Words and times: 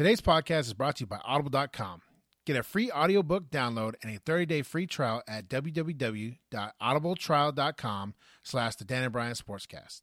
Today's 0.00 0.22
podcast 0.22 0.60
is 0.60 0.72
brought 0.72 0.96
to 0.96 1.02
you 1.02 1.06
by 1.06 1.20
Audible.com. 1.22 2.00
Get 2.46 2.56
a 2.56 2.62
free 2.62 2.90
audiobook 2.90 3.50
download 3.50 3.96
and 4.02 4.16
a 4.16 4.18
30-day 4.18 4.62
free 4.62 4.86
trial 4.86 5.22
at 5.28 5.46
www.audibletrial.com 5.46 8.14
slash 8.42 8.76
the 8.76 8.86
Dan 8.86 9.02
and 9.02 9.12
Bryan 9.12 9.34
Sportscast. 9.34 10.00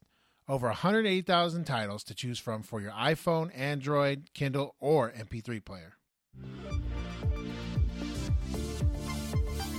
Over 0.48 0.68
180,000 0.68 1.64
titles 1.64 2.04
to 2.04 2.14
choose 2.14 2.38
from 2.38 2.62
for 2.62 2.80
your 2.80 2.92
iPhone, 2.92 3.50
Android, 3.52 4.30
Kindle, 4.34 4.76
or 4.78 5.10
MP3 5.10 5.64
player. 5.64 5.94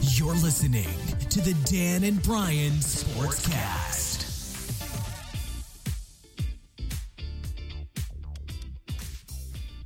You're 0.01 0.33
listening 0.33 0.89
to 1.29 1.39
the 1.39 1.54
Dan 1.63 2.04
and 2.04 2.21
Bryan 2.21 2.73
Sportscast. 2.73 4.09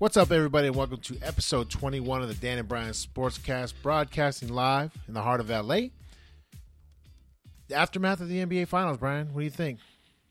What's 0.04 0.17
up, 0.17 0.33
everybody, 0.33 0.67
and 0.67 0.75
welcome 0.75 0.99
to 0.99 1.17
episode 1.21 1.70
21 1.70 2.23
of 2.23 2.27
the 2.27 2.34
Dan 2.34 2.57
and 2.57 2.67
Bryan 2.67 2.91
Sportscast, 2.91 3.71
broadcasting 3.81 4.49
live 4.49 4.91
in 5.07 5.13
the 5.13 5.21
heart 5.21 5.39
of 5.39 5.49
LA. 5.49 5.91
The 7.70 7.75
aftermath 7.75 8.20
of 8.20 8.27
the 8.27 8.45
NBA 8.45 8.67
Finals, 8.67 8.97
Bryan. 8.97 9.34
What 9.34 9.39
do 9.39 9.45
you 9.45 9.49
think? 9.49 9.80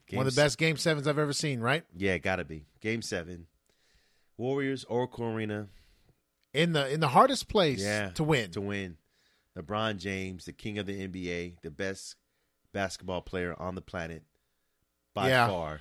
Game 0.07 0.19
One 0.19 0.27
of 0.27 0.35
the 0.35 0.39
best 0.39 0.59
game 0.59 0.77
sevens 0.77 1.09
I've 1.09 1.17
ever 1.19 1.33
seen, 1.33 1.61
right? 1.61 1.85
Yeah, 1.97 2.19
gotta 2.19 2.45
be 2.45 2.67
game 2.83 3.01
seven. 3.01 3.47
Warriors, 4.37 4.85
Oracle 4.91 5.25
Arena. 5.25 5.69
In 6.53 6.75
the 6.75 6.93
in 6.93 7.01
the 7.01 7.09
hardest 7.09 7.49
place 7.49 7.81
Yeah, 7.83 8.11
to 8.11 8.25
win. 8.25 8.51
To 8.51 8.61
win. 8.61 8.99
LeBron 9.59 9.97
James, 9.97 10.45
the 10.45 10.53
king 10.53 10.77
of 10.77 10.85
the 10.85 11.01
NBA, 11.09 11.63
the 11.63 11.71
best 11.71 12.17
basketball 12.75 13.23
player 13.23 13.59
on 13.59 13.75
the 13.75 13.81
planet 13.81 14.23
by 15.15 15.31
Yeah. 15.31 15.49
far. 15.49 15.81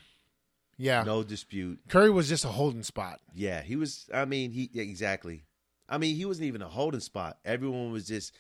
Yeah. 0.78 1.04
No 1.04 1.24
dispute. 1.24 1.80
Curry 1.90 2.10
was 2.10 2.28
just 2.30 2.46
a 2.46 2.50
holding 2.50 2.84
spot. 2.84 3.20
Yeah, 3.36 3.62
he 3.62 3.76
was. 3.76 4.10
I 4.14 4.26
mean, 4.26 4.52
he 4.52 4.70
yeah, 4.74 4.84
exactly. 4.84 5.44
I 5.88 5.98
mean, 5.98 6.16
he 6.16 6.26
wasn't 6.26 6.48
even 6.48 6.62
a 6.62 6.70
holding 6.70 7.02
spot. 7.02 7.38
Everyone 7.46 7.92
was 7.92 8.08
just 8.08 8.34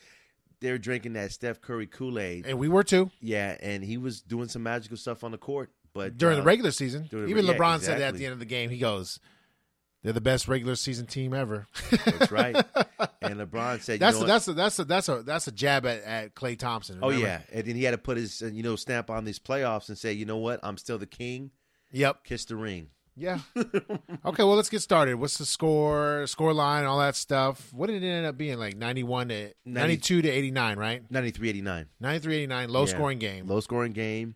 they 0.62 0.72
were 0.72 0.78
drinking 0.78 1.14
that 1.14 1.32
Steph 1.32 1.60
Curry 1.60 1.88
Kool 1.88 2.18
Aid. 2.20 2.46
And 2.46 2.58
we 2.58 2.70
were 2.70 2.84
too 2.84 3.12
Yeah, 3.20 3.58
and 3.62 3.84
he 3.84 3.98
was 3.98 4.22
doing 4.22 4.48
some 4.48 4.64
magical 4.64 4.96
stuff 4.98 5.24
on 5.24 5.32
the 5.32 5.38
court. 5.38 5.72
But 5.94 6.18
during 6.18 6.38
the 6.38 6.44
uh, 6.44 6.46
regular 6.46 6.72
season. 6.72 7.08
the- 7.12 7.26
Even 7.26 7.46
yeah, 7.46 7.54
LeBron 7.54 7.82
said 7.82 8.00
that 8.00 8.10
at 8.10 8.16
the 8.16 8.26
end 8.26 8.34
of 8.34 8.40
the 8.40 8.46
game. 8.46 8.70
He 8.70 8.78
goes, 8.78 9.20
They're 10.04 10.14
the 10.14 10.22
best 10.22 10.48
regular 10.48 10.76
season 10.76 11.06
team 11.08 11.34
ever. 11.34 11.68
That's 12.06 12.32
right. 12.32 12.56
And 13.24 13.40
LeBron 13.40 13.82
said, 13.82 14.00
That's 14.00 14.18
you 14.18 14.24
a, 14.24 14.28
know 14.28 14.34
what? 14.34 14.46
that's 14.46 14.48
a, 14.48 14.54
that's 14.54 14.80
a, 14.80 14.84
that's 14.84 15.10
a 15.10 15.24
that's 15.24 15.48
a 15.48 15.52
jab 15.52 15.86
at, 15.86 16.04
at 16.04 16.36
Klay 16.36 16.58
Thompson. 16.58 17.00
Oh 17.04 17.10
yeah, 17.10 17.42
and 17.54 17.66
then 17.66 17.76
he 17.76 17.84
had 17.84 17.92
to 17.92 17.98
put 18.00 18.18
his 18.18 18.42
uh, 18.42 18.48
you 18.48 18.64
know 18.64 18.76
stamp 18.76 19.10
on 19.12 19.26
these 19.26 19.38
playoffs 19.38 19.90
and 19.90 19.98
say, 19.98 20.12
you 20.12 20.26
know 20.26 20.38
what, 20.38 20.60
I'm 20.64 20.78
still 20.78 20.98
the 20.98 21.06
king. 21.06 21.52
Yep. 21.92 22.24
Kiss 22.24 22.46
the 22.46 22.56
ring. 22.56 22.88
Yeah. 23.18 23.40
okay, 23.58 24.44
well 24.44 24.56
let's 24.56 24.70
get 24.70 24.82
started. 24.82 25.16
What's 25.16 25.38
the 25.38 25.46
score, 25.46 26.26
score 26.28 26.54
line, 26.54 26.86
all 26.86 27.00
that 27.00 27.16
stuff? 27.16 27.72
What 27.74 27.88
did 27.88 28.02
it 28.04 28.08
end 28.08 28.26
up 28.26 28.38
being? 28.38 28.58
Like 28.58 28.78
ninety 28.78 29.04
one 29.04 29.28
to 29.30 29.52
ninety 29.66 29.98
two 29.98 30.22
to 30.22 30.30
eighty 30.30 30.50
nine, 30.52 30.78
right? 30.80 31.04
93-89. 31.12 31.86
Ninety 32.00 32.20
three 32.20 32.38
eighty 32.38 32.48
nine, 32.48 32.70
low 32.70 32.82
Yeah. 32.86 32.94
scoring 32.94 33.20
game. 33.20 33.48
Low 33.48 33.60
scoring 33.60 33.92
game. 33.92 34.36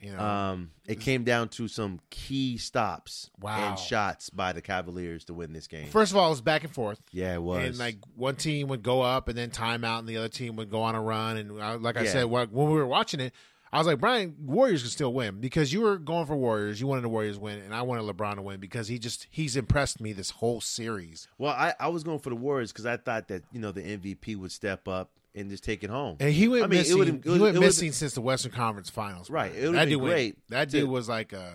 you 0.00 0.12
know. 0.12 0.18
Um, 0.20 0.72
it 0.86 1.00
came 1.00 1.22
down 1.24 1.48
to 1.50 1.68
some 1.68 2.00
key 2.10 2.58
stops 2.58 3.30
Wow. 3.40 3.70
and 3.70 3.78
shots 3.78 4.30
by 4.30 4.52
the 4.52 4.60
Cavaliers 4.60 5.24
to 5.26 5.34
win 5.34 5.52
this 5.52 5.66
game. 5.68 5.86
First 5.88 6.10
of 6.12 6.18
all, 6.18 6.26
it 6.26 6.30
was 6.30 6.40
back 6.40 6.64
and 6.64 6.72
forth. 6.74 7.00
yeah, 7.12 7.34
it 7.34 7.42
was. 7.42 7.64
And 7.64 7.78
like 7.78 7.96
one 8.16 8.34
team 8.36 8.66
would 8.68 8.82
go 8.82 9.00
up 9.00 9.28
and 9.28 9.38
then 9.38 9.50
timeout, 9.50 10.00
and 10.00 10.08
the 10.08 10.16
other 10.18 10.28
team 10.28 10.56
would 10.56 10.70
go 10.70 10.82
on 10.82 10.94
a 10.96 11.00
run. 11.00 11.36
And 11.38 11.58
uh, 11.60 11.78
like 11.78 11.96
I 11.96 12.02
Yeah. 12.02 12.10
said, 12.12 12.24
when 12.24 12.50
we 12.50 12.64
were 12.64 12.86
watching 12.86 13.20
it, 13.20 13.32
I 13.72 13.78
was 13.78 13.86
like, 13.86 13.98
Bryan, 14.00 14.36
Warriors 14.38 14.82
can 14.82 14.90
still 14.90 15.14
win 15.14 15.40
because 15.40 15.72
you 15.72 15.80
were 15.80 15.96
going 15.96 16.26
for 16.26 16.36
Warriors. 16.36 16.80
You 16.80 16.86
wanted 16.86 17.02
the 17.02 17.08
Warriors 17.08 17.38
win, 17.38 17.58
and 17.60 17.74
I 17.74 17.82
wanted 17.82 18.02
LeBron 18.04 18.34
to 18.36 18.42
win 18.42 18.60
because 18.60 18.88
he 18.88 18.98
just 18.98 19.26
he's 19.30 19.56
impressed 19.56 20.00
me 20.00 20.12
this 20.12 20.30
whole 20.30 20.60
series. 20.60 21.26
well, 21.38 21.52
I, 21.52 21.74
I 21.80 21.88
was 21.88 22.04
going 22.04 22.18
for 22.18 22.28
the 22.30 22.36
Warriors 22.36 22.70
because 22.72 22.84
I 22.86 22.96
thought 22.98 23.28
that 23.28 23.44
you 23.50 23.60
know 23.60 23.72
the 23.72 23.80
MVP 23.82 24.36
would 24.36 24.52
step 24.52 24.86
up 24.88 25.10
and 25.34 25.48
just 25.48 25.64
take 25.64 25.82
it 25.82 25.88
home. 25.88 26.18
And 26.20 26.30
he 26.34 26.48
went 26.48 26.64
I 26.64 26.66
mean, 26.66 26.80
it 26.80 26.82
missing. 26.82 26.98
would've- 26.98 27.26
it 27.26 27.32
he 27.32 27.38
went 27.38 27.56
it 27.56 27.60
missing 27.60 27.92
since 27.92 28.12
the 28.12 28.20
Western 28.20 28.52
Conference 28.52 28.90
Finals. 28.90 29.30
Right. 29.30 29.52
It 29.54 29.62
that 29.72 29.72
been 29.72 29.88
dude 29.88 30.02
went- 30.02 30.12
great 30.14 30.48
that 30.50 30.68
dude 30.68 30.90
was 30.90 31.08
like 31.08 31.32
a 31.32 31.54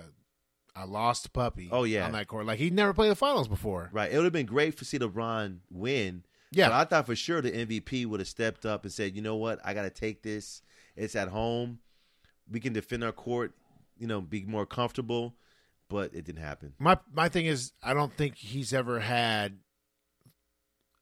a 0.75 0.85
lost 0.88 1.33
puppy. 1.33 1.69
Oh, 1.72 1.83
yeah. 1.85 2.06
on 2.06 2.11
that 2.13 2.27
court. 2.27 2.45
Like 2.47 2.57
he 2.59 2.69
never 2.72 2.94
played 2.94 3.09
the 3.11 3.16
finals 3.16 3.47
before. 3.47 3.89
Right. 3.94 4.11
It 4.11 4.16
would 4.16 4.23
have 4.25 4.33
been 4.33 4.45
great 4.45 4.75
for 4.77 4.85
see 4.85 4.97
LeBron 5.00 5.57
win. 5.72 6.23
Yeah. 6.51 6.69
But 6.69 6.75
I 6.75 6.83
thought 6.85 7.06
for 7.07 7.16
sure 7.16 7.41
the 7.41 7.51
MVP 7.51 8.06
would 8.07 8.19
have 8.19 8.27
stepped 8.29 8.66
up 8.66 8.83
and 8.83 8.91
said, 8.94 9.16
you 9.16 9.22
know 9.22 9.35
what, 9.35 9.59
I 9.63 9.73
got 9.73 9.83
to 9.83 9.89
take 9.89 10.23
this. 10.23 10.61
It's 10.95 11.16
at 11.16 11.27
home. 11.27 11.79
We 12.52 12.59
can 12.59 12.74
defend 12.74 13.03
our 13.03 13.12
court, 13.12 13.53
you 13.97 14.08
know, 14.08 14.22
be 14.22 14.46
more 14.46 14.66
comfortable. 14.66 15.35
But 15.90 16.13
it 16.13 16.25
didn't 16.25 16.41
happen. 16.41 16.74
My 16.80 16.97
my 17.13 17.30
thing 17.30 17.46
is, 17.46 17.72
I 17.81 17.94
don't 17.94 18.13
think 18.13 18.35
he's 18.35 18.74
ever 18.74 19.00
had. 19.00 19.59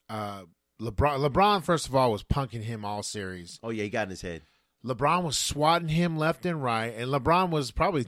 Uh, 0.07 0.43
LeBron. 0.79 1.27
LeBron, 1.27 1.63
first 1.63 1.87
of 1.87 1.95
all, 1.95 2.11
was 2.11 2.23
punking 2.23 2.63
him 2.63 2.85
all 2.85 3.01
series. 3.01 3.59
Oh 3.63 3.69
yeah, 3.69 3.83
he 3.83 3.89
got 3.89 4.03
in 4.03 4.09
his 4.11 4.21
head. 4.21 4.43
LeBron 4.85 5.23
was 5.23 5.37
swatting 5.37 5.87
him 5.87 6.17
left 6.17 6.45
and 6.45 6.61
right, 6.61 6.93
and 6.95 7.11
LeBron 7.11 7.49
was 7.49 7.71
probably. 7.71 8.05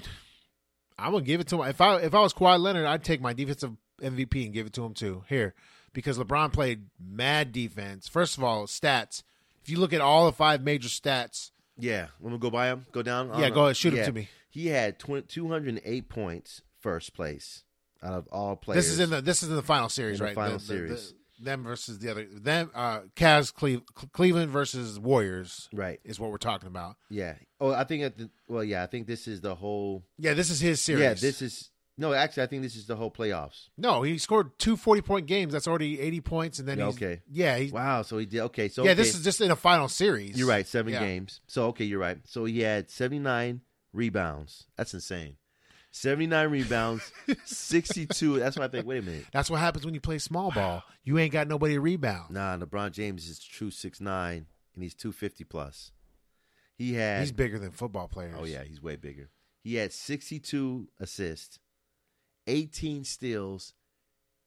I'm 1.00 1.12
gonna 1.12 1.24
give 1.24 1.40
it 1.40 1.48
to 1.48 1.62
him. 1.62 1.70
If 1.70 1.82
I 1.82 1.98
if 1.98 2.14
I 2.14 2.20
was 2.20 2.34
Kawhi 2.34 2.60
Leonard, 2.60 2.86
I'd 2.86 3.04
take 3.04 3.22
my 3.22 3.34
defensive 3.34 3.72
MVP 4.02 4.46
and 4.46 4.54
give 4.54 4.68
it 4.68 4.74
to 4.74 4.86
him 4.86 4.94
too. 4.94 5.24
Here, 5.28 5.56
because 5.94 6.18
LeBron 6.18 6.54
played 6.54 6.86
mad 7.00 7.52
defense. 7.52 8.08
First 8.08 8.38
of 8.38 8.44
all, 8.44 8.68
stats. 8.68 9.24
If 9.64 9.70
you 9.70 9.80
look 9.80 9.94
at 9.94 10.02
all 10.02 10.26
the 10.26 10.32
five 10.32 10.62
major 10.62 10.88
stats, 10.88 11.52
Yeah, 11.78 12.08
want 12.20 12.34
me 12.34 12.40
go 12.40 12.50
buy 12.50 12.68
him? 12.68 12.86
Go 12.92 13.02
down? 13.02 13.32
Yeah, 13.40 13.50
go 13.50 13.66
ahead, 13.66 13.78
shoot 13.78 13.94
yeah. 13.94 14.06
to 14.06 14.12
me. 14.12 14.30
He 14.50 14.68
had 14.68 14.98
tw- 15.00 15.28
208 15.28 16.10
points, 16.10 16.62
first 16.80 17.14
place 17.14 17.64
out 18.04 18.14
of 18.14 18.28
all 18.32 18.56
players. 18.56 18.86
this 18.86 18.94
is 18.94 19.00
in 19.00 19.10
the 19.10 19.22
this 19.22 19.44
is 19.44 19.50
in 19.50 19.56
the 19.56 19.64
final 19.64 19.90
series, 19.90 20.20
In 20.20 20.20
the 20.20 20.26
right? 20.26 20.36
final 20.36 20.60
series. 20.60 21.14
them 21.40 21.64
versus 21.64 22.00
the 22.00 22.10
other 22.10 22.26
them. 22.32 22.72
Uh, 22.74 23.02
Cavs, 23.16 23.54
Cleve, 23.54 23.82
Cleveland 24.14 24.52
versus 24.52 25.00
Warriors 25.00 25.70
right. 25.74 26.00
is 26.04 26.20
what 26.20 26.32
we're 26.32 26.38
talking 26.38 26.68
about. 26.68 26.96
Yeah. 27.10 27.36
Oh, 27.60 27.72
I 27.72 27.84
think 27.84 28.04
at 28.04 28.18
the 28.18 28.30
well, 28.48 28.64
yeah, 28.64 28.84
I 28.84 28.88
think 28.88 29.08
this 29.08 29.28
is 29.28 29.42
the 29.42 29.56
whole. 29.56 30.04
Yeah, 30.18 30.34
this 30.34 30.50
is 30.50 30.60
his 30.60 30.82
series. 30.82 31.04
Yeah, 31.04 31.14
this 31.14 31.42
is 31.42 31.70
no. 31.98 32.14
Actually, 32.14 32.44
I 32.44 32.48
think 32.48 32.62
this 32.64 32.76
is 32.76 32.86
the 32.88 32.96
whole 32.96 33.12
playoffs. 33.12 33.70
no. 33.78 34.02
He 34.04 34.18
scored 34.18 34.58
two 34.60 34.78
40 34.78 35.02
point 35.02 35.26
games. 35.28 35.54
That's 35.54 35.68
already 35.68 36.00
eighty 36.00 36.22
points, 36.22 36.60
and 36.60 36.68
then 36.68 36.78
Yeah, 36.80 36.86
he's, 36.86 36.96
okay. 36.96 37.22
Yeah, 37.32 37.58
he, 37.58 37.72
Wow. 37.72 38.02
So 38.04 38.18
he 38.18 38.26
did 38.26 38.42
okay. 38.42 38.70
So 38.70 38.84
yeah. 38.84 38.92
okay. 38.92 38.96
This 39.02 39.16
is 39.16 39.24
just 39.24 39.42
in 39.42 39.52
a 39.52 39.56
final 39.56 39.88
series. 39.88 40.38
You're 40.38 40.48
right, 40.48 40.66
seven 40.68 40.94
Yeah. 40.94 41.00
games. 41.00 41.42
So 41.48 41.68
okay, 41.68 41.86
you're 41.86 42.00
right. 42.00 42.18
So 42.26 42.46
he 42.46 42.60
had 42.62 42.90
79 42.90 43.62
rebounds. 43.94 44.66
That's 44.78 44.94
insane. 44.94 45.38
79 45.92 46.50
rebounds, 46.52 47.12
62. 47.46 48.40
That's 48.40 48.56
what 48.58 48.66
I 48.66 48.68
think. 48.68 48.86
Wait 48.86 49.00
a 49.00 49.02
minute. 49.02 49.26
That's 49.32 49.50
what 49.50 49.60
happens 49.60 49.84
when 49.84 49.94
you 49.96 50.02
play 50.02 50.20
small 50.20 50.52
ball. 50.52 50.84
You 51.04 51.18
ain't 51.18 51.32
got 51.34 51.48
nobody 51.48 51.74
to 51.74 51.82
rebound. 51.82 52.32
Nah, 52.36 52.58
LeBron 52.58 52.92
James 52.92 53.28
is 53.28 53.40
true 53.40 53.72
six 53.72 54.00
nine, 54.00 54.46
and 54.76 54.84
he's 54.84 54.94
250 54.94 55.44
plus. 55.46 55.92
He 56.78 56.94
had. 56.94 57.22
He's 57.22 57.32
bigger 57.32 57.58
than 57.58 57.72
football 57.72 58.08
players. 58.08 58.36
oh 58.38 58.44
yeah, 58.46 58.64
he's 58.64 58.82
way 58.84 58.96
bigger. 58.96 59.30
He 59.64 59.76
had 59.76 59.92
62 59.92 60.88
assists, 61.00 61.58
18 62.48 63.04
steals, 63.04 63.74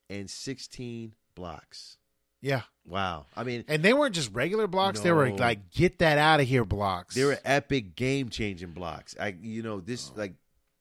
and 0.09 0.29
16 0.29 1.15
blocks. 1.35 1.97
yeah. 2.41 2.63
Wow. 2.87 3.27
I 3.37 3.45
mean, 3.45 3.65
And 3.69 3.83
they 3.85 3.93
weren't 3.93 4.15
just 4.17 4.33
regular 4.35 4.67
blocks. 4.67 5.01
They 5.01 5.13
were 5.13 5.31
like 5.31 5.71
get 5.71 5.99
that 6.01 6.19
out 6.19 6.41
of 6.41 6.49
here 6.49 6.65
blocks. 6.65 7.15
they 7.15 7.25
were 7.25 7.39
epic 7.45 7.95
game 7.95 8.31
changing 8.31 8.71
blocks. 8.73 9.15
I, 9.21 9.37
you 9.41 9.63
know, 9.63 9.79
this 9.81 10.11
like 10.17 10.33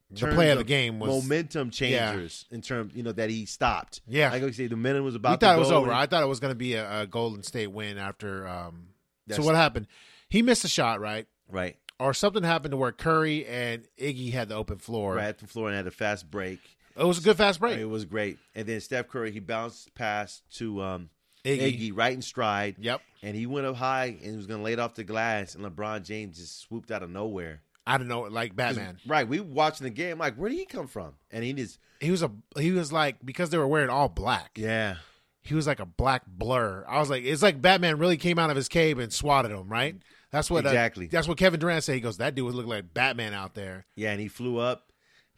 the 0.10 0.28
play 0.34 0.50
of 0.50 0.58
the 0.58 0.64
game 0.64 0.98
was. 0.98 1.10
momentum 1.24 1.70
changers 1.70 2.46
in 2.50 2.62
terms, 2.62 2.94
you 2.96 3.04
know, 3.04 3.12
that 3.12 3.30
he 3.30 3.46
stopped. 3.46 4.02
Yeah. 4.08 4.32
like 4.32 4.42
I 4.42 4.50
say, 4.52 4.66
the 4.66 4.76
momentum 4.76 5.04
was 5.04 5.14
we 5.14 5.18
about. 5.18 5.40
thought 5.40 5.52
to 5.52 5.58
it 5.58 5.60
was 5.60 5.72
over. 5.72 5.92
and- 5.92 6.00
I 6.00 6.08
thought 6.08 6.24
it 6.24 6.28
was 6.28 6.40
going 6.40 6.52
to 6.52 6.58
be 6.58 6.74
a, 6.74 7.02
a 7.02 7.06
Golden 7.06 7.44
State 7.44 7.68
win 7.68 8.00
after. 8.00 8.48
Um, 8.48 8.88
so 9.30 9.44
what 9.44 9.54
happened? 9.54 9.86
He 10.30 10.42
missed 10.42 10.64
a 10.66 10.70
shot, 10.70 11.00
right? 11.02 11.28
right, 11.48 11.76
Or 12.00 12.16
something 12.16 12.42
happened 12.42 12.72
to 12.72 12.78
where 12.78 12.92
Curry 12.92 13.46
and 13.46 13.84
Iggy 14.00 14.32
had 14.32 14.50
the 14.50 14.56
open 14.56 14.80
floor. 14.80 15.16
right 15.16 15.26
at 15.28 15.38
the 15.38 15.46
floor 15.48 15.68
and 15.68 15.76
had 15.78 15.86
a 15.86 15.92
fast 15.92 16.32
break. 16.32 16.60
It 17.00 17.06
was 17.06 17.18
a 17.20 17.22
good 17.22 17.38
fast 17.38 17.60
break. 17.60 17.80
It 17.80 17.86
was 17.86 18.06
great. 18.06 18.38
And 18.56 18.68
then 18.68 18.82
Steph 18.82 19.08
Curry, 19.08 19.32
he 19.32 19.40
bounced 19.40 19.94
past 19.96 20.44
to 20.58 20.82
um, 20.82 21.10
Iggy. 21.46 21.80
Iggy. 21.80 21.92
right 21.98 22.14
in 22.14 22.22
stride. 22.22 22.76
Yep. 22.80 23.02
And 23.24 23.36
he 23.36 23.46
went 23.46 23.66
up 23.68 23.76
high 23.76 24.06
and 24.08 24.32
he 24.32 24.36
was 24.36 24.48
going 24.48 24.60
to 24.60 24.64
lay 24.64 24.74
it 24.74 24.80
off 24.80 24.96
the 24.96 25.04
glass. 25.04 25.56
And 25.56 25.64
LeBron 25.66 26.04
James 26.04 26.38
just 26.38 26.60
swooped 26.62 26.92
out 26.92 27.04
of 27.04 27.10
nowhere. 27.10 27.62
I 27.88 27.98
don't 27.98 28.08
know, 28.08 28.22
like 28.22 28.56
Batman. 28.56 28.98
Right. 29.08 29.28
We 29.28 29.40
were 29.40 29.48
watching 29.48 29.86
the 29.86 29.90
game. 29.90 30.20
Like, 30.20 30.36
where 30.36 30.50
did 30.50 30.60
he 30.60 30.66
come 30.66 30.86
from? 30.88 31.14
And 31.32 31.44
he 31.44 31.54
just, 31.54 31.80
He 32.00 32.12
was 32.12 32.22
a 32.22 32.30
he 32.58 32.72
was 32.72 32.92
like 32.94 33.16
because 33.26 33.50
they 33.50 33.58
were 33.58 33.68
wearing 33.68 33.90
all 33.90 34.10
black. 34.10 34.52
yeah. 34.56 34.98
He 35.42 35.56
was 35.56 35.66
like 35.66 35.80
a 35.80 35.86
black 35.86 36.24
blur. 36.28 36.86
I 36.88 37.00
was 37.00 37.10
like, 37.10 37.24
it's 37.24 37.42
like 37.42 37.62
Batman 37.62 37.98
really 37.98 38.18
came 38.18 38.38
out 38.38 38.50
of 38.52 38.56
his 38.56 38.68
cave 38.68 39.00
and 39.00 39.12
swatted 39.12 39.52
him, 39.52 39.68
right? 39.70 39.96
That's 40.32 40.52
what 40.52 40.66
uh, 40.66 40.70
Exactly. 40.70 41.08
that's 41.08 41.28
what 41.28 41.38
Kevin 41.40 41.60
Durant 41.60 41.84
said. 41.84 41.96
He 41.96 42.02
goes, 42.02 42.18
that 42.18 42.36
dude 42.36 42.46
was 42.46 42.54
looking 42.54 42.70
like 42.70 42.94
Batman 42.94 43.34
out 43.34 43.56
there. 43.56 43.86
Yeah. 43.96 44.12
And 44.12 44.20
he 44.22 44.28
flew 44.28 44.58
up. 44.60 44.89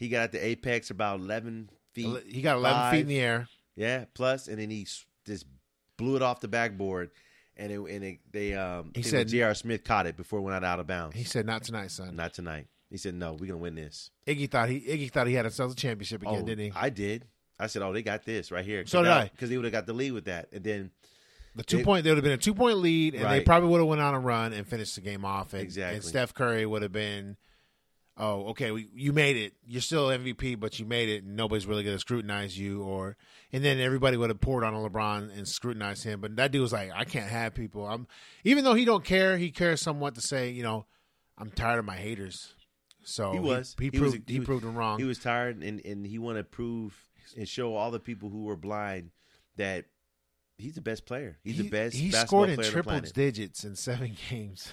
He 0.01 0.09
got 0.09 0.24
at 0.24 0.31
the 0.31 0.44
apex 0.44 0.89
about 0.89 1.19
11 1.19 1.69
feet. 1.94 2.24
He 2.27 2.42
got 2.42 2.57
11 2.57 2.92
feet 2.92 3.01
in 3.01 3.07
the 3.07 3.19
air. 3.19 3.48
Yeah, 3.75 4.06
plus, 4.15 4.48
and 4.48 4.57
then 4.57 4.71
he 4.71 4.88
just 5.27 5.45
blew 5.95 6.15
it 6.15 6.24
off 6.24 6.39
the 6.39 6.48
backboard, 6.48 7.12
and 7.56 7.71
it, 7.71 7.80
and 7.80 8.03
it, 8.03 8.19
they 8.31 8.56
um 8.56 8.92
He 8.95 9.03
said- 9.03 9.27
J.R. 9.27 9.53
Smith 9.53 9.83
caught 9.83 10.07
it 10.07 10.18
before 10.18 10.39
it 10.39 10.42
went 10.42 10.56
out, 10.56 10.63
out 10.63 10.80
of 10.80 10.88
bounds. 10.88 11.15
He 11.15 11.24
said, 11.24 11.45
"Not 11.45 11.62
tonight, 11.63 11.92
son." 11.92 12.15
Not 12.15 12.33
tonight. 12.33 12.65
He 12.89 12.98
said, 12.98 13.13
"No, 13.13 13.33
we're 13.33 13.45
gonna 13.45 13.57
win 13.59 13.75
this." 13.75 14.09
Iggy 14.25 14.50
thought 14.50 14.69
he 14.69 14.80
Iggy 14.81 15.12
thought 15.12 15.27
he 15.27 15.36
had 15.36 15.45
himself 15.45 15.74
a 15.74 15.75
championship 15.75 16.24
again, 16.24 16.39
oh, 16.42 16.45
didn't 16.47 16.65
he? 16.65 16.71
I 16.75 16.89
did. 16.89 17.27
I 17.59 17.68
said, 17.68 17.83
"Oh, 17.83 17.94
they 17.94 18.01
got 18.01 18.25
this 18.25 18.51
right 18.51 18.65
here." 18.65 18.83
So 18.88 19.04
did 19.04 19.12
I. 19.12 19.25
because 19.30 19.51
they 19.51 19.56
would 19.56 19.65
have 19.65 19.71
got 19.71 19.86
the 19.86 19.94
lead 19.94 20.13
with 20.13 20.25
that, 20.25 20.50
and 20.51 20.63
then 20.63 20.89
The 21.54 21.63
two 21.63 21.77
They- 21.77 21.83
point, 21.83 22.06
there 22.06 22.12
would 22.12 22.18
have 22.18 22.24
been 22.24 22.33
a 22.33 22.38
two 22.38 22.56
point 22.56 22.77
lead, 22.77 23.13
and 23.13 23.30
they 23.30 23.42
probably 23.42 23.69
would 23.69 23.80
have 23.81 23.88
went 23.88 24.01
on 24.01 24.15
a 24.15 24.19
run 24.19 24.51
and 24.51 24.65
finished 24.65 24.95
the 24.95 25.01
game 25.01 25.24
off. 25.25 25.54
And, 25.54 25.62
Exactly. 25.62 25.97
And 25.97 26.04
Steph 26.04 26.33
Curry 26.33 26.65
would 26.65 26.81
have 26.81 26.92
been, 26.94 27.38
oh, 28.18 28.50
okay, 28.50 28.72
we, 28.72 28.90
you 28.94 29.13
made 29.13 29.38
it. 29.38 29.54
You're 29.66 29.81
still 29.81 30.08
MVP, 30.08 30.60
but 30.60 30.80
you 30.80 30.86
made 30.86 31.10
it, 31.10 31.24
and 31.24 31.36
nobody's 31.36 31.66
really 31.66 31.84
going 31.84 31.96
to 31.96 32.00
scrutinize 32.00 32.58
you. 32.58 32.84
Or 32.84 33.18
and 33.52 33.63
then 33.63 33.80
everybody 33.80 34.18
would 34.18 34.30
have 34.30 34.42
poured 34.42 34.63
on 34.63 34.74
LeBron 34.74 35.36
and 35.36 35.48
scrutinized 35.48 36.04
him. 36.04 36.22
But 36.22 36.36
that 36.38 36.52
dude 36.52 36.62
was 36.62 36.74
like, 36.74 36.92
I 36.94 37.06
can't 37.06 37.30
have 37.30 37.54
people. 37.54 37.88
I'm 37.88 38.08
even 38.44 38.63
though 38.63 38.74
he 38.74 38.86
don't 38.86 39.04
care, 39.04 39.38
he 39.38 39.52
cares 39.52 39.81
somewhat 39.81 40.16
to 40.16 40.22
say, 40.22 40.50
you 40.50 40.63
know, 40.63 40.86
I'm 41.38 41.52
tired 41.52 41.80
of 41.80 41.86
my 41.86 41.98
haters. 41.98 42.54
So 43.04 43.31
he 43.31 43.40
was 43.40 43.75
he, 43.80 43.90
was- 43.90 44.00
proved 44.00 44.30
he, 44.30 44.40
was- 44.40 44.46
proved 44.46 44.64
him 44.64 44.75
wrong. 44.75 45.00
He 45.00 45.06
was 45.06 45.18
tired, 45.18 45.64
and 45.64 45.84
and 45.86 46.06
he 46.06 46.19
wanted 46.19 46.44
to 46.44 46.50
prove 46.50 46.96
and 47.38 47.48
show 47.48 47.75
all 47.75 47.92
the 47.92 48.00
people 48.00 48.30
who 48.30 48.44
were 48.44 48.57
blind 48.57 49.12
that 49.56 49.86
he's 50.57 50.75
the 50.75 50.81
best 50.81 51.06
player. 51.06 51.38
He's 51.44 51.57
he, 51.57 51.64
the 51.64 51.69
best. 51.69 51.96
He 51.96 52.12
scored 52.12 52.50
in 52.50 52.62
triple 52.62 53.00
digits 53.00 53.64
in 53.64 53.75
seven 53.75 54.16
games. 54.30 54.72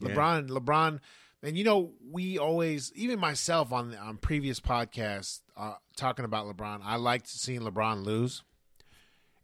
LeBron, 0.00 0.48
LeBron, 0.48 1.00
and 1.42 1.56
you 1.56 1.64
know 1.64 1.92
we 2.10 2.38
always, 2.38 2.92
even 2.94 3.18
myself 3.18 3.72
on 3.72 3.94
on 3.96 4.16
previous 4.18 4.60
podcasts, 4.60 5.40
uh, 5.56 5.74
talking 5.96 6.24
about 6.24 6.46
LeBron. 6.46 6.80
I 6.84 6.96
liked 6.96 7.28
seeing 7.28 7.60
LeBron 7.60 8.04
lose, 8.04 8.42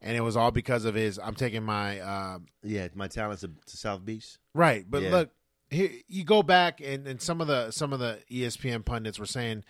and 0.01 0.17
it 0.17 0.21
was 0.23 0.37
all 0.37 0.51
because 0.51 0.85
of 0.85 0.95
his. 0.95 1.19
I'm 1.19 1.35
taking 1.35 1.63
my 1.63 2.01
uh, 2.01 2.39
Yeah, 2.63 2.89
my 2.95 3.09
talents 3.09 3.43
to, 3.43 3.49
to 3.49 3.77
South 3.77 4.05
Beach. 4.05 4.39
right, 4.55 4.85
but 4.89 5.03
Yeah. 5.03 5.11
look, 5.11 5.31
here, 5.71 5.91
you 6.09 6.25
go 6.25 6.43
back 6.43 6.81
and, 6.81 7.07
and 7.07 7.21
some 7.21 7.41
of 7.41 7.47
the 7.47 7.71
some 7.71 7.93
of 7.93 7.99
the 8.01 8.21
ESPN 8.31 8.85
pundits 8.85 9.19
were 9.19 9.27
saying. 9.27 9.65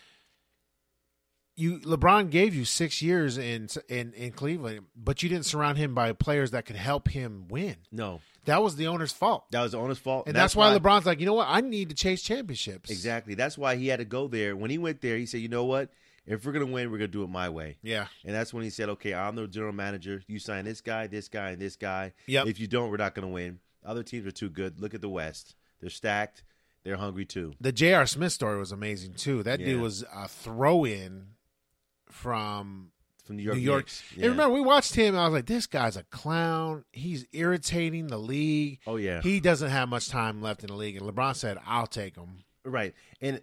You 1.54 1.80
LeBron 1.80 2.30
gave 2.30 2.54
you 2.54 2.64
six 2.64 3.02
years 3.02 3.36
in 3.36 3.68
in 3.88 4.12
in 4.14 4.32
Cleveland, 4.32 4.86
but 4.96 5.22
you 5.22 5.28
didn't 5.28 5.44
surround 5.44 5.76
him 5.78 5.94
by 5.94 6.12
players 6.12 6.52
that 6.52 6.64
could 6.64 6.76
help 6.76 7.08
him 7.08 7.46
win. 7.48 7.76
No, 7.90 8.20
That 8.46 8.62
was 8.62 8.76
the 8.76 8.86
owner's 8.86 9.12
fault. 9.12 9.50
that 9.50 9.60
was 9.62 9.72
the 9.72 9.78
owner's 9.78 9.98
fault, 9.98 10.26
And 10.26 10.34
that's, 10.34 10.56
why, 10.56 10.76
LeBron's 10.76 11.04
like, 11.04 11.20
you 11.20 11.26
know 11.26 11.34
what? 11.34 11.48
I 11.50 11.60
need 11.60 11.90
to 11.90 11.94
chase 11.94 12.22
championships. 12.22 12.90
Exactly. 12.90 13.34
That's 13.34 13.58
why 13.58 13.76
he 13.76 13.88
had 13.88 13.98
to 13.98 14.06
go 14.06 14.28
there. 14.28 14.56
When 14.56 14.70
he 14.70 14.78
went 14.78 15.02
there, 15.02 15.18
he 15.18 15.26
said, 15.26 15.40
"You 15.42 15.48
know 15.48 15.64
what? 15.64 15.90
If 16.26 16.46
we're 16.46 16.52
gonna 16.52 16.66
win, 16.66 16.90
we're 16.90 16.98
gonna 16.98 17.08
do 17.08 17.22
it 17.22 17.28
my 17.28 17.50
way." 17.50 17.76
Yeah. 17.82 18.06
And 18.24 18.34
that's 18.34 18.54
when 18.54 18.64
he 18.64 18.70
said, 18.70 18.88
"Okay, 18.88 19.12
I'm 19.12 19.36
the 19.36 19.46
general 19.46 19.72
manager. 19.74 20.22
You 20.26 20.38
sign 20.38 20.64
this 20.64 20.80
guy, 20.80 21.06
this 21.06 21.28
guy, 21.28 21.50
and 21.50 21.60
this 21.60 21.76
guy. 21.76 22.14
Yep. 22.28 22.46
If 22.46 22.60
you 22.60 22.66
don't, 22.66 22.90
we're 22.90 22.96
not 22.96 23.14
gonna 23.14 23.28
win. 23.28 23.58
Other 23.84 24.02
teams 24.02 24.26
are 24.26 24.30
too 24.32 24.48
good. 24.48 24.80
Look 24.80 24.94
at 24.94 25.02
the 25.02 25.08
West. 25.10 25.54
They're 25.80 25.90
stacked. 25.90 26.44
They're 26.84 26.96
hungry 26.96 27.26
too. 27.26 27.54
The 27.60 27.72
J.R. 27.72 28.06
Smith 28.06 28.32
story 28.32 28.58
was 28.58 28.72
amazing 28.72 29.14
too. 29.14 29.42
That 29.42 29.60
Yeah. 29.60 29.66
dude 29.66 29.82
was 29.82 30.02
a 30.14 30.26
throw 30.28 30.84
in 30.84 31.26
from 32.12 32.92
From 33.24 33.36
New 33.36 33.42
York. 33.42 33.56
New 33.56 33.62
York. 33.62 33.84
Knicks. 33.84 34.02
And 34.16 34.24
remember, 34.24 34.54
we 34.54 34.60
watched 34.60 34.94
him, 34.94 35.14
and 35.14 35.18
I 35.18 35.24
was 35.24 35.34
like, 35.34 35.46
this 35.46 35.66
guy's 35.66 35.96
a 35.96 36.02
clown. 36.04 36.84
He's 36.92 37.26
irritating 37.32 38.08
the 38.08 38.18
league. 38.18 38.80
Oh 38.86 38.96
yeah. 38.96 39.20
He 39.20 39.40
doesn't 39.40 39.70
have 39.70 39.88
much 39.88 40.08
time 40.08 40.42
left 40.42 40.62
in 40.62 40.68
the 40.68 40.74
league. 40.74 40.96
And 40.96 41.06
LeBron 41.06 41.36
said, 41.36 41.58
I'll 41.66 41.86
take 41.86 42.16
him. 42.16 42.44
Right. 42.64 42.94
And 43.20 43.40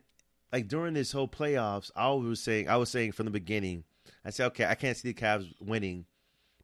like 0.51 0.67
during 0.67 0.93
this 0.93 1.11
whole 1.11 1.27
playoffs, 1.27 1.91
I 1.95 2.09
was 2.11 2.41
saying 2.41 2.67
I 2.69 2.77
was 2.77 2.89
saying 2.89 3.13
from 3.13 3.25
the 3.25 3.31
beginning, 3.31 3.83
I 4.25 4.31
said, 4.31 4.47
okay, 4.47 4.65
I 4.65 4.75
can't 4.75 4.97
see 4.97 5.11
the 5.11 5.19
Cavs 5.19 5.53
winning 5.61 6.05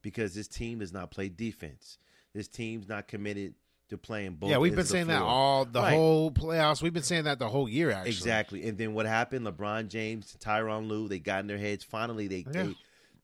because 0.02 0.36
this 0.36 0.48
team 0.48 0.80
does 0.80 0.94
not 0.94 1.12
play 1.12 1.30
defense. 1.30 1.98
This 2.34 2.48
team's 2.48 2.88
not 2.88 3.08
committed 3.08 3.56
to 3.90 3.98
playing 3.98 4.34
both. 4.36 4.50
yeah, 4.50 4.58
we've 4.58 4.76
been 4.76 4.86
saying 4.86 5.08
that 5.08 5.22
all 5.22 5.66
the 5.66 5.80
Right. 5.80 5.94
whole 5.94 6.32
playoffs. 6.32 6.82
We've 6.82 6.94
been 6.94 7.04
saying 7.04 7.26
that 7.26 7.38
the 7.40 7.50
whole 7.50 7.70
year, 7.70 7.92
actually. 7.92 8.12
Exactly. 8.12 8.68
And 8.68 8.78
then 8.78 8.94
what 8.94 9.06
happened? 9.06 9.46
LeBron 9.46 9.90
James, 9.90 10.36
Tyronn 10.40 10.88
Lue, 10.88 11.08
they 11.08 11.20
got 11.20 11.42
in 11.42 11.48
their 11.48 11.58
heads. 11.58 11.84
Finally, 11.84 12.28
they 12.28 12.46
Yeah. 12.52 12.64
they, 12.64 12.76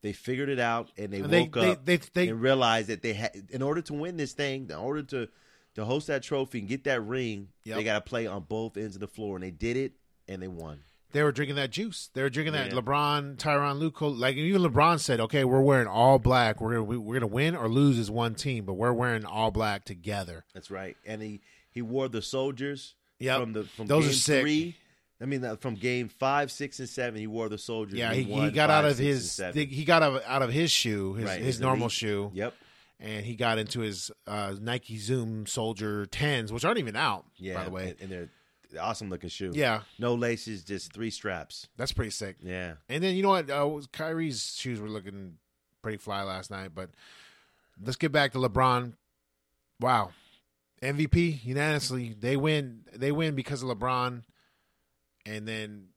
they 0.01 0.13
figured 0.13 0.49
it 0.49 0.59
out 0.59 0.89
and 0.97 1.11
they 1.11 1.21
And 1.21 1.31
woke 1.31 1.53
they- 1.53 1.71
up 1.71 1.85
they- 1.85 1.97
they- 1.97 2.27
and 2.29 2.41
realized 2.41 2.89
that 2.89 3.01
they 3.01 3.13
had 3.13 3.31
in 3.49 3.61
order 3.61 3.81
to 3.81 3.93
win 3.93 4.17
this 4.17 4.33
thing, 4.33 4.67
in 4.69 4.75
order 4.75 5.03
to 5.03 5.29
to 5.73 5.85
host 5.85 6.07
that 6.07 6.21
trophy 6.21 6.59
and 6.59 6.67
get 6.67 6.83
that 6.83 6.99
ring, 7.01 7.47
Yep. 7.63 7.77
they 7.77 7.83
got 7.85 7.93
to 7.93 8.01
play 8.01 8.27
on 8.27 8.43
both 8.43 8.75
ends 8.75 8.95
of 8.97 8.99
the 8.99 9.07
floor, 9.07 9.37
and 9.37 9.43
they 9.43 9.51
did 9.51 9.77
it, 9.77 9.93
and 10.27 10.41
they 10.43 10.49
won. 10.49 10.81
They 11.11 11.23
were 11.23 11.31
drinking 11.31 11.55
that 11.57 11.71
juice. 11.71 12.09
They 12.13 12.21
were 12.21 12.29
drinking 12.29 12.53
that 12.53 12.67
Yeah. 12.71 12.79
LeBron, 12.79 13.37
Tyronn, 13.37 13.79
Luke. 13.79 13.99
Like 14.01 14.35
even 14.35 14.61
LeBron 14.61 14.99
said, 14.99 15.19
"Okay, 15.19 15.43
we're 15.43 15.61
wearing 15.61 15.87
all 15.87 16.19
black. 16.19 16.61
We're 16.61 16.71
gonna 16.73 16.83
we- 16.83 16.97
we're 16.97 17.15
gonna 17.15 17.27
win 17.27 17.55
or 17.55 17.67
lose 17.69 17.97
as 17.99 18.09
one 18.09 18.35
team, 18.35 18.65
but 18.65 18.73
we're 18.73 18.93
wearing 18.93 19.25
all 19.25 19.51
black 19.51 19.83
together." 19.85 20.45
That's 20.53 20.71
right. 20.71 20.95
And 21.05 21.21
he 21.21 21.41
he 21.69 21.81
wore 21.81 22.07
the 22.09 22.21
soldiers 22.21 22.95
Yeah, 23.19 23.39
from 23.39 23.53
the 23.53 23.63
from 23.63 23.87
Those 23.87 24.05
are 24.05 24.09
game 24.09 24.15
sick. 24.15 24.41
three. 24.41 24.75
I 25.21 25.25
mean, 25.25 25.55
from 25.57 25.75
game 25.75 26.09
five, 26.09 26.51
six, 26.51 26.79
and 26.79 26.89
seven, 26.89 27.19
he 27.19 27.27
wore 27.27 27.47
the 27.47 27.59
soldiers. 27.59 27.99
Yeah, 27.99 28.11
he, 28.11 28.25
won 28.25 28.45
he 28.45 28.51
got 28.51 28.69
five, 28.69 28.85
out 28.85 28.91
of 28.91 28.97
his 28.97 29.39
he 29.53 29.85
got 29.85 30.01
out 30.01 30.41
of, 30.41 30.51
his 30.51 30.71
shoe, 30.71 31.13
his, 31.13 31.25
Right, 31.25 31.37
his 31.37 31.45
his 31.45 31.59
normal 31.59 31.83
elite. 31.85 31.91
shoe, 31.91 32.31
Yep. 32.33 32.55
and 32.99 33.23
he 33.23 33.35
got 33.35 33.59
into 33.59 33.81
his 33.81 34.09
uh, 34.25 34.55
Nike 34.59 34.97
Zoom 34.97 35.45
Soldier 35.45 36.07
tens, 36.07 36.51
which 36.51 36.65
aren't 36.65 36.79
even 36.79 36.95
out, 36.95 37.25
Yeah. 37.37 37.53
by 37.53 37.65
the 37.65 37.69
way. 37.69 37.95
and 38.01 38.09
they're 38.09 38.29
awesome 38.79 39.09
looking 39.09 39.29
shoe. 39.29 39.51
Yeah, 39.53 39.81
No 39.99 40.13
laces, 40.15 40.63
just 40.63 40.93
three 40.93 41.09
straps. 41.09 41.67
that's 41.77 41.91
pretty 41.91 42.11
sick. 42.11 42.37
Yeah. 42.41 42.73
And 42.89 43.03
then 43.03 43.15
you 43.15 43.23
know 43.23 43.29
what? 43.29 43.49
Uh, 43.49 43.79
Kyrie's 43.91 44.55
shoes 44.57 44.79
were 44.79 44.89
looking 44.89 45.37
pretty 45.81 45.97
fly 45.97 46.23
last 46.23 46.51
night. 46.51 46.71
But 46.75 46.89
let's 47.83 47.97
get 47.97 48.11
back 48.11 48.31
to 48.33 48.37
LeBron. 48.37 48.93
Wow, 49.79 50.11
MVP 50.81 51.43
unanimously. 51.43 52.15
They 52.19 52.37
win. 52.37 52.81
They 52.95 53.11
win 53.11 53.35
because 53.35 53.63
of 53.63 53.69
LeBron. 53.69 54.23
And 55.25 55.47
then, 55.47 55.87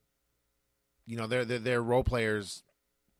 you 1.07 1.17
know, 1.17 1.27
their 1.27 1.45
their, 1.45 1.59
their 1.59 1.83
role 1.83 2.05
players 2.05 2.63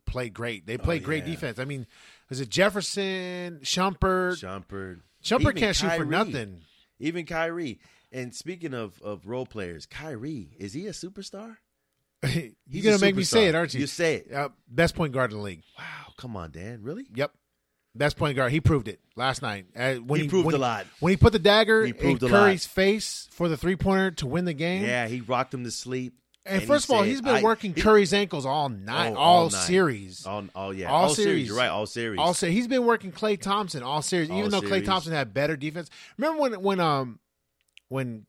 play 0.07 0.29
great. 0.29 0.67
They 0.67 0.77
great 0.77 1.25
Oh, 1.25 1.27
yeah. 1.27 1.33
defense. 1.33 1.59
I 1.59 1.65
mean, 1.65 1.87
is 2.31 2.41
it 2.41 2.49
Jefferson, 2.51 3.61
Shumpert? 3.63 4.43
Shumpert. 4.43 5.01
Shumpert 5.23 5.41
Even 5.41 5.57
can't 5.57 5.77
shoot 5.77 5.93
for 5.93 6.05
nothing. 6.05 6.61
Even 6.99 7.25
Kyrie. 7.27 7.79
And 8.15 8.35
speaking 8.35 8.73
of, 8.75 9.03
of 9.03 9.27
role 9.27 9.45
players, 9.45 9.87
Kyrie, 9.87 10.57
is 10.59 10.73
he 10.73 10.87
a 10.87 10.93
superstar? 10.93 11.57
You're 12.23 12.51
He's 12.71 12.85
gonna 12.85 12.99
make 13.01 13.17
me 13.17 13.25
say 13.25 13.49
it, 13.49 13.55
aren't 13.55 13.75
you? 13.75 13.81
You 13.81 13.87
say 13.87 14.15
it. 14.15 14.33
Uh, 14.33 14.49
best 14.69 14.95
point 14.95 15.13
guard 15.13 15.33
in 15.33 15.39
the 15.39 15.43
league. 15.45 15.63
Wow, 15.79 16.13
come 16.17 16.37
on, 16.37 16.53
Dan. 16.53 16.81
Really? 16.83 17.07
Yep. 17.15 17.33
Best 17.97 18.17
point 18.17 18.35
guard. 18.37 18.51
He 18.53 18.61
proved 18.61 18.89
it 18.89 19.01
last 19.15 19.43
night. 19.43 19.67
Uh, 19.77 19.95
when 19.97 20.21
He 20.21 20.29
proved 20.29 20.47
when 20.47 20.55
a 20.55 20.59
lot. 20.59 20.87
When 21.01 21.11
he 21.11 21.17
put 21.17 21.33
the 21.33 21.39
dagger 21.39 21.85
He 21.85 21.93
in 21.93 22.19
Curry's 22.19 22.67
face 22.67 23.29
for 23.33 23.49
the 23.49 23.57
three 23.57 23.77
pointer 23.77 24.11
to 24.13 24.27
win 24.27 24.45
the 24.47 24.55
game. 24.55 24.85
Yeah, 24.85 25.07
he 25.07 25.21
rocked 25.21 25.53
him 25.53 25.65
to 25.65 25.71
sleep. 25.71 26.15
And, 26.47 26.61
he 26.61 26.67
first 26.67 26.85
of 26.85 26.91
all, 26.91 27.01
said, 27.01 27.09
he's 27.09 27.21
been 27.23 27.37
I- 27.37 27.43
working 27.43 27.73
he- 27.75 27.81
Curry's 27.81 28.13
ankles 28.13 28.45
all 28.47 28.69
night, 28.69 29.11
Oh, 29.13 29.17
all, 29.17 29.35
all 29.45 29.51
night. 29.51 29.63
series. 29.67 30.27
All, 30.27 30.45
all 30.55 30.75
yeah, 30.75 30.91
All 30.91 31.05
all, 31.05 31.09
series. 31.15 31.27
series. 31.27 31.49
You're 31.49 31.57
right. 31.57 31.69
All 31.71 31.87
series. 31.87 32.19
All 32.21 32.35
se- 32.35 32.51
he's 32.53 32.69
been 32.69 32.85
working 32.85 33.13
Klay 33.13 33.41
Thompson 33.41 33.83
all 33.83 34.03
series, 34.03 34.31
even 34.31 34.51
though 34.51 34.61
Klay. 34.61 34.85
Thompson 34.85 35.13
had 35.13 35.33
better 35.33 35.57
defense. 35.57 35.89
Remember 36.19 36.41
when 36.43 36.63
when 36.63 36.81
um 36.81 37.19
when 37.95 38.27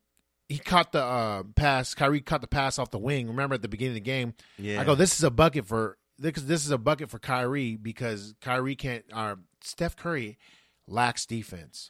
he 0.48 0.60
caught 0.60 0.92
the 0.92 1.04
uh, 1.04 1.44
pass, 1.56 1.96
Kyrie 1.96 2.22
caught 2.22 2.42
the 2.42 2.48
pass 2.48 2.78
off 2.78 2.92
the 2.92 3.00
wing. 3.00 3.28
Remember 3.28 3.56
at 3.56 3.64
the 3.64 3.68
beginning 3.68 3.94
of 3.94 3.96
the 3.96 4.02
game, 4.02 4.36
Yeah. 4.60 4.80
I 4.80 4.84
go, 4.84 4.94
this 4.94 5.18
is 5.18 5.24
a 5.24 5.32
bucket 5.32 5.66
for 5.66 5.98
this. 6.20 6.36
This 6.36 6.64
is 6.64 6.70
a 6.72 6.78
bucket 6.78 7.10
for 7.10 7.18
Kyrie 7.18 7.76
because 7.76 8.36
Kyrie 8.42 8.76
can't. 8.76 9.04
Uh, 9.12 9.38
Steph 9.62 9.96
Curry 9.96 10.38
lacks 10.88 11.26
defense. 11.26 11.90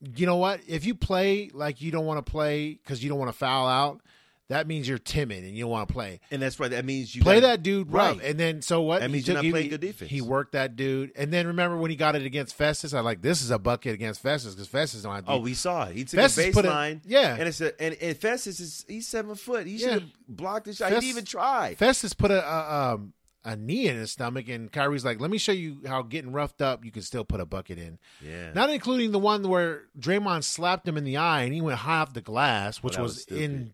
You 0.00 0.26
know 0.26 0.36
what? 0.36 0.60
If 0.66 0.84
you 0.84 0.96
play 0.96 1.50
like 1.54 1.80
you 1.80 1.92
don't 1.92 2.06
want 2.06 2.24
to 2.24 2.28
play 2.28 2.74
because 2.74 3.02
you 3.04 3.08
don't 3.08 3.20
want 3.20 3.30
to 3.30 3.38
foul 3.38 3.68
out, 3.68 4.00
that 4.48 4.66
means 4.66 4.88
you're 4.88 4.98
timid 4.98 5.42
and 5.44 5.54
you 5.56 5.64
don't 5.64 5.70
want 5.70 5.88
to 5.88 5.92
play. 5.94 6.20
and 6.30 6.40
that's 6.40 6.60
right. 6.60 6.70
That 6.70 6.84
means 6.84 7.14
you 7.14 7.22
play 7.22 7.36
gotta- 7.40 7.46
that 7.48 7.62
dude 7.62 7.92
rough, 7.92 8.18
Right. 8.18 8.26
and 8.26 8.38
then 8.38 8.62
so 8.62 8.80
what? 8.82 9.00
That 9.00 9.08
He 9.08 9.12
means 9.14 9.26
you're 9.26 9.34
took- 9.34 9.38
not 9.38 9.44
he- 9.44 9.50
playing 9.50 9.68
good 9.70 9.80
defense. 9.80 10.10
He 10.10 10.20
worked 10.20 10.52
that 10.52 10.76
dude, 10.76 11.12
and 11.16 11.32
then 11.32 11.46
remember 11.46 11.76
when 11.76 11.90
he 11.90 11.96
got 11.96 12.14
it 12.16 12.22
against 12.22 12.54
Festus? 12.54 12.94
I 12.94 13.00
like 13.00 13.22
this 13.22 13.42
is 13.42 13.50
a 13.50 13.58
bucket 13.58 13.94
against 13.94 14.20
Festus 14.22 14.54
because 14.54 14.68
Festus 14.68 15.02
don't 15.02 15.14
have. 15.14 15.24
Oh, 15.26 15.36
deep- 15.38 15.44
we 15.44 15.54
saw 15.54 15.84
it. 15.84 15.96
He 15.96 16.04
took 16.04 16.20
Festus 16.20 16.46
a 16.46 16.52
put 16.52 16.64
a- 16.64 16.68
baseline. 16.68 17.00
yeah. 17.04 17.36
and 17.38 17.48
it's 17.48 17.60
a 17.60 17.80
and, 17.82 17.94
and 18.00 18.16
Festus 18.16 18.60
is 18.60 18.84
he's 18.88 19.08
seven 19.08 19.34
foot. 19.34 19.66
He 19.66 19.78
should 19.78 19.86
Yeah. 19.88 19.92
have 19.94 20.04
blocked 20.28 20.66
the 20.66 20.72
shot. 20.74 20.90
Festus- 20.90 21.02
he 21.04 21.08
didn't 21.08 21.18
even 21.18 21.24
try. 21.26 21.74
Festus 21.74 22.12
put 22.14 22.30
a, 22.30 22.44
a 22.46 22.92
um 22.94 23.12
a 23.48 23.54
knee 23.54 23.86
in 23.86 23.94
his 23.94 24.10
stomach, 24.10 24.48
and 24.48 24.72
Kyrie's 24.72 25.04
like, 25.04 25.20
"Let 25.20 25.30
me 25.30 25.38
show 25.38 25.52
you 25.52 25.78
how 25.86 26.02
getting 26.02 26.32
roughed 26.32 26.60
up, 26.60 26.84
you 26.84 26.90
can 26.90 27.02
still 27.02 27.24
put 27.24 27.38
a 27.40 27.46
bucket 27.46 27.78
in." 27.78 27.96
yeah, 28.20 28.52
Not 28.52 28.70
including 28.70 29.12
the 29.12 29.20
one 29.20 29.48
where 29.48 29.82
Draymond 29.96 30.42
slapped 30.42 30.88
him 30.88 30.96
in 30.96 31.04
the 31.04 31.16
eye 31.16 31.42
and 31.42 31.54
he 31.54 31.60
went 31.60 31.78
high 31.78 31.98
off 32.00 32.12
the 32.12 32.20
glass, 32.20 32.78
which 32.82 32.96
that 32.96 33.02
was, 33.02 33.24
was 33.30 33.38
in 33.40 33.72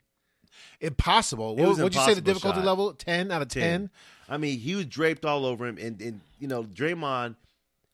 impossible. 0.83 1.57
What 1.57 1.79
would 1.79 1.95
you 1.95 2.01
say 2.03 2.15
the 2.15 2.21
difficulty 2.21 2.59
shot. 2.59 2.67
level? 2.67 2.93
Ten 2.93 3.31
out 3.31 3.41
of 3.43 3.49
ten. 3.49 3.89
I 4.29 4.37
mean, 4.37 4.59
he 4.59 4.75
was 4.75 4.87
draped 4.87 5.25
all 5.25 5.47
over 5.47 5.67
him, 5.67 5.79
and 5.79 6.01
and 6.03 6.21
you 6.39 6.49
know 6.49 6.65
Draymond. 6.65 7.37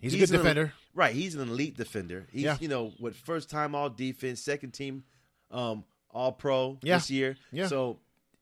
He's, 0.00 0.14
a 0.14 0.18
good 0.18 0.30
defender. 0.30 0.72
right? 0.94 1.12
He's 1.12 1.34
an 1.34 1.48
elite 1.48 1.76
defender. 1.76 2.28
He's 2.32 2.42
Yeah. 2.44 2.56
you 2.60 2.68
know 2.68 2.92
what 2.98 3.16
first 3.16 3.50
time 3.50 3.74
all 3.74 3.90
defense, 3.90 4.40
second 4.40 4.70
team, 4.70 5.02
um, 5.50 5.84
all 6.12 6.30
pro 6.32 6.78
Yeah. 6.82 6.98
this 6.98 7.10
year. 7.10 7.36
Yeah. 7.50 7.66
So 7.66 7.98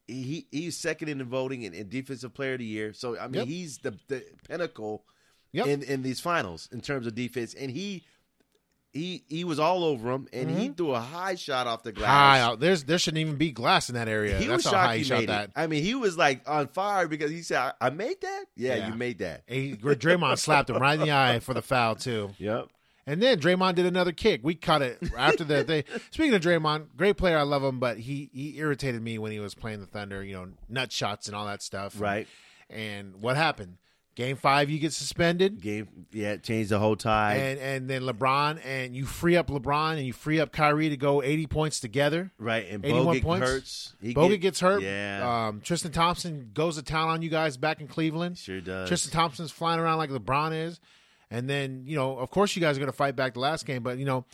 he 0.07 0.47
he's 0.51 0.77
second 0.77 1.09
in 1.09 1.17
the 1.19 1.25
voting 1.25 1.63
in, 1.63 1.73
in 1.73 1.89
defensive 1.89 2.35
player 2.35 2.53
of 2.53 2.59
the 2.59 2.67
year. 2.67 2.93
So 2.93 3.19
I 3.19 3.27
mean, 3.29 3.35
Yep. 3.41 3.47
he's 3.47 3.79
the 3.79 3.99
the 4.09 4.23
pinnacle 4.47 5.05
Yep. 5.53 5.67
in 5.67 5.83
in 5.85 6.03
these 6.03 6.21
finals 6.21 6.69
in 6.73 6.83
terms 6.83 7.07
of 7.07 7.15
defense, 7.15 7.55
and 7.55 7.71
he 7.71 8.05
he 8.97 9.23
he 9.29 9.45
was 9.45 9.59
all 9.61 9.85
over 9.85 10.11
him, 10.11 10.27
and 10.33 10.51
he 10.51 10.69
threw 10.71 10.93
a 10.93 11.01
high 11.01 11.35
shot 11.35 11.67
off 11.67 11.83
the 11.83 11.93
glass. 11.93 12.09
Mm-hmm. 12.09 12.19
High 12.19 12.41
out. 12.41 12.61
There's 12.61 12.85
there 12.85 12.99
shouldn't 12.99 13.21
even 13.21 13.37
be 13.37 13.53
glass 13.53 13.89
in 13.89 13.95
that 13.95 14.09
area. 14.09 14.39
He 14.39 14.47
That's 14.47 14.65
was 14.65 14.73
how 14.73 14.79
high 14.87 14.95
he, 14.95 14.99
he 14.99 15.05
shot 15.05 15.27
that. 15.27 15.45
it. 15.45 15.51
I 15.55 15.67
mean, 15.67 15.83
he 15.83 15.95
was 15.95 16.17
like 16.19 16.43
on 16.49 16.69
fire 16.69 17.07
because 17.07 17.31
he 17.31 17.43
said, 17.43 17.59
"I, 17.81 17.87
I 17.87 17.91
made 17.91 18.21
that." 18.23 18.45
Yeah, 18.57 18.75
Yeah. 18.77 18.89
you 18.89 18.95
made 18.95 19.19
that. 19.19 19.43
He, 19.47 19.75
Draymond 19.77 20.39
slapped 20.39 20.71
him 20.71 20.79
right 20.79 20.99
in 20.99 21.07
the 21.07 21.13
eye 21.13 21.39
for 21.41 21.55
the 21.55 21.63
foul 21.63 21.95
too. 21.97 22.31
Yep. 22.39 22.69
And 23.09 23.23
then 23.23 23.39
Draymond 23.39 23.77
did 23.77 23.87
another 23.87 24.11
kick. 24.11 24.41
We 24.43 24.57
caught 24.57 24.83
it 24.83 24.99
after 25.17 25.45
that. 25.45 25.69
They 25.69 25.85
Speaking 26.11 26.35
of 26.35 26.43
Draymond, 26.43 26.87
great 26.97 27.17
player. 27.17 27.39
I 27.39 27.43
love 27.43 27.63
him, 27.63 27.79
but 27.79 27.99
he 27.99 28.31
he 28.33 28.59
irritated 28.59 29.01
me 29.01 29.19
when 29.19 29.31
he 29.31 29.39
was 29.39 29.55
playing 29.55 29.79
the 29.81 29.87
Thunder. 29.87 30.25
You 30.25 30.35
know, 30.35 30.49
nut 30.69 30.91
shots 30.91 31.29
and 31.29 31.37
all 31.37 31.47
that 31.47 31.63
stuff. 31.63 32.01
Right. 32.01 32.27
And 32.69 33.23
what 33.23 33.37
happened? 33.37 33.77
Game 34.17 34.37
five, 34.37 34.71
you 34.71 34.79
get 34.79 34.93
suspended. 34.95 35.61
Game. 35.61 36.07
Yeah, 36.11 36.37
change 36.39 36.71
the 36.71 36.79
whole 36.79 36.97
tie, 36.97 37.35
And 37.35 37.61
and 37.61 37.89
then 37.91 38.03
LeBron 38.03 38.59
and 38.65 38.97
you 38.97 39.05
free 39.05 39.37
up 39.37 39.49
LeBron 39.49 39.99
and 39.99 40.07
you 40.07 40.13
free 40.15 40.41
up 40.41 40.53
Kyrie 40.53 40.89
to 40.89 40.97
go 40.97 41.23
eighty 41.23 41.47
points 41.47 41.79
together. 41.81 42.33
right. 42.39 42.67
And 42.69 42.83
81 42.85 43.17
Bogut 43.19 43.23
points. 43.23 43.47
hurts. 43.47 43.95
He 44.01 44.15
Bogut 44.15 44.31
get- 44.31 44.41
gets 44.41 44.61
hurt. 44.61 44.83
Yeah. 44.83 45.47
Um, 45.49 45.61
Tristan 45.61 45.93
Thompson 45.93 46.51
goes 46.55 46.77
to 46.77 46.83
town 46.83 47.11
on 47.11 47.21
you 47.23 47.29
guys 47.29 47.57
back 47.59 47.81
in 47.83 47.89
Cleveland. 47.89 48.39
sure 48.39 48.61
does. 48.63 48.89
Tristan 48.89 49.13
Thompson's 49.13 49.51
flying 49.51 49.79
around 49.81 49.99
like 49.99 50.11
LeBron 50.11 50.67
is. 50.67 50.81
And 51.31 51.51
then, 51.51 51.83
you 51.87 51.97
know, 51.97 52.17
of 52.19 52.31
course 52.31 52.57
you 52.57 52.63
guys 52.63 52.77
are 52.77 52.81
going 52.81 52.91
to 52.91 52.97
fight 52.97 53.17
back 53.17 53.35
the 53.35 53.41
last 53.41 53.67
game. 53.67 53.83
But, 53.83 53.99
you 53.99 54.05
know, 54.07 54.25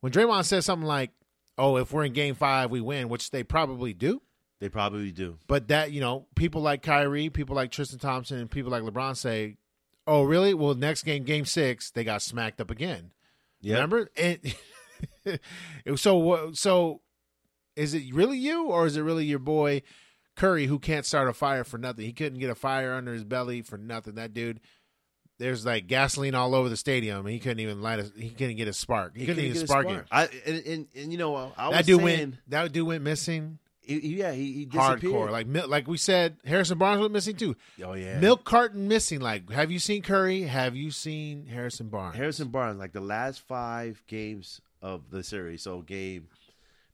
when 0.00 0.12
Draymond 0.12 0.44
says 0.44 0.64
something 0.64 0.86
like, 0.86 1.10
oh, 1.58 1.76
if 1.76 1.92
we're 1.92 2.04
in 2.04 2.12
game 2.12 2.34
five, 2.36 2.70
we 2.70 2.80
win, 2.80 3.08
which 3.08 3.32
they 3.32 3.42
probably 3.42 3.92
do. 3.92 4.22
They 4.60 4.68
probably 4.68 5.12
do. 5.12 5.38
But 5.46 5.68
that, 5.68 5.92
you 5.92 6.00
know, 6.00 6.26
people 6.34 6.62
like 6.62 6.82
Kyrie, 6.82 7.30
people 7.30 7.56
like 7.56 7.70
Tristan 7.70 7.98
Thompson, 7.98 8.38
and 8.38 8.50
people 8.50 8.70
like 8.70 8.82
LeBron 8.82 9.16
say, 9.16 9.56
oh, 10.06 10.22
really? 10.22 10.54
Well, 10.54 10.74
next 10.74 11.02
game, 11.02 11.24
game 11.24 11.44
six, 11.44 11.90
they 11.90 12.04
got 12.04 12.22
smacked 12.22 12.60
up 12.60 12.70
again. 12.70 13.10
Yeah. 13.60 13.74
Remember? 13.74 14.08
And 14.16 14.38
so, 15.96 16.52
so 16.52 17.00
is 17.74 17.94
it 17.94 18.12
really 18.14 18.38
you 18.38 18.68
or 18.68 18.86
is 18.86 18.96
it 18.96 19.02
really 19.02 19.26
your 19.26 19.38
boy 19.38 19.82
Curry 20.34 20.66
who 20.66 20.78
can't 20.78 21.04
start 21.06 21.28
a 21.28 21.32
fire 21.32 21.64
for 21.64 21.78
nothing? 21.78 22.04
He 22.04 22.12
couldn't 22.12 22.38
get 22.38 22.50
a 22.50 22.54
fire 22.54 22.94
under 22.94 23.12
his 23.12 23.24
belly 23.24 23.62
for 23.62 23.76
nothing. 23.76 24.14
That 24.14 24.32
dude, 24.32 24.60
there's 25.38 25.66
like 25.66 25.86
gasoline 25.86 26.34
all 26.34 26.54
over 26.54 26.68
the 26.68 26.76
stadium, 26.76 27.26
and 27.26 27.28
he 27.28 27.38
couldn't 27.38 27.60
even 27.60 27.82
light 27.82 28.00
a. 28.00 28.10
He 28.18 28.30
couldn't 28.30 28.56
get 28.56 28.68
a 28.68 28.72
spark. 28.72 29.16
He, 29.16 29.26
couldn't 29.26 29.36
couldn't 29.36 29.56
even 29.56 29.66
spark, 29.66 29.86
spark. 29.86 30.02
it. 30.02 30.08
I 30.10 30.28
and, 30.46 30.66
and, 30.66 30.86
and 30.94 31.12
you 31.12 31.18
know 31.18 31.34
I 31.56 31.68
was 31.68 31.76
That 31.76 31.86
dude 31.86 32.00
saying, 32.00 32.18
went. 32.18 32.34
That 32.48 32.72
dude 32.72 32.86
went 32.86 33.02
missing. 33.04 33.58
He- 33.86 34.00
he- 34.00 34.16
yeah, 34.16 34.32
he, 34.32 34.52
he 34.52 34.64
disappeared. 34.66 35.12
Hardcore, 35.12 35.30
like 35.30 35.68
like 35.68 35.86
we 35.88 35.96
said, 35.96 36.36
Harrison 36.44 36.78
Barnes 36.78 37.00
went 37.00 37.12
missing 37.12 37.36
too. 37.36 37.56
oh 37.84 37.94
yeah, 37.94 38.18
Milk 38.18 38.44
carton 38.44 38.88
missing. 38.88 39.20
Like, 39.20 39.50
have 39.50 39.70
you 39.70 39.78
seen 39.78 40.02
Curry? 40.02 40.42
Have 40.42 40.74
you 40.76 40.90
seen 40.90 41.46
Harrison 41.46 41.88
Barnes? 41.88 42.16
Harrison 42.16 42.48
Barnes, 42.48 42.78
like 42.78 42.92
the 42.92 43.00
last 43.00 43.40
five 43.40 44.02
games 44.06 44.60
of 44.82 45.10
the 45.10 45.22
series, 45.22 45.62
so 45.62 45.80
game 45.82 46.28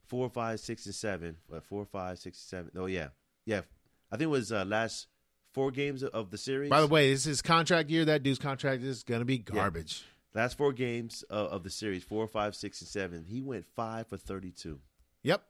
four, 0.06 0.28
five, 0.28 0.60
six, 0.60 0.86
and 0.86 0.94
seven. 0.94 1.36
What 1.48 1.64
four, 1.64 1.84
five, 1.84 2.18
six, 2.18 2.38
seven? 2.38 2.70
Oh 2.76 2.86
yeah, 2.86 3.08
yeah. 3.46 3.62
I 4.10 4.16
think 4.16 4.24
it 4.26 4.30
was 4.30 4.52
uh, 4.52 4.64
last 4.66 5.06
four 5.52 5.70
games 5.70 6.02
of 6.02 6.30
the 6.30 6.38
series. 6.38 6.70
By 6.70 6.80
the 6.82 6.86
way, 6.86 7.10
this 7.12 7.26
is 7.26 7.40
contract 7.42 7.90
year. 7.90 8.04
That 8.04 8.22
dude's 8.22 8.38
contract 8.38 8.82
is 8.82 9.02
gonna 9.02 9.24
be 9.24 9.38
garbage. 9.38 10.04
last 10.34 10.56
four 10.58 10.72
games 10.72 11.22
of, 11.30 11.48
of 11.48 11.62
the 11.64 11.70
series, 11.70 12.04
four, 12.04 12.26
five, 12.26 12.54
six, 12.54 12.80
and 12.80 12.88
seven, 12.88 13.24
he 13.26 13.40
went 13.40 13.64
five 13.74 14.06
for 14.06 14.16
thirty-two. 14.16 14.80
Yep. 15.22 15.42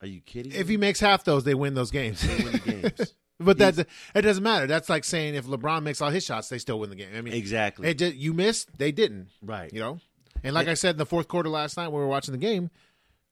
Are 0.00 0.06
you 0.06 0.20
kidding? 0.20 0.52
If 0.52 0.66
me? 0.66 0.74
he 0.74 0.76
makes 0.76 1.00
half 1.00 1.24
those, 1.24 1.44
they 1.44 1.54
win 1.54 1.74
those 1.74 1.90
games. 1.90 2.22
They 2.22 2.42
win 2.42 2.52
the 2.52 2.58
games. 2.58 3.14
but 3.40 3.58
that 3.58 3.78
it 4.14 4.22
doesn't 4.22 4.42
matter. 4.42 4.66
That's 4.66 4.88
like 4.88 5.04
saying 5.04 5.34
if 5.34 5.46
LeBron 5.46 5.82
makes 5.82 6.00
all 6.00 6.10
his 6.10 6.24
shots, 6.24 6.48
they 6.48 6.58
still 6.58 6.78
win 6.78 6.90
the 6.90 6.96
game. 6.96 7.10
I 7.14 7.20
mean, 7.20 7.34
exactly. 7.34 7.88
it 7.88 7.98
just, 7.98 8.14
you 8.14 8.32
missed, 8.32 8.76
they 8.78 8.92
didn't. 8.92 9.28
right. 9.42 9.72
You 9.72 9.80
know, 9.80 10.00
and 10.42 10.54
like 10.54 10.68
I 10.68 10.74
said 10.74 10.92
in 10.92 10.98
the 10.98 11.06
fourth 11.06 11.28
quarter 11.28 11.48
last 11.48 11.76
night, 11.76 11.88
when 11.88 12.00
we 12.00 12.00
were 12.00 12.08
watching 12.08 12.32
the 12.32 12.38
game, 12.38 12.70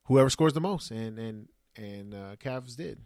whoever 0.04 0.30
scores 0.30 0.52
the 0.52 0.60
most, 0.60 0.90
and 0.90 1.18
and 1.18 1.48
and 1.76 2.14
uh, 2.14 2.37
Cavs 2.37 2.76
did. 2.76 3.00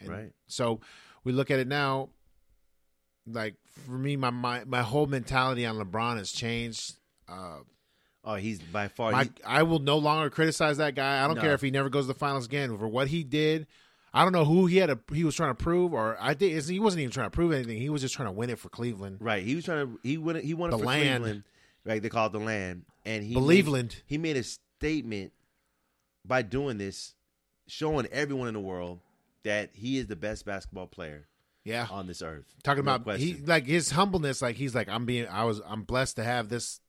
And 0.00 0.08
Right. 0.08 0.32
So 0.46 0.80
we 1.22 1.32
look 1.32 1.50
at 1.50 1.58
it 1.58 1.68
now. 1.68 2.10
Like 3.26 3.54
for 3.86 3.92
me, 3.92 4.16
my 4.16 4.30
my 4.30 4.64
my 4.64 4.82
whole 4.82 5.06
mentality 5.06 5.66
on 5.66 5.76
LeBron 5.76 6.18
has 6.18 6.32
changed. 6.32 6.96
Uh, 7.28 7.60
Oh, 8.24 8.36
he's 8.36 8.58
by 8.60 8.88
far. 8.88 9.12
my, 9.12 9.24
he- 9.24 9.30
I 9.46 9.62
will 9.64 9.80
no 9.80 9.98
longer 9.98 10.30
criticize 10.30 10.78
that 10.78 10.94
guy. 10.94 11.22
I 11.22 11.26
don't 11.26 11.36
No. 11.36 11.42
care 11.42 11.52
if 11.54 11.60
he 11.60 11.70
never 11.70 11.88
goes 11.90 12.04
to 12.04 12.12
the 12.14 12.18
finals 12.18 12.46
again 12.46 12.76
for 12.78 12.88
what 12.88 13.08
he 13.08 13.22
did. 13.22 13.66
I 14.14 14.22
don't 14.22 14.32
know 14.32 14.44
who 14.44 14.66
he 14.66 14.76
had. 14.78 14.90
A, 14.90 14.98
he 15.12 15.24
was 15.24 15.34
trying 15.34 15.50
to 15.50 15.62
prove, 15.62 15.92
or 15.92 16.16
I 16.20 16.34
think 16.34 16.62
he 16.64 16.78
wasn't 16.78 17.00
even 17.02 17.10
trying 17.12 17.26
to 17.26 17.30
prove 17.34 17.52
anything. 17.52 17.78
He 17.80 17.90
was 17.90 18.00
just 18.00 18.14
trying 18.14 18.28
to 18.28 18.32
win 18.32 18.48
it 18.48 18.58
for 18.60 18.68
Cleveland. 18.68 19.18
right. 19.20 19.42
He 19.44 19.56
was 19.56 19.64
trying 19.64 19.86
to. 19.86 19.98
He 20.02 20.16
won. 20.18 20.36
He 20.36 20.54
won 20.54 20.70
The 20.70 20.78
for 20.78 20.84
land. 20.84 21.22
Cleveland. 21.24 21.44
Right. 21.84 22.00
They 22.02 22.08
call 22.08 22.26
it 22.28 22.32
the 22.32 22.38
land, 22.38 22.84
and 23.04 23.24
he 23.24 23.34
Believeland. 23.34 23.72
Made, 23.72 24.02
he 24.06 24.18
made 24.18 24.36
a 24.36 24.44
statement 24.44 25.32
by 26.24 26.42
doing 26.42 26.78
this, 26.78 27.14
showing 27.66 28.06
everyone 28.12 28.48
in 28.48 28.54
the 28.54 28.60
world 28.60 29.00
that 29.42 29.70
he 29.74 29.98
is 29.98 30.06
the 30.06 30.16
best 30.16 30.46
basketball 30.46 30.86
player 30.86 31.26
Yeah, 31.64 31.86
on 31.90 32.06
this 32.06 32.22
earth. 32.22 32.46
talking 32.62 32.84
No 32.84 32.94
about 32.94 33.18
he 33.18 33.34
like 33.34 33.66
his 33.66 33.90
humbleness. 33.90 34.40
Like 34.40 34.56
he's 34.56 34.74
like 34.74 34.88
I'm 34.88 35.04
being. 35.06 35.26
I 35.26 35.44
was. 35.44 35.60
I'm 35.66 35.82
blessed 35.82 36.16
to 36.16 36.24
have 36.24 36.48
this 36.48 36.80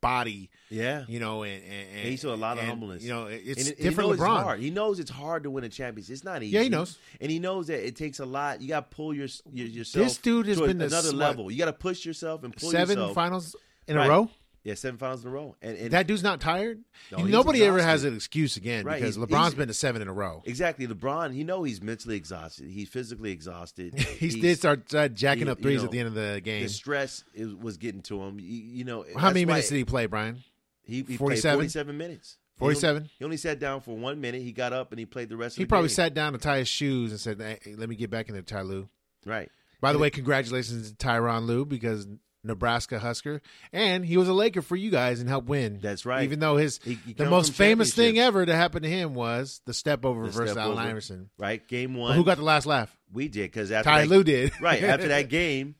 body. 0.00 0.50
Yeah. 0.68 1.04
You 1.08 1.20
know, 1.20 1.42
and, 1.42 1.62
and, 1.62 1.88
and 1.96 2.08
he 2.08 2.16
showed 2.16 2.34
a 2.34 2.36
lot 2.36 2.54
of 2.56 2.60
and, 2.60 2.68
humbleness. 2.68 3.02
You 3.02 3.10
know, 3.10 3.26
it's 3.26 3.68
And 3.68 3.76
different. 3.76 4.10
He 4.10 4.16
LeBron. 4.16 4.36
It's 4.36 4.42
hard. 4.44 4.60
He 4.60 4.70
knows 4.70 4.98
it's 5.00 5.10
hard 5.10 5.42
to 5.44 5.50
win 5.50 5.64
a 5.64 5.68
championship. 5.68 6.12
It's 6.12 6.24
not 6.24 6.42
easy. 6.42 6.52
Yeah, 6.56 6.62
he 6.62 6.68
knows. 6.68 6.98
and 7.20 7.30
he 7.30 7.38
knows 7.38 7.66
that 7.68 7.86
it 7.86 7.96
takes 7.96 8.18
a 8.20 8.26
lot. 8.26 8.60
You 8.60 8.68
got 8.68 8.90
to 8.90 8.96
pull 8.96 9.14
your, 9.14 9.28
your 9.52 9.66
yourself. 9.66 10.04
This 10.06 10.16
dude 10.18 10.46
has 10.46 10.58
to 10.58 10.66
been 10.66 10.80
another 10.80 11.12
level. 11.12 11.50
You 11.50 11.58
got 11.58 11.66
to 11.66 11.72
push 11.72 12.04
yourself 12.06 12.44
and 12.44 12.54
pull 12.56 12.70
Seven 12.70 12.96
yourself. 12.98 13.14
finals 13.14 13.56
in 13.86 13.96
Right. 13.96 14.06
a 14.06 14.10
row. 14.10 14.30
Yeah, 14.62 14.74
seven 14.74 14.98
finals 14.98 15.24
in 15.24 15.30
a 15.30 15.32
row. 15.32 15.56
And, 15.62 15.76
and 15.78 15.90
That 15.92 16.06
dude's 16.06 16.22
not 16.22 16.38
tired. 16.40 16.80
No, 17.10 17.24
Nobody 17.24 17.62
ever 17.64 17.80
has 17.80 18.04
an 18.04 18.14
excuse 18.14 18.56
again 18.58 18.84
Right, 18.84 19.00
because 19.00 19.16
he's- 19.16 19.26
LeBron's 19.26 19.44
he's- 19.44 19.54
been 19.54 19.68
to 19.68 19.74
seven 19.74 20.02
in 20.02 20.08
a 20.08 20.12
row. 20.12 20.42
exactly, 20.44 20.86
LeBron. 20.86 21.34
You 21.34 21.44
know 21.44 21.62
he's 21.62 21.80
mentally 21.82 22.16
exhausted. 22.16 22.68
He's 22.70 22.88
physically 22.90 23.32
exhausted. 23.32 23.94
He 23.98 24.28
He's- 24.28 24.34
did 24.34 24.58
start 24.58 24.94
uh, 24.94 25.08
jacking 25.08 25.46
you- 25.46 25.52
up 25.52 25.58
you 25.58 25.62
threes 25.62 25.78
know, 25.78 25.84
at 25.86 25.90
the 25.92 25.98
end 25.98 26.08
of 26.08 26.14
the 26.14 26.40
game. 26.44 26.62
The 26.64 26.68
stress 26.68 27.24
is, 27.34 27.54
was 27.54 27.78
getting 27.78 28.02
to 28.02 28.20
him. 28.22 28.38
You, 28.38 28.46
you 28.46 28.84
know, 28.84 29.06
How 29.16 29.28
many 29.28 29.46
minutes 29.46 29.68
did 29.70 29.76
he 29.76 29.84
play, 29.86 30.04
Bryan? 30.06 30.42
He, 30.82 30.96
he 30.96 31.02
played 31.04 31.18
47? 31.18 31.56
forty-seven 31.58 31.96
minutes. 31.96 32.36
He 32.56 32.58
47? 32.58 32.96
only- 32.96 33.10
He 33.18 33.24
only 33.24 33.36
sat 33.38 33.58
down 33.60 33.80
for 33.80 33.96
one 33.96 34.20
minute. 34.20 34.42
He 34.42 34.52
got 34.52 34.74
up 34.74 34.92
and 34.92 34.98
he 34.98 35.06
played 35.06 35.30
the 35.30 35.36
rest. 35.38 35.56
He 35.56 35.62
of 35.62 35.64
the 35.64 35.64
game. 35.64 35.66
He 35.66 35.68
probably 35.70 35.88
game. 35.88 35.94
sat 35.94 36.12
down 36.14 36.32
to 36.34 36.38
tie 36.38 36.58
his 36.58 36.68
shoes 36.68 37.12
and 37.12 37.18
said, 37.20 37.40
hey, 37.40 37.74
"Let 37.76 37.88
me 37.88 37.96
get 37.96 38.10
back 38.10 38.28
in 38.28 38.34
there, 38.34 38.42
Ty 38.42 38.62
Lue." 38.62 38.90
right. 39.24 39.48
By 39.80 39.94
the 39.94 39.98
way, 39.98 40.10
congratulations 40.10 40.90
to 40.92 40.96
Tyronn 40.96 41.46
Lue 41.46 41.64
because 41.64 42.06
Nebraska 42.42 42.98
Husker, 42.98 43.42
and 43.72 44.04
he 44.04 44.16
was 44.16 44.28
a 44.28 44.32
Laker 44.32 44.62
for 44.62 44.76
you 44.76 44.90
guys 44.90 45.20
and 45.20 45.28
helped 45.28 45.48
win. 45.48 45.78
That's 45.82 46.06
right. 46.06 46.22
Even 46.24 46.38
though 46.40 46.56
his 46.56 46.80
He- 46.82 46.94
he 46.94 47.12
the 47.12 47.26
most 47.28 47.52
famous 47.52 47.94
thing 47.94 48.18
ever 48.18 48.46
to 48.46 48.54
happen 48.54 48.82
to 48.82 48.88
him 48.88 49.12
was 49.14 49.60
the 49.66 49.74
step 49.74 50.04
over 50.04 50.24
The 50.26 50.30
versus 50.32 50.52
step 50.52 50.62
Allen 50.64 50.78
over. 50.78 50.88
Iverson. 50.88 51.30
Right. 51.38 51.66
Game 51.68 51.94
one. 51.94 52.16
who 52.16 52.24
got 52.24 52.38
the 52.38 52.44
last 52.44 52.64
laugh? 52.66 52.96
We 53.12 53.28
did 53.28 53.50
because 53.50 53.70
after 53.70 53.90
Ty 53.90 54.02
that, 54.02 54.08
Lue 54.08 54.24
did. 54.24 54.52
right 54.60 54.82
after 54.82 55.08
that 55.08 55.28
game. 55.28 55.74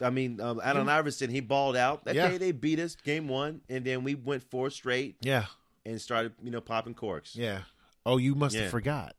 I 0.00 0.10
mean, 0.10 0.40
um, 0.42 0.60
Allen 0.62 0.88
Iverson, 0.90 1.30
he 1.30 1.40
balled 1.40 1.76
out. 1.76 2.02
Okay, 2.06 2.16
Yeah. 2.16 2.36
they 2.36 2.52
beat 2.52 2.78
us 2.78 2.96
game 2.96 3.28
one, 3.28 3.62
and 3.68 3.82
then 3.84 4.04
we 4.04 4.14
went 4.14 4.42
four 4.50 4.68
straight 4.70 5.16
yeah, 5.22 5.46
and 5.86 5.98
started, 6.00 6.32
you 6.42 6.50
know, 6.50 6.60
popping 6.60 6.92
corks. 6.94 7.34
yeah. 7.34 7.60
Oh, 8.04 8.18
you 8.18 8.34
must 8.34 8.54
Yeah. 8.54 8.62
have 8.62 8.70
forgot. 8.70 9.16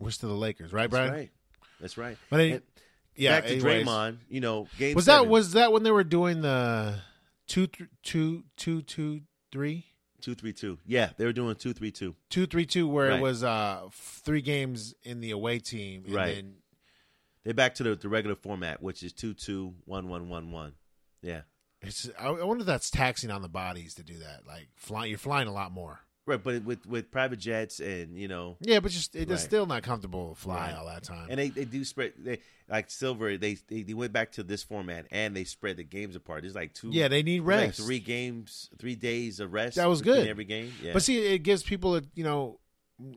We're 0.00 0.10
still 0.12 0.28
the 0.28 0.36
Lakers, 0.36 0.72
right, 0.72 0.88
That's 0.88 0.90
Bryan? 1.00 1.12
right. 1.12 1.30
That's 1.80 1.98
right. 1.98 2.16
But 2.30 2.40
any- 2.40 2.52
And 2.52 2.62
yeah. 3.18 3.40
back 3.40 3.48
to 3.48 3.54
anyways. 3.54 3.86
Draymond, 3.86 4.18
you 4.28 4.40
know, 4.40 4.66
game 4.78 4.94
Was 4.94 5.04
seven, 5.06 5.24
that 5.26 5.30
was 5.30 5.52
that 5.52 5.72
when 5.72 5.82
they 5.82 5.90
were 5.90 6.04
doing 6.04 6.40
the 6.40 7.00
two 7.46 7.66
th- 7.66 7.88
two 8.02 8.44
two 8.56 8.82
two 8.82 9.22
three? 9.52 9.84
two 10.20 10.34
three 10.34 10.52
two. 10.52 10.78
Yeah, 10.86 11.10
they 11.16 11.24
were 11.24 11.32
doing 11.32 11.54
two 11.54 11.72
three 11.72 11.90
two. 11.92 12.14
two 12.30 12.46
three 12.46 12.66
two 12.66 12.88
where 12.88 13.08
Right. 13.10 13.18
it 13.18 13.22
was 13.22 13.44
uh 13.44 13.88
three 13.92 14.42
games 14.42 14.94
in 15.04 15.20
the 15.20 15.30
away 15.30 15.58
team 15.60 16.04
and 16.06 16.14
Right. 16.14 16.34
then 16.34 16.54
They're 17.44 17.54
back 17.54 17.74
to 17.76 17.82
the, 17.84 17.94
the 17.94 18.08
regular 18.08 18.34
format, 18.36 18.82
which 18.82 19.02
is 19.02 19.12
two 19.12 19.32
two 19.34 19.74
one 19.84 20.08
one 20.08 20.28
one 20.28 20.50
one. 20.50 20.72
Yeah, 21.22 21.42
it's 21.82 22.08
I 22.18 22.28
I 22.28 22.44
wonder 22.44 22.62
if 22.62 22.66
that's 22.66 22.90
taxing 22.90 23.30
on 23.30 23.42
the 23.42 23.48
bodies 23.48 23.94
to 23.94 24.02
do 24.02 24.18
that 24.18 24.46
like 24.46 24.68
flying 24.76 25.10
you're 25.10 25.18
flying 25.18 25.46
a 25.48 25.52
lot 25.52 25.70
more 25.72 26.00
right. 26.28 26.42
But 26.42 26.62
with 26.64 26.86
with 26.86 27.10
private 27.10 27.38
jets 27.38 27.80
and 27.80 28.16
you 28.18 28.28
know, 28.28 28.56
yeah 28.60 28.80
but 28.80 28.92
just 28.92 29.16
it's 29.16 29.30
Right. 29.30 29.38
still 29.40 29.66
not 29.66 29.82
comfortable 29.82 30.34
to 30.34 30.40
fly 30.40 30.68
Right. 30.70 30.74
all 30.78 30.86
that 30.86 31.02
time 31.02 31.26
and 31.30 31.40
they, 31.40 31.48
they 31.48 31.64
do 31.64 31.84
spread 31.84 32.12
they 32.18 32.38
like 32.68 32.90
silver. 32.90 33.36
They, 33.36 33.54
they 33.68 33.82
they 33.82 33.94
went 33.94 34.12
back 34.12 34.32
to 34.32 34.42
this 34.42 34.62
format 34.62 35.06
and 35.10 35.34
they 35.34 35.44
spread 35.44 35.78
the 35.78 35.84
games 35.84 36.14
apart. 36.16 36.44
It's 36.44 36.54
like 36.54 36.74
two. 36.74 36.90
yeah 36.92 37.08
they 37.08 37.22
need 37.22 37.40
rest 37.40 37.78
Like 37.80 37.86
three 37.86 38.00
games, 38.00 38.70
three 38.78 38.94
days 38.94 39.40
of 39.40 39.52
rest. 39.52 39.76
That 39.76 39.88
was 39.88 40.02
good. 40.02 40.28
Every 40.28 40.44
game. 40.44 40.72
Yeah. 40.82 40.92
but 40.92 41.02
see 41.02 41.18
it 41.34 41.38
gives 41.40 41.62
people 41.62 41.96
a, 41.96 42.02
you 42.14 42.24
know 42.24 42.60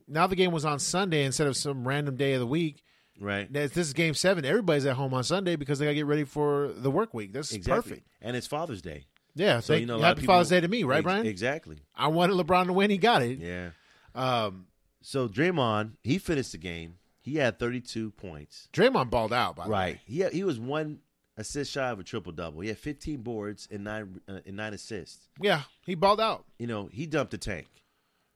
now 0.08 0.28
the 0.28 0.36
game 0.36 0.52
was 0.52 0.64
on 0.66 0.80
Sunday 0.80 1.26
instead 1.26 1.48
of 1.48 1.58
some 1.58 1.88
random 1.88 2.16
day 2.16 2.34
of 2.34 2.40
the 2.40 2.46
week 2.48 2.84
right. 3.20 3.52
this 3.52 3.76
is 3.78 3.94
game 3.94 4.14
seven 4.14 4.46
everybody's 4.46 4.86
at 4.86 4.96
home 4.96 5.14
on 5.14 5.24
Sunday 5.24 5.56
because 5.56 5.80
they 5.80 5.86
got 5.86 5.90
to 5.92 5.96
get 5.96 6.06
ready 6.06 6.24
for 6.24 6.72
the 6.76 6.92
work 6.92 7.14
week 7.14 7.34
that's 7.34 7.52
Exactly. 7.52 7.92
perfect 7.94 8.08
And 8.22 8.36
it's 8.38 8.46
Father's 8.48 8.82
Day. 8.82 9.06
Yeah 9.36 9.60
So 9.60 9.74
thank, 9.74 9.82
you 9.82 9.88
know, 9.88 9.98
a 10.00 10.02
happy 10.02 10.22
people- 10.22 10.36
Father's 10.36 10.50
Day 10.50 10.60
to 10.62 10.68
me 10.68 10.84
right 10.84 11.04
Bryan 11.04 11.26
Exactly. 11.26 11.78
I 11.96 12.08
wanted 12.08 12.34
LeBron 12.36 12.68
to 12.68 12.74
win 12.74 12.90
he 12.90 12.98
got 12.98 13.22
it 13.22 13.40
Yeah. 13.40 13.70
um 14.16 14.68
So 15.02 15.28
Draymond, 15.28 15.94
he 16.04 16.18
finished 16.18 16.52
the 16.52 16.58
game. 16.58 16.96
He 17.22 17.36
had 17.36 17.60
32 17.60 18.12
points. 18.12 18.68
Draymond 18.74 19.10
balled 19.10 19.34
out 19.34 19.56
by 19.56 19.66
the 19.66 19.70
way. 19.70 19.78
Right. 19.78 20.00
He 20.06 20.24
he 20.30 20.44
was 20.44 20.60
one 20.60 21.00
assist 21.38 21.72
shy 21.72 21.90
of 21.90 22.00
a 22.00 22.04
triple 22.04 22.32
double. 22.32 22.60
He 22.62 22.68
had 22.70 22.78
15 22.78 23.22
boards 23.22 23.68
and 23.72 23.84
nine 23.84 24.20
uh, 24.28 24.40
and 24.46 24.58
nine 24.58 24.74
assists. 24.74 25.28
Yeah, 25.40 25.62
he 25.86 25.96
balled 25.96 26.20
out. 26.22 26.46
You 26.60 26.68
know, 26.68 26.88
he 26.92 27.06
dumped 27.08 27.32
the 27.32 27.38
tank. 27.38 27.68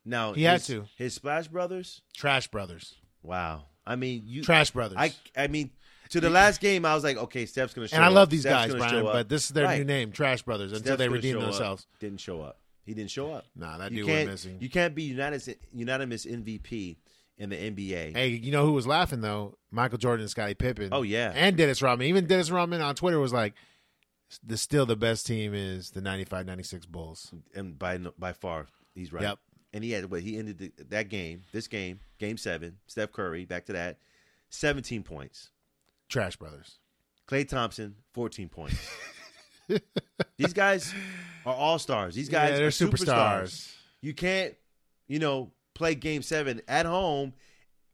Now 0.05 0.33
He 0.33 0.43
had 0.43 0.61
to. 0.63 0.85
His 0.97 1.13
Splash 1.15 1.47
Brothers. 1.47 2.01
Trash 2.15 2.47
brothers. 2.49 2.95
Wow. 3.23 3.65
I 3.87 3.95
mean, 3.95 4.21
you. 4.25 4.43
Trash 4.43 4.71
brothers. 4.71 4.97
I 4.99 5.13
I 5.35 5.47
mean, 5.47 5.71
to 6.09 6.19
the 6.21 6.29
last 6.29 6.61
game, 6.61 6.85
I 6.85 6.93
was 6.95 7.03
like, 7.03 7.17
okay, 7.17 7.45
Steph's 7.45 7.73
gonna 7.73 7.87
show 7.87 7.95
and 7.95 8.05
I 8.05 8.07
up. 8.09 8.13
love 8.13 8.29
these 8.29 8.41
Steph's 8.41 8.73
guys, 8.73 8.75
Bryan, 8.75 9.03
but 9.03 9.29
this 9.29 9.45
is 9.45 9.49
their 9.49 9.65
Right. 9.65 9.79
new 9.79 9.85
name, 9.85 10.11
Trash 10.11 10.43
Brothers, 10.43 10.71
until 10.71 10.83
Steph's 10.95 10.97
they 10.99 11.09
redeem 11.09 11.33
show 11.35 11.39
up. 11.39 11.45
themselves. 11.45 11.87
Didn't 11.99 12.19
show 12.19 12.41
up. 12.41 12.59
He 12.85 12.93
didn't 12.93 13.11
show 13.11 13.31
up. 13.31 13.45
Nah, 13.55 13.77
that 13.79 13.91
you 13.91 14.03
dude 14.03 14.07
went 14.09 14.29
missing. 14.29 14.57
You 14.59 14.69
can't 14.69 14.93
be 14.93 15.03
unanimous, 15.03 15.49
unanimous 15.73 16.25
MVP 16.25 16.97
in 17.37 17.49
the 17.49 17.55
NBA. 17.57 18.13
Hey, 18.15 18.27
you 18.29 18.51
know 18.51 18.65
who 18.65 18.73
was 18.73 18.85
laughing 18.85 19.21
though? 19.21 19.57
Michael 19.71 19.97
Jordan 19.97 20.21
and 20.21 20.29
Scottie 20.29 20.53
Pippen. 20.53 20.89
Oh, 20.91 21.01
yeah. 21.01 21.31
and 21.35 21.57
Dennis 21.57 21.81
Rodman. 21.81 22.07
Even 22.07 22.27
Dennis 22.27 22.51
Rodman 22.51 22.81
on 22.81 22.93
Twitter 22.95 23.19
was 23.19 23.33
like, 23.33 23.55
"The 24.45 24.55
still 24.57 24.85
the 24.85 24.95
best 24.95 25.25
team 25.25 25.53
is 25.53 25.91
the 25.91 26.01
95-96 26.01 26.85
Bulls." 26.87 27.33
and 27.55 27.77
by 27.79 27.97
by 27.97 28.33
far, 28.33 28.67
he's 28.93 29.11
right. 29.11 29.23
Yep. 29.23 29.39
And 29.73 29.83
he 29.83 29.91
had, 29.91 30.09
but 30.09 30.21
he 30.21 30.37
ended 30.37 30.57
the, 30.59 30.71
that 30.89 31.09
game, 31.09 31.41
this 31.51 31.67
game, 31.67 31.99
game 32.17 32.37
seven. 32.37 32.77
Steph 32.87 33.11
Curry, 33.11 33.43
back 33.45 33.65
to 33.65 33.73
that, 33.73 33.97
seventeen 34.49 35.03
points. 35.03 35.49
Trash 36.09 36.35
Brothers. 36.37 36.79
Klay 37.27 37.47
Thompson, 37.47 37.95
fourteen 38.13 38.49
points. 38.49 38.77
These 40.37 40.53
guys 40.53 40.93
are 41.45 41.53
all 41.55 41.79
stars. 41.79 42.13
These 42.15 42.29
guys 42.29 42.51
Yeah, 42.51 42.57
they're 42.57 42.67
are 42.67 42.69
superstars. 42.69 43.43
superstars. 43.43 43.75
You 44.01 44.13
can't, 44.13 44.53
you 45.07 45.17
know, 45.19 45.51
play 45.73 45.95
game 45.95 46.21
seven 46.21 46.61
at 46.67 46.85
home 46.85 47.33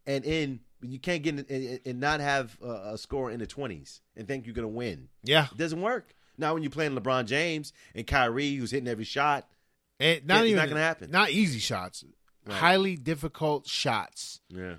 and 0.05 0.25
in. 0.25 0.59
You 0.83 0.97
can't 0.99 1.21
get 1.21 1.37
in, 1.37 1.45
and, 1.47 1.79
and 1.85 1.99
not 1.99 2.19
have 2.21 2.57
a, 2.61 2.93
a 2.93 2.97
score 2.97 3.29
in 3.31 3.39
the 3.39 3.45
twenties 3.47 4.01
and 4.17 4.27
think 4.27 4.45
you're 4.47 4.55
going 4.55 4.67
to 4.67 4.73
win. 4.75 5.09
Yeah, 5.23 5.45
It 5.51 5.57
doesn't 5.57 5.79
work. 5.81 6.13
Now 6.39 6.53
when 6.55 6.63
you're 6.63 6.71
playing 6.71 6.93
LeBron 6.95 7.25
James 7.27 7.71
and 7.93 8.05
Kyrie, 8.07 8.55
who's 8.55 8.71
hitting 8.71 8.87
every 8.87 9.03
shot, 9.05 9.47
it, 9.99 10.25
not 10.25 10.39
it's 10.39 10.47
even 10.47 10.57
not 10.57 10.69
gonna 10.69 10.81
happen. 10.81 11.11
Not 11.11 11.29
easy 11.29 11.59
shots. 11.59 12.03
Right. 12.47 12.57
Highly 12.57 12.95
difficult 12.95 13.67
shots. 13.67 14.41
yeah, 14.49 14.75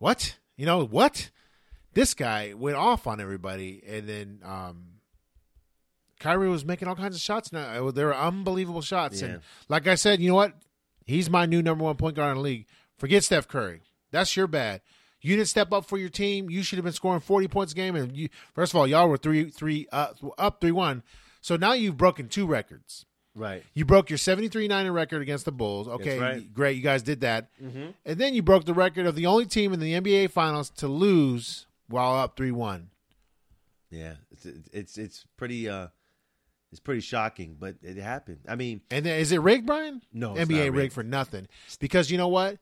What? 0.00 0.36
You 0.56 0.66
know 0.66 0.84
what? 0.84 1.30
This 1.94 2.14
guy 2.14 2.54
went 2.56 2.76
off 2.76 3.06
on 3.06 3.20
everybody, 3.20 3.82
and 3.86 4.08
then 4.08 4.40
um, 4.44 4.84
Kyrie 6.18 6.48
was 6.48 6.64
making 6.64 6.86
all 6.88 6.94
kinds 6.94 7.16
of 7.16 7.20
shots. 7.22 7.52
Now 7.52 7.90
they 7.90 8.04
were 8.04 8.14
unbelievable 8.16 8.82
shots, 8.82 9.20
Yeah. 9.22 9.28
and 9.28 9.40
like 9.68 9.86
I 9.86 9.94
said, 9.94 10.20
you 10.20 10.28
know 10.28 10.34
what? 10.36 10.54
He's 11.04 11.30
my 11.30 11.46
new 11.46 11.62
number 11.62 11.82
one 11.84 11.96
point 11.96 12.14
guard 12.16 12.32
in 12.32 12.36
the 12.36 12.42
league. 12.42 12.66
Forget 12.98 13.24
Steph 13.24 13.48
Curry. 13.48 13.82
That's 14.12 14.36
your 14.36 14.46
bad. 14.46 14.82
You 15.22 15.36
didn't 15.36 15.48
step 15.48 15.72
up 15.72 15.84
for 15.86 15.98
your 15.98 16.08
team. 16.08 16.48
You 16.50 16.62
should 16.62 16.76
have 16.78 16.84
been 16.84 16.92
scoring 16.92 17.20
forty 17.20 17.48
points 17.48 17.72
a 17.72 17.76
game. 17.76 17.96
And 17.96 18.16
you, 18.16 18.28
first 18.54 18.72
of 18.72 18.76
all, 18.76 18.86
y'all 18.86 19.08
were 19.08 19.16
three 19.18 19.50
three 19.50 19.86
uh, 19.90 20.08
up 20.38 20.60
three 20.60 20.70
one. 20.72 21.02
So 21.40 21.56
now 21.56 21.72
you've 21.72 21.96
broken 21.96 22.28
two 22.28 22.46
records. 22.46 23.06
right. 23.34 23.62
You 23.72 23.86
broke 23.86 24.10
your 24.10 24.18
73-9 24.18 24.92
record 24.92 25.22
against 25.22 25.46
the 25.46 25.52
Bulls. 25.52 25.88
Okay, 25.88 26.18
right. 26.18 26.52
great. 26.52 26.76
You 26.76 26.82
guys 26.82 27.02
did 27.02 27.20
that. 27.22 27.48
And 27.58 27.94
then 28.04 28.34
you 28.34 28.42
broke 28.42 28.66
the 28.66 28.74
record 28.74 29.06
of 29.06 29.14
the 29.14 29.24
only 29.24 29.46
team 29.46 29.72
in 29.72 29.80
the 29.80 29.94
NBA 29.94 30.30
Finals 30.32 30.68
to 30.76 30.86
lose 30.86 31.64
while 31.90 32.14
up 32.14 32.36
3-1. 32.36 32.86
Yeah, 33.90 34.14
it's 34.30 34.46
it's 34.72 34.96
it's 34.96 35.24
pretty 35.36 35.68
uh, 35.68 35.88
it's 36.70 36.78
pretty 36.80 37.00
shocking, 37.00 37.56
but 37.58 37.74
it 37.82 37.96
happened. 37.96 38.38
I 38.48 38.54
mean, 38.54 38.82
And 38.90 39.04
then, 39.04 39.18
is 39.18 39.32
it 39.32 39.40
rigged, 39.40 39.66
Bryan? 39.66 40.00
No, 40.12 40.34
NBA 40.34 40.48
rigged. 40.48 40.76
rigged. 40.76 40.92
for 40.92 41.02
nothing. 41.02 41.48
Because 41.80 42.08
you 42.10 42.16
know 42.16 42.28
what? 42.28 42.58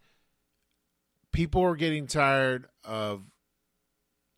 People 1.32 1.62
are 1.62 1.76
getting 1.76 2.06
tired 2.06 2.66
of 2.82 3.22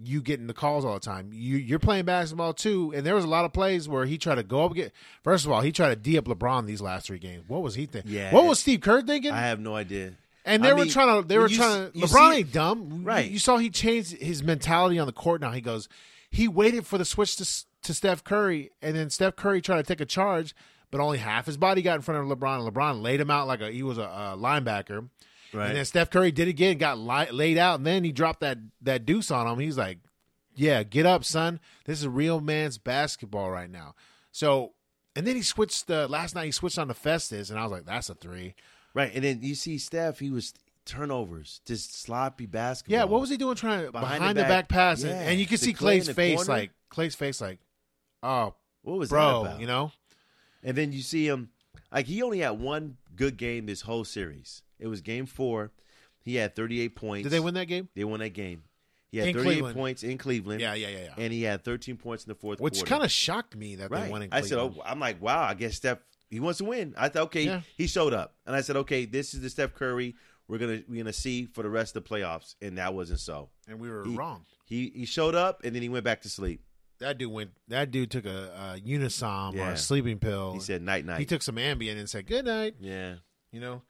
you 0.03 0.21
getting 0.23 0.47
the 0.49 0.55
calls 0.55 0.85
all 0.85 0.95
the 0.95 1.01
time. 1.01 1.31
You 1.33 1.57
you're 1.59 1.79
playing 1.79 2.07
basketball 2.07 2.55
too, 2.55 2.93
and 2.97 3.07
there 3.07 3.15
was 3.15 3.25
a 3.25 3.29
lot 3.29 3.45
of 3.45 3.53
plays 3.53 3.89
where 3.89 4.07
he 4.07 4.19
tried 4.19 4.37
to 4.37 4.43
go 4.43 4.65
up 4.65 4.75
get. 4.75 4.93
First 5.23 5.45
of 5.45 5.53
all, 5.53 5.61
he 5.61 5.71
tried 5.71 5.91
to 5.91 5.97
d 5.97 6.19
up 6.19 6.25
LeBron 6.25 6.67
these 6.67 6.81
last 6.81 7.07
three 7.07 7.19
games. 7.19 7.45
What 7.47 7.63
was 7.63 7.77
he 7.77 7.87
thinking? 7.87 8.11
Yeah. 8.11 8.33
What 8.35 8.47
was 8.47 8.59
Steve 8.59 8.81
Kerr 8.81 9.03
thinking? 9.03 9.31
I 9.31 9.43
have 9.43 9.61
no 9.61 9.77
idea. 9.77 10.15
And 10.45 10.65
they 10.65 10.71
I 10.71 10.73
were 10.73 10.81
mean, 10.85 10.91
trying 10.91 11.23
to. 11.23 11.27
They 11.29 11.39
were 11.39 11.49
you 11.49 11.57
trying 11.57 11.91
to. 11.93 11.99
you 11.99 12.07
LeBron 12.07 12.33
see- 12.33 12.39
ain't 12.39 12.53
dumb, 12.53 13.05
Right. 13.05 13.27
You, 13.27 13.33
you 13.33 13.39
saw 13.39 13.59
he 13.59 13.71
changed 13.71 14.13
his 14.13 14.43
mentality 14.43 14.99
on 14.99 15.07
the 15.07 15.13
court. 15.13 15.41
Now 15.41 15.51
he 15.53 15.61
goes. 15.61 15.89
He 16.31 16.47
waited 16.49 16.87
for 16.87 16.97
the 16.99 17.05
switch 17.05 17.37
to 17.37 17.65
to 17.83 17.95
Steph 17.95 18.25
Curry, 18.25 18.71
and 18.83 18.95
then 18.97 19.11
Steph 19.11 19.37
Curry 19.37 19.61
tried 19.61 19.79
to 19.79 19.83
take 19.83 20.01
a 20.01 20.07
charge, 20.07 20.55
but 20.91 21.01
only 21.01 21.19
half 21.19 21.47
his 21.47 21.57
body 21.57 21.83
got 21.83 21.97
in 21.97 22.01
front 22.03 22.21
of 22.31 22.39
LeBron. 22.39 22.65
And 22.67 22.75
LeBron 22.75 23.03
laid 23.03 23.21
him 23.21 23.31
out 23.31 23.47
like 23.49 23.61
a 23.61 23.71
he 23.71 23.83
was 23.83 23.99
a, 23.99 24.03
a 24.03 24.37
linebacker. 24.39 25.09
Right. 25.53 25.69
And 25.69 25.77
then 25.77 25.85
Steph 25.85 26.11
Curry 26.11 26.31
did 26.31 26.47
it 26.47 26.53
again, 26.53 26.79
got 26.79 26.99
li- 26.99 27.31
laid 27.33 27.59
out, 27.59 27.79
and 27.79 27.87
then 27.87 28.05
he 28.05 28.13
dropped 28.13 28.41
that 28.41 28.59
that 28.83 29.05
deuce 29.05 29.31
on 29.31 29.47
him. 29.49 29.59
He's 29.59 29.77
like, 29.77 29.99
"Yeah, 30.55 30.85
get 30.85 31.05
up, 31.07 31.25
son. 31.25 31.59
This 31.85 32.01
is 32.01 32.07
real 32.09 32.41
man's 32.41 32.79
basketball 32.79 33.51
right 33.51 33.69
now." 33.71 33.95
So, 34.31 34.75
and 35.17 35.27
then 35.27 35.35
he 35.37 35.43
switched. 35.43 35.89
the 35.89 36.07
last 36.07 36.35
night 36.37 36.45
he 36.47 36.53
switched 36.53 36.79
on 36.79 36.87
the 36.89 36.95
Festus, 36.95 37.51
and 37.51 37.59
I 37.59 37.65
was 37.65 37.73
like, 37.73 37.85
"That's 37.85 38.09
a 38.09 38.15
three. 38.15 38.55
Right, 38.95 39.11
and 39.15 39.23
then 39.25 39.41
you 39.43 39.55
see 39.55 39.79
Steph. 39.79 40.19
He 40.19 40.31
was 40.31 40.53
turnovers, 40.85 41.61
just 41.65 42.01
sloppy 42.01 42.47
basketball. 42.47 42.99
Yeah, 42.99 43.05
what 43.05 43.21
was 43.21 43.31
he 43.31 43.37
doing 43.37 43.55
trying 43.55 43.87
to 43.87 43.93
Behind 43.93 44.19
behind, 44.19 44.37
the 44.39 44.43
the 44.43 44.49
back- 44.49 44.69
back, 44.69 44.69
pass? 44.69 45.03
And, 45.03 45.11
yeah. 45.13 45.21
and 45.31 45.39
you 45.41 45.47
could 45.47 45.59
To 45.61 45.65
see 45.65 45.73
Klay 45.75 45.99
Klay's 45.99 46.11
face, 46.11 46.37
corner? 46.45 46.49
like 46.61 46.71
Klay's 46.91 47.15
face, 47.15 47.41
like, 47.41 47.61
oh, 48.23 48.55
What 48.83 48.99
was 48.99 49.11
that 49.11 49.15
bro, 49.17 49.41
about? 49.43 49.61
you 49.61 49.67
know? 49.67 49.93
And 50.63 50.77
then 50.77 50.93
you 50.93 51.03
see 51.03 51.27
him 51.27 51.51
like 51.93 52.07
he 52.07 52.23
only 52.23 52.41
had 52.41 52.59
one 52.61 52.97
good 53.17 53.37
game 53.37 53.67
this 53.67 53.83
whole 53.83 54.05
series. 54.05 54.63
It 54.79 54.89
was 54.89 55.01
game 55.01 55.27
four. 55.27 55.71
He 56.23 56.37
had 56.37 56.55
38 56.55 56.97
points. 56.97 57.23
Did 57.25 57.31
they 57.33 57.41
win 57.41 57.55
that 57.55 57.67
game? 57.67 57.89
They 57.95 58.05
won 58.05 58.21
that 58.21 58.31
game. 58.35 58.65
He 59.11 59.19
had 59.19 59.29
In 59.29 59.35
38 59.35 59.45
Cleveland. 59.53 59.77
points 59.77 60.03
in 60.03 60.19
Cleveland. 60.19 60.61
Yeah, 60.61 60.75
yeah, 60.75 60.89
yeah, 60.89 60.99
yeah. 61.05 61.15
And 61.17 61.33
he 61.33 61.43
had 61.43 61.65
13 61.65 61.97
points 61.97 62.25
in 62.25 62.29
the 62.29 62.35
fourth 62.35 62.61
Which 62.61 62.85
kind 62.85 63.03
of 63.03 63.11
shocked 63.11 63.57
me 63.57 63.77
that 63.77 63.91
right. 63.91 64.05
they 64.05 64.11
won 64.11 64.23
in 64.23 64.29
I 64.33 64.43
said, 64.43 64.59
oh, 64.59 64.75
I'm 64.85 65.01
like, 65.01 65.21
wow. 65.21 65.43
I 65.43 65.55
guess 65.55 65.77
Steph 65.77 65.99
he 66.31 66.41
wants 66.41 66.59
to 66.59 66.65
win. 66.65 66.95
I 66.97 67.09
thought, 67.09 67.25
okay, 67.25 67.43
Yeah. 67.43 67.61
he 67.77 67.87
showed 67.87 68.15
up, 68.15 68.35
and 68.47 68.55
I 68.57 68.61
said, 68.63 68.77
okay, 68.77 69.05
this 69.05 69.35
is 69.35 69.41
the 69.43 69.51
Steph 69.51 69.75
Curry 69.75 70.15
we're 70.49 70.59
gonna 70.59 70.83
we're 70.89 71.03
gonna 71.05 71.13
see 71.13 71.47
for 71.47 71.63
the 71.63 71.71
rest 71.71 71.95
of 71.95 72.03
the 72.03 72.09
playoffs, 72.11 72.57
and 72.61 72.79
that 72.79 72.93
wasn't 72.93 73.21
so. 73.21 73.51
and 73.69 73.79
we 73.79 73.89
were 73.89 74.05
he- 74.05 74.17
wrong. 74.17 74.45
He 74.65 74.91
he 74.95 75.05
showed 75.05 75.35
up, 75.37 75.65
and 75.65 75.75
then 75.75 75.83
he 75.83 75.89
went 75.89 76.05
back 76.05 76.23
to 76.23 76.29
sleep. 76.29 76.63
That 76.99 77.19
dude 77.19 77.31
went. 77.33 77.51
That 77.69 77.91
dude 77.93 78.11
took 78.11 78.25
a, 78.27 78.75
a 78.77 78.81
Unisom 78.81 79.55
or 79.57 79.71
a 79.71 79.77
sleeping 79.77 80.19
pill. 80.19 80.53
He 80.53 80.61
said 80.61 80.83
night 80.83 81.05
night. 81.05 81.19
he 81.21 81.25
took 81.25 81.43
some 81.43 81.55
Ambien 81.57 81.97
and 81.99 82.09
said 82.11 82.27
good 82.27 82.45
night. 82.45 82.75
yeah, 82.81 83.15
You 83.53 83.61
know, 83.61 83.83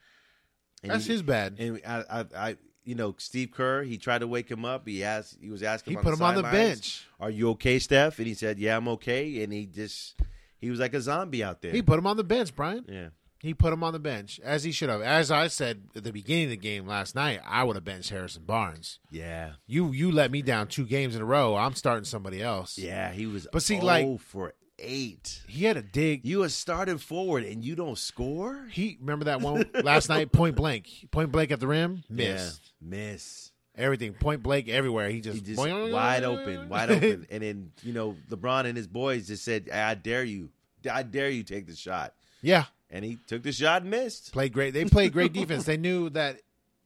and 0.82 0.92
that's 0.92 1.06
he- 1.06 1.12
his 1.12 1.22
bad. 1.22 1.56
And 1.58 1.80
I, 1.86 2.04
I, 2.10 2.24
I, 2.36 2.56
you 2.84 2.94
know, 2.94 3.14
Steve 3.18 3.50
Kerr, 3.52 3.82
he 3.82 3.96
tried 3.98 4.18
to 4.20 4.26
wake 4.28 4.50
him 4.50 4.64
up. 4.64 4.86
He 4.86 5.02
asked, 5.02 5.38
he 5.40 5.50
was 5.50 5.62
asking, 5.62 5.92
He 5.92 5.96
him 5.96 6.02
put 6.04 6.14
him 6.14 6.22
on 6.22 6.34
the 6.34 6.42
bench. 6.42 7.06
Are 7.18 7.30
you 7.30 7.50
okay, 7.50 7.78
Steph? 7.78 8.18
And 8.18 8.26
he 8.28 8.34
said, 8.34 8.58
Yeah, 8.58 8.76
I'm 8.76 8.88
okay. 8.88 9.42
And 9.42 9.52
he 9.52 9.66
just, 9.66 10.18
he 10.60 10.70
was 10.70 10.78
like 10.80 10.94
a 10.94 11.00
zombie 11.00 11.42
out 11.44 11.62
there. 11.62 11.72
He 11.72 11.82
put 11.82 11.98
him 11.98 12.06
on 12.06 12.16
the 12.16 12.24
bench, 12.24 12.54
Bryan. 12.54 12.84
yeah, 12.88 13.08
He 13.40 13.54
put 13.54 13.72
him 13.72 13.82
on 13.82 13.92
the 13.92 13.98
bench 13.98 14.38
as 14.44 14.64
he 14.64 14.72
should 14.72 14.88
have. 14.90 15.00
As 15.02 15.30
I 15.30 15.48
said 15.48 15.84
at 15.96 16.04
the 16.04 16.12
beginning 16.12 16.44
of 16.44 16.50
the 16.50 16.56
game 16.56 16.86
last 16.86 17.14
night, 17.14 17.40
I 17.46 17.64
would 17.64 17.76
have 17.76 17.84
benched 17.84 18.10
Harrison 18.10 18.44
Barnes. 18.44 18.98
yeah, 19.10 19.52
You 19.66 19.92
you 19.92 20.10
let 20.12 20.30
me 20.30 20.42
down 20.42 20.66
two 20.68 20.84
games 20.86 21.16
in 21.16 21.22
a 21.22 21.24
row. 21.26 21.56
I'm 21.56 21.74
starting 21.74 22.04
somebody 22.04 22.42
else. 22.42 22.78
yeah. 22.78 23.10
He 23.12 23.26
was, 23.26 23.46
But 23.52 23.62
see, 23.62 23.78
oh 23.80 23.84
like- 23.84 24.20
for 24.20 24.54
eight. 24.82 25.42
He 25.46 25.66
had 25.66 25.76
a 25.76 25.82
dig. 25.82 26.24
You 26.24 26.42
are 26.42 26.48
starting 26.48 26.96
forward 26.96 27.44
and 27.44 27.62
you 27.62 27.76
don't 27.76 27.98
score. 27.98 28.66
He 28.70 28.96
remember 29.00 29.26
that 29.26 29.42
one 29.42 29.68
last 29.84 30.08
night, 30.08 30.32
point 30.32 30.56
blank, 30.56 30.88
point 31.10 31.30
blank 31.30 31.50
at 31.50 31.60
the 31.60 31.66
rim, 31.66 32.02
missed 32.08 32.62
Yeah, 32.80 32.88
miss. 32.88 33.49
Everything, 33.80 34.12
point 34.14 34.42
blank 34.42 34.68
everywhere. 34.68 35.08
He 35.10 35.20
just, 35.20 35.36
He 35.36 35.42
just 35.42 35.58
wide 35.58 36.22
open, 36.24 36.68
wide 36.68 36.90
open. 36.90 37.26
And 37.30 37.42
then 37.42 37.72
you 37.82 37.92
know, 37.92 38.16
LeBron 38.28 38.66
and 38.66 38.76
his 38.76 38.86
boys 38.86 39.26
just 39.28 39.44
said, 39.44 39.68
"I 39.70 39.94
dare 39.94 40.22
you, 40.24 40.50
I 40.90 41.02
dare 41.02 41.30
you 41.30 41.42
take 41.42 41.66
the 41.66 41.74
shot." 41.74 42.14
yeah, 42.42 42.64
And 42.90 43.04
he 43.04 43.18
took 43.26 43.42
the 43.42 43.52
shot 43.52 43.82
and 43.82 43.90
missed. 43.90 44.32
played 44.32 44.52
great. 44.52 44.72
They 44.74 44.84
played 44.84 45.12
great 45.12 45.32
defense. 45.32 45.64
They 45.64 45.76
knew 45.76 46.08
that 46.10 46.40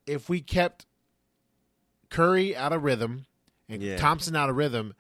if 0.07 0.29
we 0.29 0.41
kept 0.41 0.87
Curry 2.11 2.57
out 2.57 2.73
of 2.73 2.83
rhythm 2.85 3.27
and 3.69 3.83
Yeah. 3.83 3.97
Thompson 3.97 4.37
out 4.37 4.51
of 4.51 4.57
rhythm, 4.57 4.95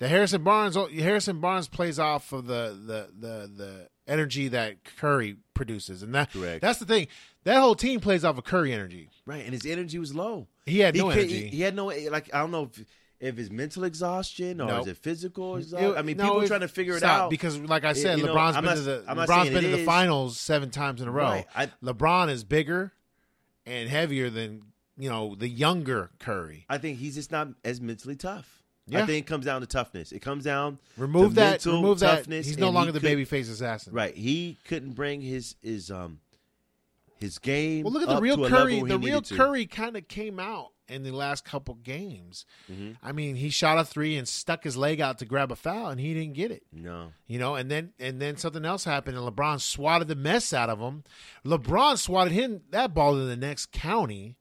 the 0.00 0.08
Harrison 0.08 0.42
Barnes 0.42 0.76
Harrison 0.98 1.40
Barnes 1.40 1.68
plays 1.68 1.98
off 2.00 2.32
of 2.32 2.46
the 2.46 2.76
the 2.84 3.08
the 3.16 3.50
the 3.54 3.88
energy 4.08 4.48
that 4.48 4.82
Curry 4.96 5.36
produces, 5.54 6.02
and 6.02 6.12
that 6.14 6.32
Correct. 6.32 6.60
that's 6.62 6.78
the 6.80 6.86
thing. 6.86 7.06
That 7.44 7.60
whole 7.60 7.74
team 7.76 8.00
plays 8.00 8.24
off 8.24 8.36
of 8.38 8.44
Curry 8.44 8.72
energy. 8.72 9.08
Right, 9.24 9.44
and 9.44 9.52
his 9.52 9.64
energy 9.64 9.98
was 9.98 10.14
low. 10.14 10.48
He 10.66 10.80
had 10.80 10.96
no 10.96 11.08
could- 11.10 11.18
energy. 11.18 11.48
He, 11.48 11.56
he 11.58 11.62
had 11.62 11.76
no 11.76 11.86
like 11.86 12.34
I 12.34 12.40
don't 12.40 12.50
know 12.50 12.64
if 12.74 12.84
if 13.20 13.38
it's 13.38 13.50
mental 13.50 13.84
exhaustion 13.84 14.62
or 14.62 14.66
Nope. 14.66 14.80
is 14.80 14.86
it 14.88 14.96
physical 14.96 15.56
exhaustion. 15.56 15.90
It- 15.92 15.96
I 15.98 16.02
mean, 16.02 16.16
no, 16.16 16.24
people 16.24 16.48
trying 16.48 16.60
to 16.60 16.68
figure 16.68 16.96
it 16.96 17.02
out 17.02 17.28
because, 17.28 17.58
like 17.58 17.84
I 17.84 17.92
said, 17.92 18.18
know, 18.18 18.34
LeBron's 18.34 18.56
I'm 18.56 18.64
been 18.64 18.70
not- 18.70 18.76
to 18.76 18.82
the 18.82 19.04
I'm 19.06 19.16
LeBron's 19.18 19.50
been 19.50 19.64
it 19.64 19.70
to 19.70 19.76
the 19.76 19.84
finals 19.84 20.38
seven 20.40 20.70
times 20.70 21.02
in 21.02 21.08
a 21.08 21.10
row. 21.12 21.24
Right. 21.24 21.46
I- 21.54 21.70
LeBron 21.84 22.30
is 22.30 22.42
bigger 22.44 22.92
and 23.66 23.88
heavier 23.90 24.30
than 24.30 24.62
you 24.96 25.10
know 25.10 25.34
the 25.34 25.48
younger 25.48 26.10
Curry. 26.18 26.64
I 26.70 26.78
think 26.78 26.98
he's 26.98 27.14
just 27.14 27.30
not 27.30 27.48
as 27.64 27.80
mentally 27.82 28.16
tough. 28.16 28.59
Yeah. 28.86 29.02
I 29.02 29.06
think 29.06 29.24
it 29.26 29.28
comes 29.28 29.44
down 29.44 29.60
to 29.60 29.66
toughness. 29.66 30.10
It 30.10 30.20
comes 30.20 30.42
down 30.44 30.78
Remove 30.96 31.30
to 31.30 31.34
that. 31.36 31.64
Remove 31.64 32.00
that. 32.00 32.26
He's 32.26 32.58
no 32.58 32.66
and 32.68 32.72
he 32.72 32.78
longer 32.78 32.92
the 32.92 33.00
could- 33.00 33.18
babyface 33.18 33.50
assassin. 33.50 33.92
Right, 33.92 34.14
he 34.16 34.58
couldn't 34.64 34.92
bring 34.92 35.20
his 35.20 35.54
his 35.62 35.90
um 35.90 36.20
his 37.18 37.38
game. 37.38 37.84
Well, 37.84 37.92
look 37.92 38.02
at 38.02 38.08
the 38.08 38.20
real 38.20 38.48
Curry. 38.48 38.82
The 38.82 38.98
real. 38.98 39.22
Curry 39.22 39.66
kind 39.66 39.96
of 39.96 40.08
came 40.08 40.40
out 40.40 40.68
in 40.88 41.04
the 41.04 41.12
last 41.12 41.44
couple 41.44 41.74
games. 41.74 42.46
Mhm. 42.72 42.96
I 43.00 43.12
mean, 43.12 43.36
he 43.36 43.48
shot 43.50 43.78
a 43.78 43.84
three 43.84 44.16
and 44.16 44.26
stuck 44.26 44.64
his 44.64 44.76
leg 44.76 45.00
out 45.00 45.18
to 45.18 45.24
grab 45.24 45.52
a 45.52 45.56
foul, 45.56 45.90
and 45.90 46.00
he 46.00 46.14
didn't 46.14 46.32
get 46.34 46.50
it. 46.50 46.64
No. 46.72 47.12
You 47.28 47.38
know, 47.38 47.54
and 47.54 47.70
then 47.70 47.92
and 48.00 48.20
then 48.20 48.38
something 48.38 48.64
else 48.64 48.84
happened, 48.84 49.16
and 49.16 49.24
LeBron 49.28 49.60
swatted 49.60 50.08
the 50.08 50.16
mess 50.16 50.52
out 50.52 50.68
of 50.70 50.80
him. 50.80 51.04
LeBron 51.44 51.96
swatted 51.98 52.32
him 52.32 52.62
that 52.70 52.92
ball 52.94 53.14
to 53.14 53.20
the 53.24 53.36
next 53.36 53.70
county, 53.70 54.36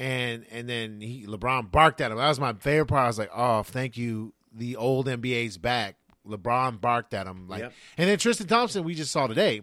and 0.00 0.44
and 0.50 0.68
then 0.68 1.00
he 1.00 1.26
LeBron 1.26 1.70
barked 1.70 2.00
at 2.00 2.10
him. 2.10 2.18
That 2.18 2.28
was 2.28 2.40
my 2.40 2.52
favorite 2.54 2.86
part. 2.86 3.04
I 3.04 3.06
was 3.08 3.18
like, 3.18 3.30
oh, 3.34 3.62
thank 3.62 3.96
you, 3.96 4.32
the 4.52 4.76
old 4.76 5.06
NBA's 5.06 5.58
back. 5.58 5.96
LeBron 6.26 6.80
barked 6.80 7.14
at 7.14 7.26
him 7.26 7.48
like, 7.48 7.60
Yep. 7.62 7.72
and 7.96 8.08
then 8.10 8.18
Tristan 8.18 8.46
Thompson 8.46 8.84
we 8.84 8.94
just 8.94 9.10
saw 9.12 9.26
today. 9.26 9.62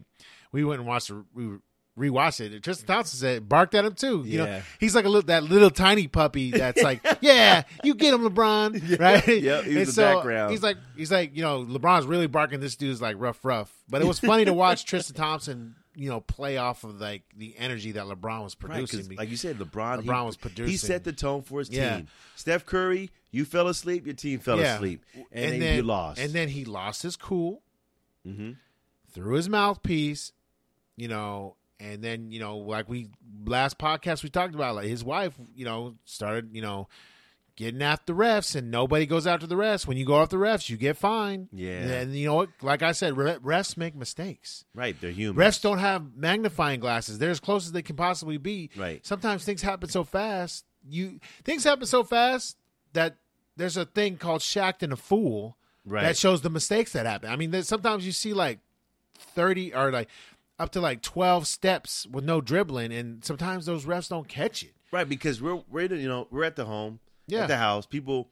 We 0.51 0.63
went 0.63 0.79
and 0.79 0.87
watched. 0.87 1.09
the- 1.09 1.25
We 1.33 1.57
rewatched 1.97 2.41
it. 2.41 2.51
And 2.51 2.61
Tristan 2.63 2.87
Thompson 2.87 3.17
said 3.19 3.47
barked 3.47 3.73
at 3.75 3.85
him 3.85 3.93
too. 3.93 4.23
You 4.25 4.39
know, 4.39 4.61
he's 4.81 4.93
like 4.95 5.05
a 5.05 5.09
little 5.09 5.27
that 5.27 5.43
little 5.43 5.69
tiny 5.69 6.07
puppy 6.07 6.51
that's 6.51 6.81
like, 6.83 6.99
yeah, 7.21 7.63
you 7.85 7.93
get 7.95 8.13
him, 8.13 8.21
LeBron, 8.27 8.99
right? 8.99 9.25
yeah, 9.27 9.61
he 9.61 9.75
was 9.75 9.77
And 9.77 9.87
the 9.87 9.91
so 9.93 10.15
background. 10.15 10.51
He's 10.51 10.61
like, 10.63 10.77
he's 10.97 11.11
like, 11.11 11.35
you 11.37 11.41
know, 11.43 11.63
LeBron's 11.63 12.05
really 12.05 12.27
barking. 12.27 12.59
This 12.59 12.75
dude's 12.75 13.01
like 13.01 13.15
rough, 13.17 13.45
rough. 13.45 13.71
But 13.87 14.01
it 14.01 14.07
was 14.07 14.19
funny 14.19 14.43
to 14.45 14.53
watch 14.53 14.83
Tristan 14.89 15.15
Thompson, 15.15 15.75
you 15.95 16.09
know, 16.09 16.19
play 16.21 16.57
off 16.57 16.83
of 16.83 16.99
like 16.99 17.23
the 17.35 17.55
energy 17.57 17.93
that 17.93 18.05
LeBron 18.05 18.43
was 18.43 18.55
producing. 18.55 18.99
because 19.07 19.17
like 19.17 19.29
you 19.29 19.37
said, 19.37 19.57
LeBron, 19.57 20.01
he, 20.03 20.09
LeBron 20.09 20.25
was 20.25 20.37
producing. 20.37 20.71
He 20.71 20.77
set 20.77 21.03
the 21.03 21.13
tone 21.13 21.41
for 21.41 21.59
his 21.59 21.69
Yeah. 21.69 21.97
team. 21.97 22.07
Steph 22.35 22.65
Curry, 22.65 23.11
you 23.31 23.45
fell 23.45 23.67
asleep, 23.67 24.05
your 24.05 24.15
team 24.15 24.39
fell 24.39 24.59
Yeah. 24.59 24.75
asleep, 24.75 25.05
and, 25.31 25.53
then, 25.53 25.59
then 25.59 25.75
you 25.77 25.83
lost. 25.83 26.19
And 26.21 26.33
then 26.33 26.49
he 26.49 26.65
lost 26.65 27.01
his 27.03 27.15
cool 27.15 27.61
hmm 28.23 28.51
through 29.11 29.35
his 29.35 29.47
mouthpiece, 29.47 30.33
you 30.97 31.07
know, 31.07 31.55
and 31.79 32.01
then 32.03 32.31
you 32.31 32.39
know, 32.39 32.57
like 32.57 32.89
we 32.89 33.09
last 33.45 33.77
podcast 33.77 34.23
we 34.23 34.29
talked 34.29 34.55
about, 34.55 34.75
like 34.75 34.87
his 34.87 35.03
wife, 35.03 35.33
you 35.55 35.63
know, 35.65 35.95
started, 36.05 36.49
you 36.53 36.61
know, 36.61 36.87
getting 37.55 37.81
after 37.81 38.13
refs, 38.13 38.55
and 38.55 38.69
nobody 38.69 39.05
goes 39.05 39.25
after 39.25 39.47
the 39.47 39.55
refs. 39.55 39.87
When 39.87 39.97
you 39.97 40.05
go 40.05 40.21
after 40.21 40.37
the 40.37 40.43
refs, 40.43 40.69
you 40.69 40.77
get 40.77 40.97
fined. 40.97 41.49
Yeah. 41.53 41.79
and 41.81 42.15
you 42.15 42.27
know 42.27 42.35
what? 42.35 42.49
Like 42.61 42.83
I 42.83 42.91
said, 42.91 43.13
refs 43.13 43.77
make 43.77 43.95
mistakes. 43.95 44.65
right, 44.73 44.95
they're 44.99 45.11
human. 45.11 45.41
Refs 45.43 45.61
don't 45.61 45.79
have 45.79 46.15
magnifying 46.15 46.79
glasses. 46.79 47.17
They're 47.19 47.29
as 47.31 47.39
close 47.39 47.65
as 47.65 47.71
they 47.71 47.81
can 47.81 47.95
possibly 47.95 48.37
be. 48.37 48.69
Right. 48.75 49.05
Sometimes 49.05 49.43
things 49.45 49.61
happen 49.61 49.89
so 49.89 50.03
fast. 50.03 50.65
You 50.87 51.19
things 51.43 51.63
happen 51.63 51.85
so 51.87 52.03
fast 52.03 52.57
that 52.93 53.15
there's 53.57 53.77
a 53.77 53.85
thing 53.85 54.17
called 54.17 54.41
Shaqtin' 54.41 54.91
a 54.91 54.95
Fool 54.95 55.57
Right. 55.87 56.01
that 56.03 56.17
shows 56.17 56.41
the 56.41 56.49
mistakes 56.49 56.93
that 56.93 57.05
happen. 57.05 57.29
I 57.29 57.35
mean, 57.35 57.61
sometimes 57.63 58.05
you 58.05 58.11
see 58.11 58.33
like 58.33 58.59
thirty 59.17 59.73
or 59.73 59.91
like 59.91 60.09
up 60.57 60.71
to 60.71 60.81
like 60.81 61.01
twelve 61.01 61.47
steps 61.47 62.07
with 62.11 62.23
no 62.23 62.41
dribbling, 62.41 62.91
and 62.91 63.23
sometimes 63.23 63.65
those 63.65 63.85
refs 63.85 64.09
don't 64.09 64.27
catch 64.27 64.63
it. 64.63 64.73
Right, 64.91 65.07
because 65.07 65.41
we're 65.41 65.61
we're 65.69 65.93
you 65.93 66.07
know 66.07 66.27
we're 66.31 66.43
at 66.43 66.55
the 66.55 66.65
home, 66.65 66.99
Yeah. 67.27 67.43
at 67.43 67.47
the 67.47 67.57
house. 67.57 67.85
People 67.85 68.29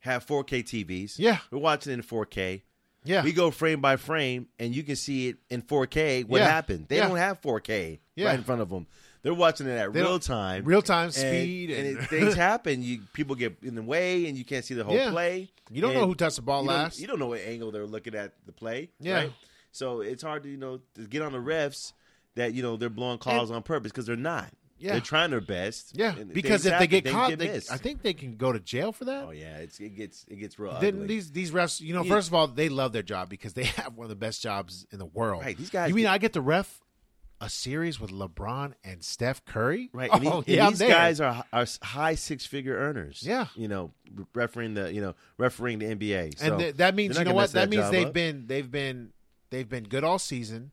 have 0.00 0.26
4K 0.26 0.62
TVs. 0.62 1.14
Yeah. 1.18 1.38
we're 1.50 1.58
watching 1.58 1.92
it 1.92 1.96
in 1.96 2.02
4K. 2.02 2.62
Yeah, 3.04 3.24
We 3.24 3.32
go 3.32 3.50
frame 3.50 3.80
by 3.80 3.96
frame, 3.96 4.46
and 4.60 4.72
you 4.74 4.84
can 4.84 4.94
see 4.94 5.28
it 5.28 5.36
in 5.50 5.60
4K. 5.62 6.22
What 6.24 6.38
Yeah. 6.40 6.48
happened? 6.48 6.86
They 6.88 6.96
Yeah. 6.98 7.08
don't 7.08 7.16
have 7.16 7.40
4K 7.42 7.98
Yeah. 8.14 8.26
right 8.28 8.38
in 8.38 8.44
front 8.44 8.60
of 8.60 8.68
them. 8.70 8.86
They're 9.22 9.34
watching 9.34 9.66
it 9.66 9.70
at 9.76 9.92
They 9.92 10.00
real 10.02 10.18
time. 10.20 10.64
real 10.64 10.82
time 10.82 11.06
and- 11.06 11.14
speed, 11.14 11.70
and, 11.70 11.86
and, 11.88 11.98
it, 11.98 12.04
things 12.08 12.34
happen. 12.48 12.82
You 12.82 13.02
people 13.12 13.34
get 13.34 13.56
in 13.62 13.74
the 13.74 13.82
way, 13.82 14.26
and 14.26 14.36
you 14.38 14.44
can't 14.44 14.64
see 14.64 14.74
the 14.74 14.84
whole 14.84 15.10
play. 15.10 15.50
you 15.70 15.80
don't 15.80 15.94
know 15.94 16.06
who 16.06 16.14
touched 16.14 16.36
the 16.36 16.42
ball 16.42 16.62
you 16.62 16.68
last. 16.68 17.00
You 17.00 17.06
don't 17.08 17.18
know 17.18 17.28
what 17.28 17.40
angle 17.40 17.70
they're 17.72 17.86
looking 17.86 18.14
at 18.14 18.32
the 18.46 18.52
play. 18.52 18.90
Yeah. 19.00 19.14
right? 19.14 19.32
so 19.74 20.00
it's 20.02 20.22
hard 20.22 20.42
to 20.42 20.48
you 20.50 20.56
know 20.58 20.80
to 20.96 21.06
get 21.06 21.22
on 21.22 21.32
the 21.32 21.38
refs 21.38 21.92
that 22.34 22.52
you 22.52 22.62
know 22.62 22.76
they're 22.76 22.90
blowing 22.90 23.18
calls 23.18 23.50
on 23.50 23.62
purpose 23.62 23.90
because 23.90 24.06
they're 24.06 24.16
not. 24.16 24.52
Yeah. 24.82 24.92
they're 24.92 25.00
trying 25.00 25.30
their 25.30 25.40
best. 25.40 25.92
yeah, 25.96 26.12
because 26.32 26.66
if 26.66 26.78
they 26.78 26.86
get 26.86 27.06
caught, 27.06 27.38
they. 27.38 27.54
I 27.54 27.76
think 27.78 28.02
they 28.02 28.14
can 28.14 28.36
go 28.36 28.52
to 28.52 28.58
jail 28.58 28.90
for 28.92 29.04
that. 29.04 29.24
Oh 29.28 29.30
yeah, 29.30 29.58
it's, 29.58 29.78
it 29.78 29.96
gets 29.96 30.24
it 30.28 30.36
gets 30.36 30.58
real 30.58 30.76
Then 30.80 30.94
ugly. 30.94 31.06
these 31.06 31.30
these 31.30 31.50
refs, 31.52 31.80
you 31.80 31.94
know, 31.94 32.02
Yeah. 32.02 32.10
first 32.14 32.28
of 32.28 32.34
all, 32.34 32.48
they 32.48 32.68
love 32.68 32.92
their 32.92 33.02
job 33.02 33.28
because 33.28 33.52
they 33.52 33.64
have 33.80 33.94
one 33.96 34.04
of 34.04 34.08
the 34.10 34.16
best 34.16 34.42
jobs 34.42 34.86
in 34.90 34.98
the 34.98 35.06
world. 35.06 35.42
Right, 35.42 35.56
these 35.56 35.70
guys 35.70 35.88
You 35.90 35.94
mean 35.94 36.04
get- 36.04 36.12
I 36.12 36.18
get 36.18 36.32
to 36.34 36.40
ref 36.40 36.80
a 37.40 37.48
series 37.48 37.98
with 37.98 38.12
LeBron 38.12 38.72
and 38.84 39.02
Steph 39.02 39.44
Curry? 39.44 39.90
Right, 39.92 40.10
Oh, 40.12 40.16
and, 40.16 40.22
these- 40.24 40.32
and 40.32 40.46
yeah, 40.48 40.70
these 40.70 40.78
guys 40.80 41.20
are 41.20 41.44
are 41.52 41.66
high 41.82 42.14
six 42.16 42.44
figure 42.46 42.76
earners. 42.76 43.22
Yeah. 43.26 43.46
you 43.56 43.68
know, 43.68 43.92
refereeing 44.34 44.74
the 44.74 44.92
you 44.92 45.00
know 45.00 45.14
refereeing 45.38 45.78
the 45.78 45.86
NBA. 45.86 46.38
So 46.38 46.46
and 46.46 46.58
th- 46.58 46.74
that 46.76 46.94
means 46.94 47.18
you 47.18 47.24
know 47.24 47.34
what? 47.34 47.42
mess 47.42 47.52
That 47.52 47.70
means 47.70 47.90
they've 47.90 48.06
up. 48.08 48.12
been 48.12 48.46
they've 48.46 48.70
been 48.70 49.12
they've 49.50 49.68
been 49.68 49.84
good 49.84 50.02
all 50.04 50.18
season. 50.18 50.72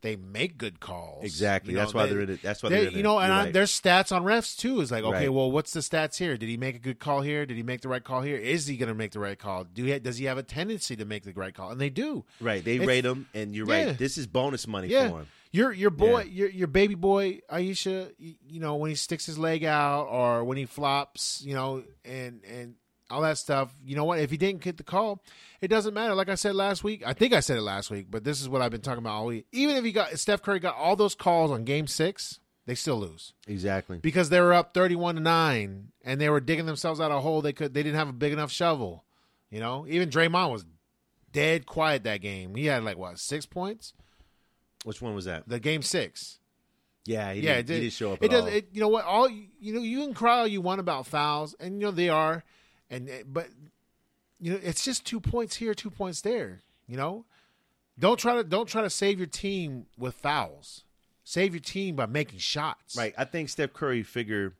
They 0.00 0.14
make 0.14 0.58
good 0.58 0.78
calls. 0.78 1.24
Exactly. 1.24 1.72
You 1.72 1.78
That's 1.78 1.92
why 1.92 2.06
they- 2.06 2.12
they're 2.12 2.22
in 2.22 2.30
it. 2.30 2.40
That's 2.42 2.62
why 2.62 2.68
they- 2.68 2.76
they're 2.76 2.86
in 2.88 2.92
you 2.94 3.00
it. 3.00 3.02
know, 3.02 3.18
and 3.18 3.28
You're 3.28 3.36
I, 3.36 3.44
right. 3.44 3.52
there's 3.52 3.72
stats 3.80 4.14
on 4.14 4.22
refs 4.22 4.56
too. 4.56 4.80
Is 4.80 4.92
like, 4.92 5.02
okay, 5.02 5.12
Right. 5.26 5.32
well, 5.32 5.50
what's 5.50 5.72
the 5.72 5.80
stats 5.80 6.18
here? 6.18 6.36
Did 6.36 6.48
he 6.48 6.56
make 6.56 6.76
a 6.76 6.78
good 6.78 7.00
call 7.00 7.22
here? 7.22 7.44
Did 7.46 7.56
he 7.56 7.64
make 7.64 7.80
the 7.80 7.88
right 7.88 8.04
call 8.04 8.22
here? 8.22 8.36
Is 8.36 8.68
he 8.68 8.76
going 8.76 8.88
to 8.90 8.94
make 8.94 9.10
the 9.10 9.18
right 9.18 9.38
call? 9.38 9.64
Do 9.64 9.84
he, 9.84 9.98
does 9.98 10.18
he 10.18 10.26
have 10.26 10.38
a 10.38 10.42
tendency 10.44 10.94
to 10.96 11.04
make 11.04 11.24
the 11.24 11.32
right 11.32 11.52
call? 11.52 11.70
And 11.72 11.80
they 11.80 11.90
do. 11.90 12.24
right. 12.40 12.64
They 12.64 12.74
it's- 12.76 12.86
rate 12.86 13.00
them, 13.00 13.26
and 13.34 13.54
you're 13.56 13.68
Yeah. 13.68 13.86
right. 13.86 13.98
This 13.98 14.16
is 14.18 14.26
bonus 14.28 14.68
money 14.68 14.86
Yeah, 14.88 15.08
for 15.10 15.20
him. 15.20 15.26
your 15.50 15.72
your 15.72 15.90
boy, 15.90 16.20
Yeah. 16.22 16.32
your 16.42 16.50
your 16.50 16.66
baby 16.68 16.94
boy 16.94 17.40
Aisha. 17.50 18.12
You, 18.18 18.34
you 18.48 18.60
know 18.60 18.76
when 18.76 18.90
he 18.90 18.94
sticks 18.94 19.26
his 19.26 19.36
leg 19.38 19.64
out 19.64 20.04
or 20.04 20.44
when 20.44 20.58
he 20.58 20.64
flops, 20.66 21.42
you 21.44 21.54
know, 21.54 21.82
and 22.04 22.44
and 22.44 22.74
all 23.10 23.22
that 23.22 23.38
stuff. 23.38 23.74
You 23.84 23.96
know 23.96 24.04
what? 24.04 24.18
If 24.18 24.30
he 24.30 24.36
didn't 24.36 24.62
get 24.62 24.76
the 24.76 24.84
call, 24.84 25.22
it 25.60 25.68
doesn't 25.68 25.94
matter. 25.94 26.14
Like 26.14 26.28
I 26.28 26.34
said 26.34 26.54
last 26.54 26.84
week, 26.84 27.02
I 27.06 27.12
think 27.12 27.32
I 27.32 27.40
said 27.40 27.56
it 27.58 27.62
last 27.62 27.90
week, 27.90 28.06
but 28.10 28.24
this 28.24 28.40
is 28.40 28.48
what 28.48 28.62
I've 28.62 28.70
been 28.70 28.80
talking 28.80 28.98
about 28.98 29.14
all 29.14 29.26
week. 29.26 29.46
Even 29.52 29.76
if 29.76 29.84
he 29.84 29.92
got 29.92 30.18
Steph 30.18 30.42
Curry 30.42 30.60
got 30.60 30.76
all 30.76 30.96
those 30.96 31.14
calls 31.14 31.50
on 31.50 31.64
Game 31.64 31.86
Six, 31.86 32.40
they 32.66 32.74
still 32.74 32.98
lose 32.98 33.32
Exactly. 33.46 33.98
because 33.98 34.28
they 34.28 34.40
were 34.40 34.52
up 34.52 34.74
thirty-one 34.74 35.14
to 35.14 35.20
nine 35.20 35.88
and 36.04 36.20
they 36.20 36.28
were 36.28 36.40
digging 36.40 36.66
themselves 36.66 37.00
out 37.00 37.10
of 37.10 37.18
a 37.18 37.20
hole. 37.20 37.40
They 37.40 37.52
could 37.52 37.72
they 37.74 37.82
didn't 37.82 37.98
have 37.98 38.08
a 38.08 38.12
big 38.12 38.32
enough 38.32 38.52
shovel. 38.52 39.04
You 39.50 39.60
know, 39.60 39.86
even 39.88 40.10
Draymond 40.10 40.52
was 40.52 40.66
dead 41.32 41.66
quiet 41.66 42.04
that 42.04 42.20
game. 42.20 42.54
He 42.54 42.66
had 42.66 42.84
like 42.84 42.98
what 42.98 43.18
six 43.18 43.46
points. 43.46 43.94
Which 44.84 45.00
one 45.02 45.14
was 45.14 45.24
that? 45.24 45.48
The 45.48 45.58
game 45.58 45.82
six. 45.82 46.38
Yeah, 47.04 47.32
he 47.32 47.40
yeah, 47.40 47.56
didn't, 47.56 47.70
it, 47.70 47.74
he 47.74 47.80
didn't 47.80 47.92
show 47.94 48.12
up. 48.12 48.22
It 48.22 48.30
does. 48.30 48.46
It, 48.52 48.68
you 48.72 48.80
know 48.82 48.88
what? 48.88 49.06
All 49.06 49.30
you 49.30 49.72
know, 49.72 49.80
you 49.80 50.00
can 50.04 50.12
cry 50.12 50.40
all 50.40 50.46
you 50.46 50.60
want 50.60 50.78
about 50.80 51.06
fouls, 51.06 51.54
and 51.58 51.80
you 51.80 51.86
know 51.86 51.90
they 51.90 52.10
are, 52.10 52.44
and 52.90 53.08
eh, 53.08 53.22
but 53.26 53.48
you 54.40 54.52
know 54.52 54.58
it's 54.62 54.84
just 54.84 55.04
two 55.04 55.20
points 55.20 55.56
here, 55.56 55.74
two 55.74 55.90
points 55.90 56.20
there. 56.20 56.60
You 56.86 56.96
know, 56.96 57.24
don't 57.98 58.18
try 58.18 58.36
to 58.36 58.44
don't 58.44 58.68
try 58.68 58.82
to 58.82 58.90
save 58.90 59.18
your 59.18 59.26
team 59.26 59.86
with 59.98 60.14
fouls. 60.14 60.84
Save 61.24 61.52
your 61.52 61.60
team 61.60 61.94
by 61.94 62.06
making 62.06 62.38
shots. 62.38 62.96
Right. 62.96 63.12
I 63.18 63.26
think 63.26 63.50
Steph 63.50 63.74
Curry 63.74 64.02
figured, 64.02 64.54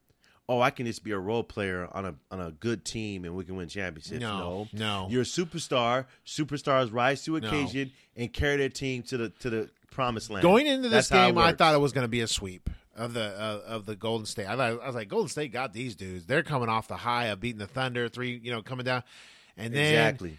oh, 0.51 0.61
I 0.61 0.69
can 0.69 0.85
just 0.85 1.03
be 1.03 1.13
a 1.13 1.19
role 1.19 1.43
player 1.43 1.89
on 1.93 2.05
a 2.05 2.15
on 2.31 2.41
a 2.41 2.51
good 2.51 2.85
team 2.85 3.25
and 3.25 3.35
we 3.35 3.45
can 3.45 3.57
win 3.57 3.69
championships. 3.69 4.21
No, 4.21 4.69
no. 4.75 5.07
You're 5.09 5.23
a 5.23 5.25
superstar. 5.25 6.05
Superstars 6.27 6.93
rise 6.93 7.25
to 7.25 7.41
No. 7.41 7.49
occasion 7.49 7.93
and 8.17 8.31
carry 8.31 8.59
their 8.59 8.69
team 8.69 9.03
to 9.05 9.17
the 9.17 9.29
to 9.31 9.49
the 9.49 9.71
promised 9.91 10.29
land. 10.29 10.43
Going 10.43 10.67
into 10.67 10.91
this 10.91 11.09
That's 11.09 11.27
game, 11.27 11.39
I 11.39 11.55
thought 11.55 11.75
it 11.75 11.79
was 11.79 11.93
going 11.93 12.05
to 12.05 12.09
be 12.09 12.21
a 12.21 12.27
sweep 12.27 12.69
of 12.99 13.15
the 13.15 13.23
uh, 13.41 13.61
of 13.67 13.87
the 13.87 13.97
Golden 13.97 14.27
State. 14.27 14.47
I, 14.47 14.57
thought, 14.57 14.83
I 14.83 14.87
was 14.87 14.95
like, 14.95 15.09
Golden 15.09 15.29
State 15.29 15.53
got 15.53 15.73
these 15.73 15.95
dudes. 15.97 16.27
They're 16.27 16.43
coming 16.43 16.69
off 16.69 16.89
the 16.89 16.97
high 16.97 17.27
of 17.27 17.41
beating 17.41 17.59
the 17.59 17.67
Thunder, 17.67 18.09
three, 18.09 18.39
you 18.43 18.51
know, 18.51 18.61
coming 18.63 18.85
down, 18.85 19.03
and 19.57 19.73
then 19.75 19.93
exactly. 19.95 20.39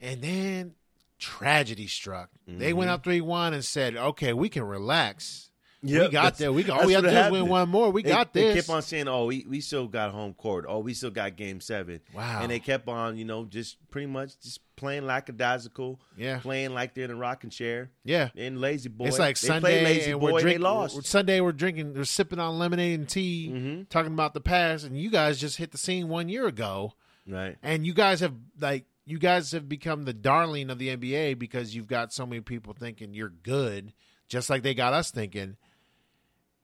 And 0.00 0.20
then 0.22 0.74
tragedy 1.18 1.86
struck. 1.86 2.30
They 2.46 2.68
Mm-hmm. 2.70 2.78
went 2.78 2.90
up 2.90 3.02
three 3.04 3.20
one 3.20 3.54
and 3.54 3.64
said, 3.64 3.96
"Okay, 3.96 4.32
we 4.32 4.48
can 4.48 4.62
relax. 4.64 5.50
Yep, 5.86 6.02
we 6.02 6.08
got 6.12 6.38
there. 6.38 6.52
We 6.52 6.62
got. 6.62 6.80
All 6.80 6.86
we 6.86 6.94
have 6.94 7.04
what 7.04 7.10
to 7.10 7.14
do 7.16 7.24
is 7.26 7.32
win 7.32 7.48
one 7.48 7.68
more. 7.68 7.90
We 7.90 8.02
They- 8.02 8.08
got 8.08 8.32
this. 8.32 8.54
they 8.54 8.60
kept 8.60 8.70
on 8.70 8.82
saying, 8.82 9.06
"Oh, 9.08 9.26
we, 9.26 9.44
we 9.48 9.60
still 9.60 9.86
got 9.86 10.12
home 10.12 10.32
court. 10.34 10.64
Oh, 10.68 10.78
we 10.80 10.94
still 10.94 11.10
got 11.10 11.36
Game 11.36 11.60
seven. 11.60 12.00
Wow. 12.14 12.40
And 12.42 12.50
they 12.50 12.58
kept 12.60 12.88
on, 12.88 13.16
you 13.18 13.24
know, 13.24 13.44
just 13.44 13.76
pretty 13.90 14.06
much 14.06 14.38
just 14.40 14.60
playing 14.76 15.04
lackadaisical. 15.06 16.00
Yeah. 16.16 16.38
playing 16.38 16.74
like 16.74 16.94
they're 16.94 17.04
in 17.04 17.10
a 17.10 17.14
rocking 17.16 17.50
chair. 17.50 17.90
yeah, 18.04 18.30
And 18.36 18.60
lazy 18.60 18.88
boy. 18.88 19.06
it's 19.06 19.18
like 19.18 19.38
they 19.38 19.46
Sunday 19.46 19.84
lazy 19.84 20.10
and 20.12 20.20
boy 20.20 20.32
we're 20.32 20.40
drinking. 20.40 20.62
they 20.62 20.68
lost. 20.68 21.04
Sunday 21.06 21.40
we're 21.40 21.52
drinking. 21.52 21.94
We're 21.94 22.04
sipping 22.04 22.38
on 22.38 22.58
lemonade 22.58 22.98
and 22.98 23.08
tea, 23.08 23.50
Mhm. 23.52 23.88
talking 23.88 24.12
about 24.12 24.34
the 24.34 24.40
past. 24.40 24.84
And 24.84 24.98
you 24.98 25.10
guys 25.10 25.38
just 25.38 25.56
hit 25.58 25.70
the 25.72 25.78
scene 25.78 26.08
one 26.08 26.28
year 26.28 26.46
ago, 26.46 26.94
Right. 27.28 27.56
and 27.62 27.86
you 27.86 27.94
guys 27.94 28.20
have 28.20 28.34
like 28.60 28.86
you 29.06 29.18
guys 29.18 29.52
have 29.52 29.68
become 29.68 30.04
the 30.06 30.14
darling 30.14 30.70
of 30.70 30.78
the 30.78 30.88
NBA 30.96 31.34
because 31.38 31.74
you've 31.74 31.86
got 31.86 32.10
so 32.12 32.24
many 32.24 32.40
people 32.40 32.72
thinking 32.72 33.12
you're 33.12 33.28
good, 33.42 33.92
just 34.28 34.48
like 34.48 34.62
they 34.62 34.72
got 34.74 34.94
us 34.94 35.10
thinking. 35.10 35.56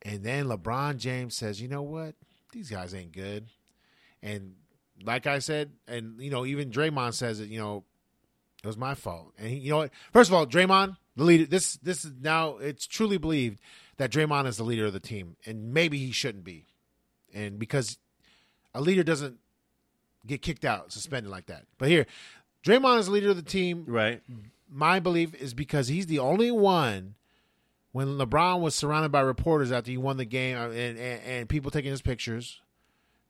And 0.02 0.24
then 0.24 0.46
LeBron 0.46 0.96
James 0.96 1.36
says, 1.36 1.60
"You 1.60 1.68
know 1.68 1.82
what? 1.82 2.14
These 2.52 2.70
guys 2.70 2.94
ain't 2.94 3.12
good." 3.12 3.46
And 4.22 4.54
like 5.02 5.26
I 5.26 5.38
said, 5.38 5.72
and 5.86 6.20
you 6.20 6.30
know, 6.30 6.44
even 6.46 6.70
Draymond 6.70 7.14
says 7.14 7.40
it. 7.40 7.48
You 7.48 7.58
know, 7.58 7.84
it 8.62 8.66
was 8.66 8.76
my 8.76 8.94
fault. 8.94 9.32
And 9.38 9.48
he, 9.48 9.56
you 9.56 9.70
know 9.70 9.78
what? 9.78 9.90
First 10.12 10.30
of 10.30 10.34
all, 10.34 10.46
Draymond, 10.46 10.96
the 11.16 11.24
leader. 11.24 11.46
This 11.46 11.76
this 11.76 12.04
is 12.04 12.12
now 12.20 12.56
it's 12.58 12.86
truly 12.86 13.18
believed 13.18 13.60
that 13.96 14.10
Draymond 14.10 14.46
is 14.46 14.56
the 14.56 14.64
leader 14.64 14.86
of 14.86 14.92
the 14.92 15.00
team, 15.00 15.36
and 15.46 15.72
maybe 15.72 15.98
he 15.98 16.12
shouldn't 16.12 16.44
be, 16.44 16.66
and 17.34 17.58
because 17.58 17.98
a 18.74 18.80
leader 18.80 19.02
doesn't 19.02 19.38
get 20.26 20.42
kicked 20.42 20.64
out, 20.64 20.92
suspended 20.92 21.30
like 21.30 21.46
that. 21.46 21.64
But 21.78 21.88
here, 21.88 22.06
Draymond 22.64 23.00
is 23.00 23.06
the 23.06 23.12
leader 23.12 23.30
of 23.30 23.36
the 23.36 23.42
team. 23.42 23.84
Right. 23.86 24.22
My 24.68 25.00
belief 25.00 25.34
is 25.34 25.54
because 25.54 25.88
he's 25.88 26.06
the 26.06 26.18
only 26.18 26.50
one. 26.50 27.14
When 27.92 28.18
LeBron 28.18 28.60
was 28.60 28.74
surrounded 28.74 29.10
by 29.10 29.20
reporters 29.20 29.72
after 29.72 29.90
he 29.90 29.96
won 29.96 30.16
the 30.16 30.24
game 30.24 30.56
uh, 30.56 30.66
and, 30.68 30.96
and, 30.98 31.22
and 31.24 31.48
people 31.48 31.70
taking 31.70 31.90
his 31.90 32.02
pictures, 32.02 32.60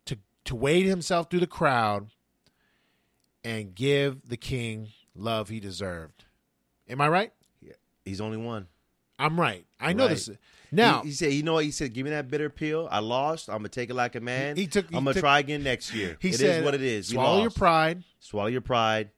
to 0.07 0.19
to 0.45 0.55
wade 0.55 0.87
himself 0.87 1.31
through 1.31 1.41
the 1.41 1.47
crowd 1.47 2.09
and 3.45 3.75
give 3.75 4.29
the 4.29 4.37
king 4.37 4.89
love 5.15 5.49
he 5.49 5.61
deserved. 5.61 6.25
Am 6.89 7.01
I 7.01 7.09
right? 7.09 7.33
Yeah. 7.63 7.73
He's 8.05 8.21
only 8.21 8.37
one. 8.37 8.67
I'm 9.19 9.39
right. 9.39 9.65
I 9.79 9.93
know 9.93 10.05
Right. 10.07 10.11
this. 10.11 10.31
Now, 10.73 11.03
he, 11.03 11.09
he 11.09 11.15
said, 11.15 11.33
"You 11.33 11.43
know 11.43 11.55
what?" 11.55 11.65
He 11.65 11.71
said, 11.71 11.93
"Give 11.93 12.05
me 12.05 12.11
that 12.11 12.31
bitter 12.31 12.49
pill. 12.49 12.89
I 12.91 13.01
lost. 13.01 13.49
I'm 13.49 13.57
gonna 13.59 13.69
take 13.71 13.91
it 13.91 13.95
like 13.95 14.15
a 14.15 14.21
man. 14.21 14.57
He- 14.57 14.63
he 14.63 14.69
took- 14.69 14.89
he 14.91 14.97
I'm 14.97 15.05
gonna 15.05 15.15
took- 15.15 15.23
try 15.23 15.39
again 15.41 15.63
next 15.63 15.93
year. 15.95 16.17
he 16.21 16.29
It 16.29 16.35
is 16.35 16.41
said, 16.41 16.65
what 16.65 16.75
it 16.75 16.83
is. 16.83 17.09
Swallow 17.09 17.41
your 17.41 17.51
pride. 17.51 18.03
Swallow 18.19 18.47
your 18.49 18.61
pride." 18.61 19.11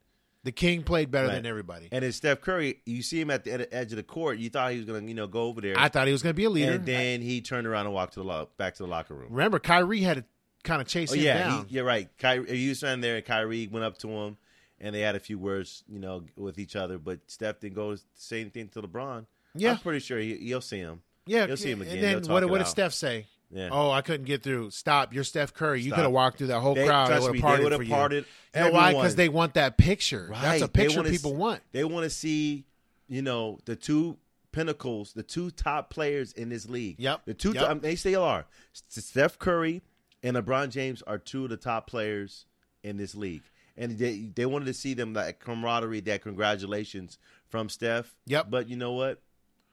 The 0.44 0.52
king 0.52 0.82
played 0.82 1.10
better 1.10 1.28
Right. 1.28 1.34
than 1.34 1.46
everybody. 1.46 1.88
And 1.92 2.02
then 2.04 2.10
Steph 2.12 2.40
Curry, 2.40 2.80
you 2.84 3.02
see 3.02 3.20
him 3.20 3.30
at 3.30 3.44
the 3.44 3.52
ed- 3.52 3.68
edge 3.70 3.92
of 3.92 3.96
the 3.96 4.02
court. 4.02 4.38
You 4.38 4.50
thought 4.50 4.72
he 4.72 4.78
was 4.78 4.86
gonna, 4.86 5.06
you 5.06 5.14
know, 5.14 5.26
go 5.28 5.42
over 5.42 5.60
there, 5.60 5.78
I 5.78 5.88
thought 5.88 6.06
he 6.08 6.12
was 6.12 6.22
going 6.22 6.32
to 6.34 6.36
be 6.36 6.44
a 6.44 6.50
leader. 6.50 6.72
and 6.72 6.84
then 6.86 7.20
he 7.22 7.40
turned 7.40 7.66
around 7.66 7.86
and 7.86 7.94
walked 7.94 8.14
to 8.14 8.20
the 8.20 8.24
lo- 8.24 8.48
back 8.56 8.74
to 8.74 8.82
the 8.82 8.88
locker 8.88 9.14
room. 9.14 9.28
Remember, 9.30 9.58
Kyrie 9.60 10.00
had 10.00 10.16
to 10.16 10.24
kind 10.64 10.80
of 10.82 10.88
chase 10.88 11.12
Oh 11.12 11.14
him 11.14 11.22
yeah, 11.22 11.38
down. 11.38 11.66
he, 11.68 11.76
you're 11.76 11.84
right. 11.84 12.08
Kyrie, 12.18 12.68
was 12.68 12.78
standing 12.78 13.00
there, 13.02 13.16
and 13.16 13.24
Kyrie 13.24 13.68
went 13.68 13.84
up 13.84 13.98
to 13.98 14.08
him, 14.08 14.36
and 14.80 14.92
they 14.94 15.00
had 15.00 15.14
a 15.14 15.20
few 15.20 15.38
words, 15.38 15.84
you 15.88 16.00
know, 16.00 16.24
with 16.36 16.58
each 16.58 16.74
other. 16.74 16.98
But 16.98 17.20
Steph 17.28 17.60
didn't 17.60 17.74
go 17.76 17.96
say 18.16 18.40
anything 18.40 18.68
to 18.70 18.82
LeBron. 18.82 19.26
Yeah. 19.54 19.72
I'm 19.72 19.78
pretty 19.78 20.00
sure 20.00 20.18
he, 20.18 20.34
you'll 20.36 20.60
see 20.60 20.78
him. 20.78 21.02
yeah, 21.26 21.46
you'll 21.46 21.56
see 21.56 21.70
him 21.70 21.82
again. 21.82 22.02
And 22.04 22.24
then 22.24 22.32
what, 22.32 22.48
what 22.50 22.58
did. 22.58 22.66
Steph 22.66 22.92
say? 22.94 23.26
Yeah. 23.52 23.68
Oh, 23.70 23.90
I 23.90 24.00
couldn't 24.00 24.24
get 24.26 24.42
through. 24.42 24.70
Stop. 24.70 25.12
You're 25.12 25.24
Steph 25.24 25.52
Curry. 25.52 25.82
You 25.82 25.92
could 25.92 26.04
have 26.04 26.10
walked 26.12 26.38
through 26.38 26.46
that 26.48 26.60
whole 26.60 26.74
They- 26.74 26.86
crowd. 26.86 27.08
trust 27.08 27.26
They 27.26 27.32
me, 27.32 27.40
would 27.40 27.72
have 27.72 27.88
parted 27.88 28.24
you. 28.54 28.60
know 28.60 28.70
why? 28.70 28.92
Because 28.92 29.14
they 29.16 29.28
want 29.28 29.54
that 29.54 29.76
picture. 29.76 30.30
That's 30.32 30.62
a 30.62 30.68
picture 30.68 31.02
people 31.04 31.34
want. 31.34 31.60
They 31.72 31.84
want 31.84 32.04
to 32.04 32.10
see, 32.10 32.64
you 33.08 33.20
know, 33.22 33.58
the 33.66 33.76
two 33.76 34.16
pinnacles, 34.52 35.12
the 35.12 35.22
two 35.22 35.50
top 35.50 35.90
players 35.90 36.32
in 36.32 36.48
this 36.48 36.68
league. 36.68 36.96
Yep. 36.98 37.22
The 37.26 37.34
two, 37.34 37.52
Yep. 37.52 37.68
um, 37.70 37.80
they 37.80 37.94
still 37.94 38.22
are. 38.22 38.46
Steph 38.72 39.38
Curry 39.38 39.82
and 40.22 40.36
LeBron 40.36 40.70
James 40.70 41.02
are 41.02 41.18
two 41.18 41.44
of 41.44 41.50
the 41.50 41.56
top 41.58 41.86
players 41.86 42.46
in 42.82 42.96
this 42.96 43.14
league, 43.14 43.42
and 43.76 43.98
they 43.98 44.30
they 44.34 44.46
wanted 44.46 44.64
to 44.66 44.74
see 44.74 44.94
them 44.94 45.12
that 45.14 45.40
camaraderie, 45.40 46.00
that 46.00 46.22
congratulations 46.22 47.18
from 47.48 47.68
Steph. 47.68 48.14
Yep. 48.26 48.46
But 48.50 48.68
you 48.68 48.76
know 48.76 48.92
what? 48.92 49.20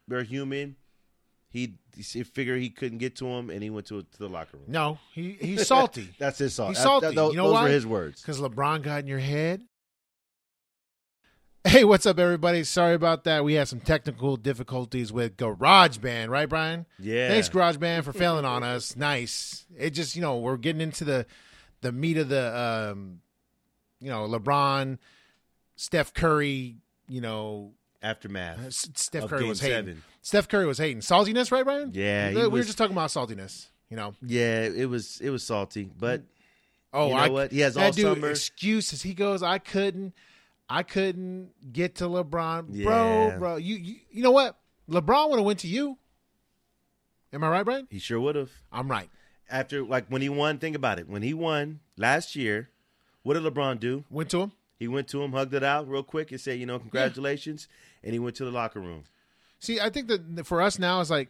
They're 0.08 0.24
human. 0.24 0.76
He, 1.52 1.76
he 1.96 2.04
figured 2.24 2.62
he 2.62 2.70
couldn't 2.70 3.00
get 3.00 3.16
to 3.18 3.26
him, 3.26 3.50
and 3.50 3.64
he 3.64 3.70
went 3.72 3.88
to 3.88 4.02
to 4.04 4.18
the 4.20 4.30
locker 4.30 4.58
room. 4.58 4.66
No, 4.68 5.00
he 5.14 5.38
he's 5.42 5.66
salty. 5.68 6.10
That's 6.20 6.38
his 6.38 6.54
salt. 6.54 6.70
He's 6.70 6.78
That- 6.78 6.84
salty. 6.84 7.08
that- 7.08 7.16
You 7.32 7.38
know 7.38 7.46
those 7.48 7.54
why? 7.54 7.64
were 7.64 7.70
his 7.70 7.88
words. 7.88 8.22
Because 8.22 8.40
LeBron 8.40 8.84
got 8.84 9.00
in 9.00 9.08
your 9.08 9.20
head. 9.20 9.64
Hey, 11.66 11.84
what's 11.84 12.06
up, 12.06 12.18
everybody? 12.20 12.64
Sorry 12.64 12.94
about 12.96 13.26
that. 13.26 13.44
We 13.44 13.56
had 13.56 13.68
some 13.68 13.82
technical 13.82 14.38
difficulties 14.38 15.12
with 15.12 15.36
GarageBand, 15.36 16.30
right, 16.30 16.48
Bryan? 16.48 16.86
Yeah. 16.98 17.28
Thanks, 17.28 17.50
GarageBand, 17.50 18.06
for 18.06 18.14
failing 18.14 18.46
on 18.46 18.64
us. 18.64 18.96
Nice. 18.96 19.66
It 19.78 19.90
just, 19.92 20.16
you 20.16 20.22
know, 20.22 20.38
we're 20.38 20.56
getting 20.58 20.82
into 20.82 21.04
the 21.04 21.26
the 21.82 21.92
meat 21.92 22.18
of 22.18 22.30
the, 22.30 22.58
um, 22.94 23.20
you 24.00 24.10
know, 24.10 24.28
LeBron, 24.28 24.98
Steph 25.76 26.14
Curry. 26.14 26.78
You 27.10 27.22
know, 27.22 27.74
Aftermath. 28.02 28.60
Uh, 28.64 28.68
S- 28.68 28.90
Steph 28.96 29.28
Curry 29.28 29.46
was 29.46 29.60
hating. 29.60 29.76
seven. 29.78 30.04
Steph 30.22 30.48
Curry 30.48 30.66
was 30.66 30.78
hating 30.78 31.00
saltiness, 31.00 31.52
right, 31.52 31.64
Bryan? 31.66 31.92
Yeah, 31.94 32.30
we, 32.30 32.36
we 32.48 32.60
were 32.60 32.64
just 32.64 32.78
talking 32.78 32.96
about 32.96 33.10
saltiness. 33.10 33.68
You 33.90 33.98
know, 33.98 34.14
Yeah, 34.26 34.62
it 34.64 34.88
was 34.90 35.20
it 35.20 35.30
was 35.32 35.44
salty, 35.44 35.90
but 35.98 36.22
oh, 36.94 37.08
You 37.08 37.14
know 37.16 37.20
I, 37.20 37.30
what? 37.30 37.52
He 37.52 37.60
has 37.62 37.76
all 37.76 37.92
dude 37.92 38.04
summer. 38.06 38.30
excuses. 38.30 39.02
He 39.02 39.14
goes, 39.16 39.42
I 39.44 39.58
couldn't, 39.58 40.14
I 40.70 40.84
couldn't 40.84 41.50
get 41.74 41.96
to 41.96 42.04
LeBron, 42.06 42.68
Yeah. 42.72 42.86
bro, 42.86 43.36
bro. 43.40 43.56
You, 43.58 43.76
you, 43.76 43.96
you 44.12 44.22
know 44.24 44.32
what? 44.32 44.58
LeBron 44.90 45.30
would 45.32 45.40
have 45.40 45.46
went 45.46 45.60
to 45.60 45.68
you. 45.68 45.98
Am 47.34 47.44
I 47.44 47.50
right, 47.50 47.64
Bryan? 47.64 47.88
he 47.90 48.00
sure 48.00 48.20
would 48.20 48.36
have. 48.36 48.52
I'm 48.72 48.90
right. 48.90 49.10
After 49.50 49.84
like 49.84 50.08
when 50.10 50.22
he 50.22 50.30
won, 50.30 50.58
think 50.60 50.76
about 50.76 51.00
it. 51.00 51.08
When 51.10 51.22
he 51.24 51.34
won 51.34 51.80
last 51.98 52.36
year, 52.36 52.70
what 53.24 53.34
did 53.36 53.44
LeBron 53.44 53.80
do? 53.80 54.04
Went 54.10 54.30
to 54.30 54.42
him. 54.42 54.52
He 54.78 54.88
went 54.88 55.08
to 55.10 55.22
him, 55.22 55.34
hugged 55.34 55.54
it 55.54 55.64
out 55.64 55.90
real 55.90 56.04
quick, 56.04 56.32
and 56.32 56.40
said, 56.40 56.60
"You 56.60 56.66
know, 56.66 56.80
congratulations," 56.80 57.68
and 58.04 58.14
he 58.14 58.20
went 58.20 58.36
to 58.38 58.46
the 58.46 58.52
locker 58.52 58.80
room. 58.80 59.04
See, 59.60 59.80
I 59.80 59.90
think 59.90 60.08
that 60.08 60.46
for 60.46 60.62
us 60.62 60.80
now 60.80 61.02
is 61.02 61.10
like, 61.10 61.30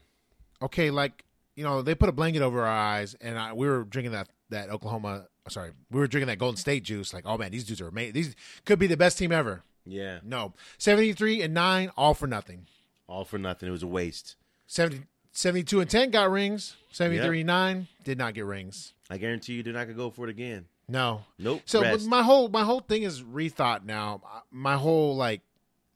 okay, 0.61 0.91
like 0.91 1.23
you 1.55 1.63
know, 1.63 1.81
they 1.81 1.93
put 1.95 2.07
a 2.09 2.13
blanket 2.13 2.41
over 2.41 2.61
our 2.61 2.67
eyes, 2.67 3.15
and 3.19 3.37
I, 3.37 3.53
we 3.53 3.67
were 3.67 3.83
drinking 3.83 4.13
that 4.13 4.29
that 4.49 4.69
Oklahoma. 4.69 5.27
Sorry, 5.49 5.71
we 5.89 5.99
were 5.99 6.07
drinking 6.07 6.27
that 6.27 6.37
Golden 6.37 6.57
State 6.57 6.83
juice. 6.83 7.13
Like, 7.13 7.25
oh 7.25 7.37
man, 7.37 7.51
these 7.51 7.63
dudes 7.63 7.81
are 7.81 7.87
amazing. 7.87 8.13
These 8.13 8.35
could 8.65 8.77
be 8.79 8.87
the 8.87 8.97
best 8.97 9.17
team 9.17 9.31
ever. 9.31 9.63
Yeah, 9.85 10.19
No, 10.23 10.53
seventy 10.77 11.13
three 11.13 11.41
and 11.41 11.53
nine, 11.53 11.91
all 11.97 12.13
for 12.13 12.27
nothing. 12.27 12.67
all 13.07 13.25
for 13.25 13.39
nothing. 13.39 13.67
It 13.67 13.71
was 13.71 13.81
a 13.81 13.87
waste. 13.87 14.35
70, 14.67 15.01
72 15.31 15.81
and 15.81 15.89
ten 15.89 16.11
got 16.11 16.29
rings. 16.29 16.75
Seventy 16.91 17.19
three 17.19 17.39
and 17.41 17.47
nine 17.47 17.87
did 18.03 18.19
not 18.19 18.35
get 18.35 18.45
rings. 18.45 18.93
I 19.09 19.17
guarantee 19.17 19.53
you, 19.53 19.63
they're 19.63 19.73
not 19.73 19.85
gonna 19.85 19.93
go 19.97 20.11
for 20.11 20.25
it 20.25 20.29
again. 20.29 20.65
No. 20.87 21.23
Nope. 21.39 21.63
So 21.65 21.81
my 22.07 22.21
whole 22.21 22.49
my 22.49 22.63
whole 22.63 22.81
thing 22.81 23.01
is 23.03 23.23
rethought 23.23 23.83
now. 23.83 24.21
My 24.51 24.75
whole 24.75 25.15
like 25.15 25.41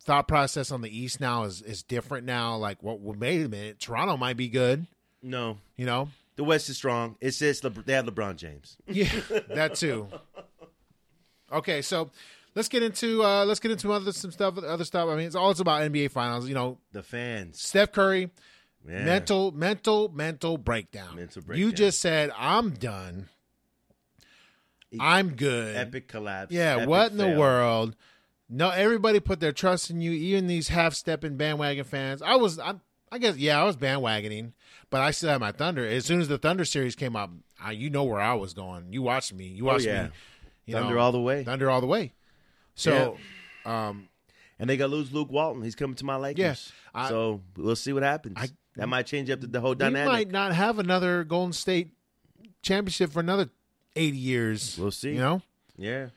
thought 0.06 0.28
process 0.28 0.72
on 0.72 0.82
the 0.82 0.96
East 0.98 1.20
now 1.20 1.44
is 1.44 1.62
is 1.62 1.84
different 1.84 2.26
now. 2.26 2.56
Like, 2.58 2.82
what? 2.84 3.00
Well, 3.00 3.16
wait 3.18 3.44
a 3.46 3.50
minute. 3.50 3.80
Toronto 3.80 4.18
might 4.18 4.38
be 4.38 4.50
good. 4.50 4.88
no, 5.22 5.58
You 5.78 5.86
know. 5.86 6.10
the 6.36 6.44
West 6.44 6.70
is 6.70 6.78
strong. 6.78 7.16
It's 7.22 7.40
just 7.40 7.64
Le- 7.64 7.70
they 7.72 7.94
have 7.94 8.06
LeBron 8.06 8.36
James. 8.38 8.78
Yeah, 8.88 9.10
that 9.50 9.76
too. 9.76 10.08
Okay, 11.52 11.82
so 11.82 12.10
let's 12.56 12.68
get 12.68 12.82
into 12.84 13.24
uh 13.24 13.46
let's 13.46 13.60
get 13.60 13.72
into 13.72 13.92
other 13.94 14.12
some 14.12 14.32
stuff. 14.32 14.58
Other 14.58 14.86
stuff. 14.86 15.08
I 15.10 15.16
mean, 15.16 15.28
it's 15.28 15.36
all 15.36 15.52
it's 15.52 15.60
about 15.60 15.82
NBA 15.84 16.12
Finals. 16.12 16.48
You 16.48 16.56
know, 16.56 16.78
The 16.92 17.04
fans. 17.04 17.62
Steph 17.62 17.92
Curry, 17.92 18.32
Yeah. 18.88 19.04
mental, 19.06 19.52
mental, 19.52 20.10
mental 20.10 20.58
breakdown. 20.58 21.16
Mental 21.16 21.42
breakdown. 21.42 21.68
You 21.68 21.72
just 21.74 22.00
said 22.02 22.32
I'm 22.38 22.72
done. 22.72 23.30
I'm 25.00 25.30
good. 25.36 25.76
epic 25.76 26.08
collapse. 26.08 26.52
Yeah, 26.52 26.76
epic 26.78 26.90
what 26.90 27.12
in 27.12 27.18
the 27.18 27.30
world? 27.38 27.96
No, 28.56 28.70
everybody 28.70 29.20
put 29.20 29.40
their 29.40 29.52
trust 29.52 29.90
in 29.90 30.00
you, 30.00 30.12
even 30.12 30.46
these 30.48 30.68
half-stepping 30.68 31.38
bandwagon 31.38 31.84
fans. 31.86 32.22
I 32.22 32.36
was, 32.36 32.60
I, 32.60 32.76
I 33.12 33.18
guess, 33.18 33.36
yeah, 33.38 33.60
I 33.60 33.64
was 33.64 33.76
bandwagoning, 33.76 34.52
but 34.92 35.02
I 35.02 35.10
still 35.12 35.30
had 35.32 35.40
my 35.42 35.52
Thunder. 35.52 35.84
As 35.88 36.06
soon 36.06 36.22
as 36.22 36.28
the 36.28 36.38
Thunder 36.38 36.64
series 36.64 36.96
came 36.96 37.16
out, 37.16 37.32
I, 37.60 37.72
you 37.72 37.90
know 37.90 38.04
where 38.04 38.22
I 38.22 38.36
was 38.36 38.54
going. 38.54 38.94
You 38.94 39.02
watched 39.02 39.34
me. 39.34 39.46
You 39.48 39.64
Oh, 39.64 39.74
watched 39.74 39.86
yeah. 39.86 40.04
me. 40.04 40.10
You 40.66 40.76
Thunder 40.76 40.96
know, 40.96 41.02
all 41.02 41.12
the 41.12 41.20
way. 41.20 41.44
Thunder 41.44 41.70
all 41.70 41.82
the 41.82 41.88
way. 41.88 42.14
So, 42.76 43.18
um, 43.66 44.08
And 44.60 44.70
they 44.70 44.78
got 44.78 44.86
to 44.88 44.92
lose 44.92 45.12
Luke 45.12 45.32
Walton. 45.32 45.64
He's 45.64 45.76
coming 45.76 45.96
to 45.96 46.06
my 46.06 46.16
Lakers. 46.18 46.72
I- 46.94 47.10
so 47.10 47.42
we'll 47.58 47.76
see 47.76 47.92
what 47.92 48.04
happens. 48.04 48.38
I- 48.40 48.50
that 48.76 48.88
might 48.88 49.06
change 49.08 49.30
up 49.32 49.40
the, 49.42 49.48
the 49.48 49.62
whole 49.62 49.72
we 49.72 49.76
dynamic. 49.78 50.12
might 50.12 50.32
not 50.32 50.54
have 50.54 50.80
another 50.80 51.24
Golden 51.24 51.54
State 51.54 51.90
championship 52.62 53.12
for 53.12 53.20
another 53.20 53.50
eighty 53.96 54.18
years. 54.18 54.78
We'll 54.80 54.90
see. 54.92 55.14
You 55.14 55.20
know. 55.20 55.42
Yeah. 55.78 56.08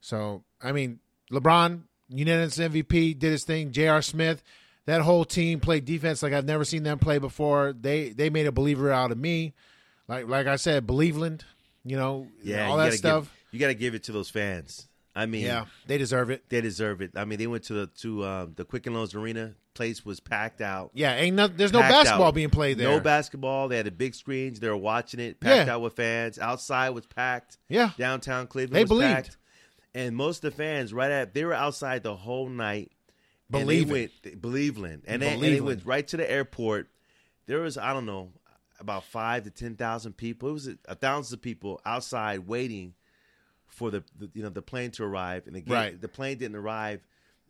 So 0.00 0.42
I 0.60 0.72
mean, 0.72 1.00
LeBron, 1.30 1.82
unanimous 2.08 2.58
MVP, 2.58 3.18
did 3.18 3.32
his 3.32 3.44
thing. 3.44 3.72
J.R. 3.72 4.02
Smith, 4.02 4.42
that 4.86 5.00
whole 5.02 5.24
team 5.24 5.60
played 5.60 5.84
defense 5.84 6.22
like 6.22 6.32
I've 6.32 6.44
never 6.44 6.64
seen 6.64 6.82
them 6.82 6.98
play 6.98 7.18
before. 7.18 7.72
They 7.78 8.10
they 8.10 8.30
made 8.30 8.46
a 8.46 8.52
believer 8.52 8.92
out 8.92 9.10
of 9.12 9.18
me. 9.18 9.54
Like 10.08 10.28
like 10.28 10.46
I 10.46 10.56
said, 10.56 10.86
Believeland, 10.86 11.42
you 11.84 11.96
know, 11.96 12.28
Yeah. 12.42 12.68
all 12.68 12.76
that 12.76 12.92
stuff. 12.94 13.24
Give, 13.24 13.32
you 13.52 13.60
got 13.60 13.66
to 13.68 13.74
give 13.74 13.94
it 13.94 14.04
to 14.04 14.12
those 14.12 14.30
fans. 14.30 14.88
I 15.16 15.24
mean, 15.24 15.46
yeah, 15.46 15.64
they 15.86 15.96
deserve 15.96 16.28
it. 16.30 16.44
they 16.50 16.60
deserve 16.60 17.00
it. 17.00 17.12
I 17.16 17.24
mean, 17.24 17.38
they 17.38 17.46
went 17.46 17.64
to 17.64 17.72
the 17.72 17.86
to 18.02 18.24
um, 18.26 18.52
the 18.54 18.64
Quicken 18.66 18.92
Loans 18.94 19.14
Arena. 19.14 19.54
Place 19.72 20.04
was 20.04 20.20
packed 20.20 20.60
out. 20.60 20.90
Yeah, 20.94 21.14
ain't 21.16 21.36
no, 21.36 21.48
there's 21.48 21.72
no 21.72 21.80
basketball 21.80 22.28
out. 22.28 22.34
being 22.34 22.50
played 22.50 22.78
there. 22.78 22.88
No 22.88 23.00
basketball. 23.00 23.68
They 23.68 23.76
had 23.78 23.86
the 23.86 23.90
big 23.90 24.14
screens. 24.14 24.60
They 24.60 24.68
were 24.68 24.76
watching 24.76 25.20
it. 25.20 25.40
Packed 25.40 25.66
Yeah. 25.68 25.74
out 25.74 25.80
with 25.82 25.94
fans. 25.94 26.38
Outside 26.38 26.90
was 26.90 27.04
packed. 27.06 27.58
Yeah. 27.68 27.90
Downtown 27.98 28.46
Cleveland 28.46 28.76
They 28.76 28.82
was 28.84 28.88
believed. 28.88 29.12
packed. 29.14 29.36
And 29.96 30.14
most 30.14 30.44
of 30.44 30.50
the 30.52 30.56
fans, 30.56 30.92
right 30.92 31.10
at 31.10 31.32
they 31.32 31.44
were 31.44 31.54
outside 31.54 32.02
the 32.02 32.14
whole 32.14 32.48
night. 32.50 32.92
and 33.52 33.68
they 33.68 33.82
went 33.82 34.10
Believeland, 34.22 35.02
and 35.06 35.22
they, 35.22 35.32
and 35.32 35.42
they 35.42 35.60
went 35.60 35.86
right 35.86 36.06
to 36.08 36.16
the 36.18 36.30
airport. 36.30 36.88
There 37.46 37.60
was 37.60 37.78
I 37.78 37.92
don't 37.94 38.04
know 38.04 38.30
about 38.78 39.04
five 39.04 39.44
to 39.44 39.50
ten 39.50 39.74
thousand 39.74 40.18
people. 40.18 40.50
It 40.50 40.52
was 40.52 40.68
a, 40.68 40.76
a 40.86 40.94
thousands 40.94 41.32
of 41.32 41.40
people 41.40 41.80
outside 41.86 42.46
waiting 42.46 42.92
for 43.66 43.90
the, 43.90 44.04
the 44.18 44.30
you 44.34 44.42
know 44.42 44.50
the 44.50 44.62
plane 44.62 44.90
to 44.92 45.04
arrive, 45.04 45.46
and 45.46 45.56
the, 45.56 45.62
Right. 45.66 45.98
the 45.98 46.08
plane 46.08 46.36
didn't 46.36 46.56
arrive 46.56 47.00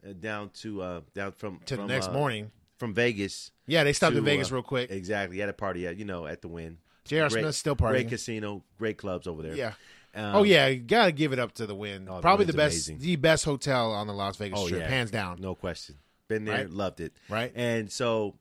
uh, 0.09 0.12
down 0.12 0.50
to 0.61 0.82
uh, 0.82 1.00
down 1.14 1.32
from 1.32 1.61
to 1.66 1.76
the 1.76 1.87
next 1.87 2.09
uh, 2.09 2.12
morning. 2.12 2.52
from 2.78 2.94
Vegas. 2.94 3.50
Yeah, 3.66 3.82
they 3.82 3.92
stopped 3.92 4.12
to, 4.12 4.18
in 4.18 4.24
Vegas 4.24 4.52
uh, 4.52 4.56
real 4.56 4.62
quick. 4.62 4.90
Exactly, 4.92 5.42
at 5.42 5.48
a 5.48 5.52
party 5.52 5.87
at 5.87 5.96
you 5.96 6.04
know 6.04 6.26
at 6.26 6.42
the 6.42 6.48
Wynn. 6.48 6.78
J.R. 7.06 7.30
Smith's 7.30 7.59
still 7.59 7.76
Great 7.76 8.09
casino, 8.09 8.64
great 8.78 8.98
clubs 8.98 9.26
over 9.26 9.42
there. 9.42 9.54
Yeah. 9.54 9.72
Um, 10.16 10.37
oh 10.37 10.42
yeah, 10.44 10.66
you 10.68 10.81
gotta 10.81 11.12
give 11.12 11.33
it 11.33 11.38
up 11.38 11.52
to 11.55 11.66
the 11.66 11.74
Wynn. 11.74 12.09
Oh, 12.11 12.20
Probably 12.20 12.46
the 12.46 12.52
Wynn's 12.57 12.74
best, 12.74 12.88
amazing. 12.88 12.98
the 13.07 13.16
best 13.16 13.44
hotel 13.44 13.92
on 13.92 14.07
the 14.07 14.14
Las 14.14 14.37
Vegas 14.37 14.59
Oh 14.59 14.66
Strip, 14.66 14.81
yeah, 14.81 14.88
hands 14.88 15.11
down. 15.11 15.40
no 15.40 15.55
question. 15.55 15.96
Been 16.29 16.44
there, 16.46 16.57
Right? 16.57 16.70
loved 16.70 17.00
it. 17.00 17.12
Right. 17.29 17.52
And 17.55 17.92
so 17.92 18.35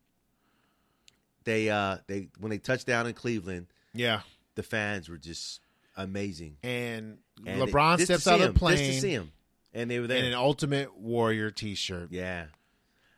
they 1.44 1.70
uh 1.70 1.98
they 2.08 2.30
when 2.40 2.50
they 2.50 2.58
touched 2.58 2.88
down 2.88 3.08
in 3.08 3.14
Cleveland, 3.14 3.68
Yeah, 3.94 4.22
the 4.56 4.64
fans 4.64 5.10
were 5.10 5.18
just 5.18 5.60
amazing. 5.98 6.58
and, 6.64 7.18
And 7.46 7.62
LeBron 7.62 7.98
they- 7.98 8.06
steps 8.06 8.28
out 8.28 8.36
of 8.36 8.40
the 8.40 8.46
just 8.48 8.54
to 8.56 8.60
plane 8.60 9.02
see 9.02 9.12
him, 9.12 9.32
and 9.74 9.90
they 9.92 10.00
were 10.00 10.08
there. 10.08 10.18
in 10.20 10.26
an 10.26 10.34
Ultimate 10.34 10.96
Warrior 10.98 11.52
T-shirt. 11.52 12.10
yeah, 12.12 12.46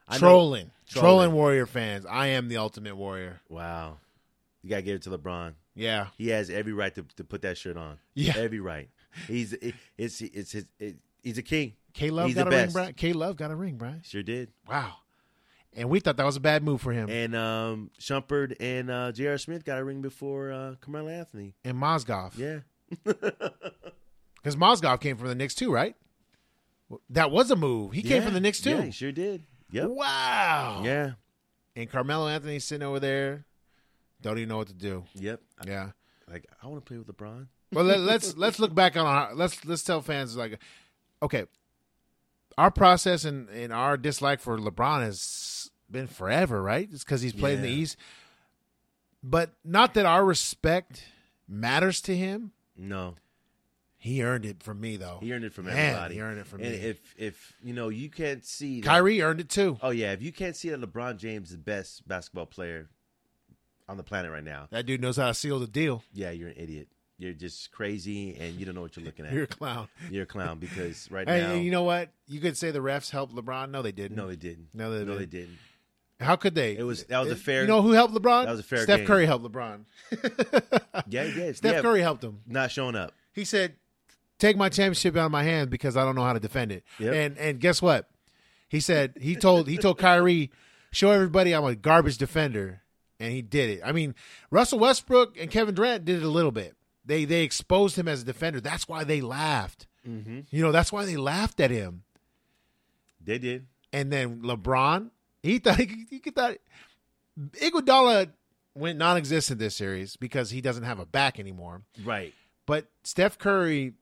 I 0.08 0.16
know- 0.16 0.20
Trolling, 0.20 0.72
trolling, 0.88 1.02
Trolling. 1.28 1.32
Warrior 1.34 1.66
fans. 1.66 2.06
I 2.06 2.28
am 2.28 2.48
the 2.50 2.58
Ultimate 2.58 2.96
Warrior. 2.96 3.40
Wow, 3.50 3.98
you 4.64 4.70
gotta 4.70 4.82
give 4.82 4.96
it 4.96 5.02
to 5.04 5.10
LeBron. 5.12 5.54
Yeah. 5.78 6.08
He 6.18 6.30
has 6.30 6.50
every 6.50 6.74
right 6.74 6.94
to, 6.96 7.04
to 7.16 7.24
put 7.24 7.42
that 7.44 7.58
shirt 7.58 7.78
on. 7.78 7.98
Yeah. 8.14 8.34
every 8.36 8.60
right. 8.60 8.90
He's 9.28 9.54
it, 9.54 9.76
it's 9.98 10.22
it's 10.22 10.52
his 10.52 10.66
it, 10.80 10.98
he's 11.24 11.38
a 11.38 11.44
king. 11.44 11.74
K 11.94 12.10
Love 12.10 12.34
got 12.36 12.48
a 12.48 12.50
ring, 12.50 12.60
best. 12.60 12.74
Bryan. 12.74 12.94
K 12.94 13.14
Love 13.14 13.36
got 13.38 13.52
a 13.52 13.56
ring, 13.56 13.78
Bryan. 13.78 14.02
Sure 14.04 14.22
did. 14.24 14.52
Wow. 14.68 14.96
And 15.74 15.90
we 15.90 16.00
thought 16.00 16.18
that 16.18 16.26
was 16.26 16.36
a 16.36 16.40
bad 16.42 16.64
move 16.64 16.82
for 16.82 16.92
him. 16.92 17.10
And 17.10 17.36
um, 17.36 17.92
Shumpert 18.00 18.56
and 18.60 18.90
uh, 18.90 19.12
J.R. 19.12 19.38
Smith 19.38 19.64
got 19.64 19.78
a 19.78 19.84
ring 19.84 20.02
before 20.02 20.52
uh, 20.52 20.76
Carmelo 20.82 21.10
Anthony. 21.10 21.54
And 21.64 21.78
Mozgov. 21.78 22.36
Yeah, 22.38 22.60
Because 23.06 24.56
Mozgov 24.56 25.00
came 25.02 25.18
from 25.18 25.28
the 25.28 25.36
Knicks 25.36 25.54
too, 25.54 25.72
right? 25.72 25.96
That 27.10 27.32
was 27.32 27.52
a 27.52 27.56
move. 27.56 27.92
He 27.92 28.02
came 28.02 28.24
from 28.24 28.34
the 28.34 28.40
Knicks 28.40 28.62
too. 28.62 28.72
Yeah, 28.72 28.82
he 28.84 28.92
sure 28.92 29.12
did. 29.12 29.44
Yep. 29.72 29.90
Wow. 29.90 30.82
Yeah. 30.86 31.12
And 31.76 31.90
Carmelo 31.90 32.28
Anthony 32.28 32.60
sitting 32.60 32.88
over 32.88 33.00
there, 33.00 33.46
don't 34.22 34.38
even 34.38 34.50
know 34.50 34.58
what 34.58 34.68
to 34.68 34.74
do. 34.74 35.04
Yep. 35.16 35.42
Yeah. 35.66 35.92
Like 36.30 36.46
I 36.62 36.68
want 36.68 36.84
to 36.84 36.88
play 36.88 36.98
with 36.98 37.08
LeBron. 37.08 37.48
Well, 37.72 37.86
let, 37.86 38.00
let's 38.00 38.36
let's 38.38 38.60
look 38.60 38.74
back 38.76 38.96
on 38.98 39.06
our 39.06 39.34
let's 39.36 39.64
let's 39.66 39.84
tell 39.84 40.02
fans 40.02 40.36
like, 40.36 40.60
okay, 41.22 41.46
our 42.58 42.72
process 42.72 43.24
and, 43.26 43.50
and 43.50 43.72
our 43.72 43.98
dislike 43.98 44.40
for 44.40 44.58
LeBron 44.58 45.02
has 45.04 45.70
been 45.90 46.08
forever, 46.08 46.62
right? 46.62 46.90
It's 46.92 47.04
because 47.04 47.22
he's 47.22 47.34
played 47.34 47.58
in 47.58 47.62
the 47.62 47.70
East, 47.70 47.98
but 49.24 49.52
not 49.64 49.94
that 49.94 50.06
our 50.06 50.26
respect 50.26 51.06
matters 51.48 52.02
to 52.02 52.16
him. 52.16 52.52
No, 52.76 53.16
He 53.98 54.22
earned 54.24 54.46
it 54.46 54.62
from 54.62 54.80
me 54.82 54.98
though. 54.98 55.18
he 55.22 55.34
earned 55.34 55.46
it 55.46 55.54
from 55.54 55.66
Man, 55.66 55.78
everybody. 55.78 56.16
he 56.16 56.22
earned 56.22 56.40
it 56.40 56.46
from 56.48 56.62
and 56.62 56.72
me. 56.72 56.78
if 56.78 57.16
if 57.18 57.54
you 57.64 57.74
know 57.74 57.90
you 57.90 58.10
can't 58.10 58.46
see 58.46 58.82
that- 58.82 58.88
Kyrie 58.88 59.22
earned 59.22 59.40
it 59.40 59.50
too. 59.50 59.78
Oh 59.82 59.90
yeah, 59.92 60.12
if 60.12 60.22
you 60.22 60.32
can't 60.32 60.56
see 60.56 60.70
that 60.70 60.82
LeBron 60.82 61.18
James 61.18 61.48
is 61.50 61.54
the 61.54 61.62
best 61.62 62.08
basketball 62.08 62.46
player 62.46 62.90
on 63.90 63.98
the 63.98 64.04
planet 64.04 64.32
right 64.32 64.44
now, 64.44 64.68
That 64.72 64.86
dude 64.86 65.02
knows 65.02 65.18
how 65.18 65.28
to 65.28 65.34
seal 65.34 65.60
the 65.60 65.68
deal. 65.68 66.04
yeah, 66.14 66.32
you're 66.32 66.50
an 66.50 66.56
idiot. 66.58 66.88
You're 67.20 67.34
just 67.34 67.72
crazy, 67.72 68.36
and 68.40 68.56
you 68.60 68.66
don't 68.66 68.76
know 68.76 68.82
what 68.82 68.96
you're 68.96 69.04
looking 69.06 69.26
at. 69.26 69.34
You're 69.34 69.46
a 69.46 69.48
clown. 69.48 69.88
You're 70.12 70.24
a 70.24 70.28
clown 70.28 70.60
because 70.60 71.10
right 71.12 71.26
now, 71.26 71.54
you 71.54 71.72
know 71.72 71.82
what? 71.84 72.12
You 72.28 72.40
could 72.40 72.56
say 72.58 72.70
the 72.70 72.80
refs 72.80 73.10
helped 73.10 73.34
LeBron. 73.36 73.72
No, 73.72 73.82
they 73.82 73.92
didn't. 73.92 74.16
no, 74.18 74.28
they 74.28 74.36
didn't. 74.36 74.68
No, 74.74 74.92
they 74.92 75.04
no, 75.04 75.14
didn't. 75.18 75.32
didn't. 75.32 75.58
How 76.20 76.36
could 76.36 76.54
they? 76.54 76.78
It 76.78 76.84
was- 76.84 77.06
that 77.06 77.20
was 77.20 77.32
a 77.32 77.36
fair- 77.36 77.62
You 77.62 77.68
know 77.68 77.82
who 77.82 77.92
helped 77.94 78.14
LeBron? 78.14 78.46
that 78.46 78.52
was 78.52 78.60
a 78.60 78.64
fair 78.64 78.84
Steph 78.84 78.98
game. 79.00 79.08
Curry 79.08 79.26
helped 79.26 79.46
LeBron. 79.46 79.86
Yeah, 81.10 81.24
yeah. 81.24 81.52
Steph 81.54 81.74
yeah, 81.76 81.82
Curry 81.82 82.02
helped 82.02 82.24
him. 82.24 82.42
not 82.48 82.72
showing 82.72 82.96
up. 82.96 83.14
He 83.34 83.46
said, 83.46 83.76
"Take 84.40 84.58
my 84.58 84.68
championship 84.70 85.16
out 85.16 85.28
of 85.28 85.32
my 85.32 85.44
hands 85.44 85.70
because 85.70 85.96
I 85.96 86.04
don't 86.04 86.16
know 86.16 86.24
how 86.24 86.34
to 86.34 86.40
defend 86.40 86.72
it." 86.72 86.84
Yep. 87.00 87.14
And 87.14 87.38
and 87.38 87.60
guess 87.60 87.82
what? 87.82 88.10
He 88.68 88.80
said 88.80 89.14
he 89.22 89.36
told 89.36 89.68
he 89.68 89.78
told 89.78 89.98
Kyrie, 90.00 90.52
"Show 90.92 91.12
everybody 91.12 91.54
I'm 91.54 91.64
a 91.66 91.76
garbage 91.76 92.18
defender," 92.18 92.82
and 93.20 93.32
he 93.32 93.42
did 93.42 93.70
it. 93.70 93.82
I 93.84 93.92
mean, 93.92 94.16
Russell 94.52 94.80
Westbrook 94.80 95.38
and 95.40 95.50
Kevin 95.52 95.76
Durant 95.76 96.06
did 96.06 96.18
it 96.18 96.26
a 96.26 96.30
little 96.30 96.52
bit. 96.52 96.76
They 97.06 97.26
they 97.26 97.44
exposed 97.44 97.98
him 97.98 98.08
as 98.08 98.22
a 98.22 98.26
defender. 98.26 98.60
That's 98.60 98.88
why 98.88 99.04
they 99.04 99.22
laughed. 99.22 99.88
Mm-hmm. 100.08 100.42
You 100.50 100.62
know, 100.62 100.72
that's 100.72 100.92
why 100.92 101.06
they 101.06 101.18
laughed 101.18 101.60
at 101.60 101.72
him. 101.72 102.04
They 103.24 103.38
did. 103.38 103.68
And 103.94 104.12
then 104.12 104.42
LeBron, 104.42 105.10
he 105.44 105.60
thought 105.60 105.78
he, 105.80 106.06
he 106.10 106.20
thought 106.20 106.58
Iguodala 107.40 108.30
went 108.76 108.98
non-existent 108.98 109.60
this 109.60 109.76
series 109.76 110.16
because 110.16 110.52
he 110.52 110.62
doesn't 110.62 110.84
have 110.84 111.00
a 111.00 111.06
back 111.06 111.40
anymore. 111.40 111.82
Right. 112.04 112.34
But 112.66 112.88
Steph 113.04 113.38
Curry, 113.38 113.94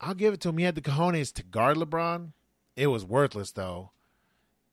I'll 0.00 0.14
give 0.14 0.34
it 0.34 0.40
to 0.40 0.48
him. 0.48 0.58
He 0.58 0.64
had 0.64 0.74
the 0.74 0.80
cojones 0.80 1.32
to 1.34 1.42
guard 1.42 1.76
LeBron. 1.76 2.32
It 2.76 2.88
was 2.88 3.04
worthless 3.04 3.52
though, 3.52 3.90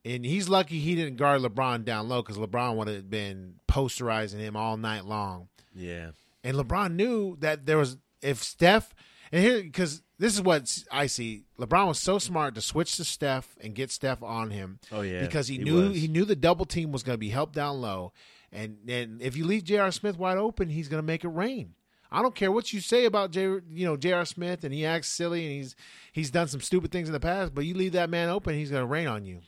and 0.06 0.26
he's 0.26 0.50
lucky 0.50 0.80
he 0.80 0.96
didn't 0.96 1.18
guard 1.18 1.42
LeBron 1.42 1.86
down 1.86 2.10
low 2.10 2.22
because 2.22 2.38
LeBron 2.38 2.76
would 2.76 2.88
have 2.88 3.10
been 3.10 3.56
posterizing 3.68 4.40
him 4.40 4.56
all 4.56 4.78
night 4.78 5.06
long. 5.06 5.50
Yeah. 5.76 6.12
And 6.44 6.58
LeBron 6.58 6.94
knew 6.96 7.38
that 7.40 7.66
there 7.66 7.78
was 7.78 7.98
if 8.22 8.44
Steph 8.44 8.94
and 9.32 9.44
here 9.44 9.62
because 9.62 10.02
this 10.18 10.34
is 10.34 10.42
what 10.42 10.84
I 10.92 11.08
see. 11.08 11.46
LeBron 11.58 11.88
was 11.88 12.00
so 12.00 12.20
smart 12.20 12.56
to 12.56 12.62
switch 12.62 12.98
to 12.98 13.04
Steph 13.04 13.56
and 13.62 13.76
get 13.76 13.92
Steph 13.92 14.22
on 14.22 14.52
him. 14.52 14.80
Oh, 14.92 15.02
yeah, 15.02 15.22
because 15.22 15.48
he, 15.48 15.58
he 15.58 15.64
knew 15.64 15.90
was. 15.90 15.98
he 15.98 16.08
knew 16.08 16.26
the 16.26 16.36
double 16.36 16.66
team 16.66 16.92
was 16.92 17.04
going 17.04 17.16
to 17.16 17.20
be 17.20 17.30
helped 17.30 17.56
down 17.56 17.82
low, 17.82 18.12
and 18.52 18.78
and 18.88 19.22
if 19.22 19.38
you 19.38 19.46
leave 19.46 19.64
J.R. 19.64 19.92
Smith 19.92 20.18
wide 20.18 20.38
open, 20.38 20.70
he's 20.70 20.90
going 20.90 21.02
to 21.02 21.06
make 21.06 21.24
it 21.24 21.30
rain. 21.30 21.74
I 22.12 22.24
don't 22.24 22.34
care 22.34 22.52
what 22.52 22.74
you 22.74 22.82
say 22.82 23.06
about 23.06 23.32
J. 23.32 23.42
You 23.42 23.86
know 23.86 23.98
J.R. 23.98 24.26
Smith, 24.26 24.64
and 24.64 24.74
he 24.74 24.86
acts 24.86 25.10
silly, 25.10 25.46
and 25.46 25.54
he's 25.54 25.76
he's 26.12 26.32
done 26.32 26.48
some 26.48 26.62
stupid 26.62 26.92
things 26.92 27.08
in 27.08 27.14
the 27.14 27.20
past. 27.20 27.54
But 27.54 27.66
you 27.66 27.74
leave 27.74 27.94
that 27.94 28.10
man 28.10 28.30
open, 28.30 28.56
he's 28.56 28.72
going 28.72 28.84
to 28.84 28.88
rain 28.88 29.08
on 29.08 29.26
you. 29.26 29.42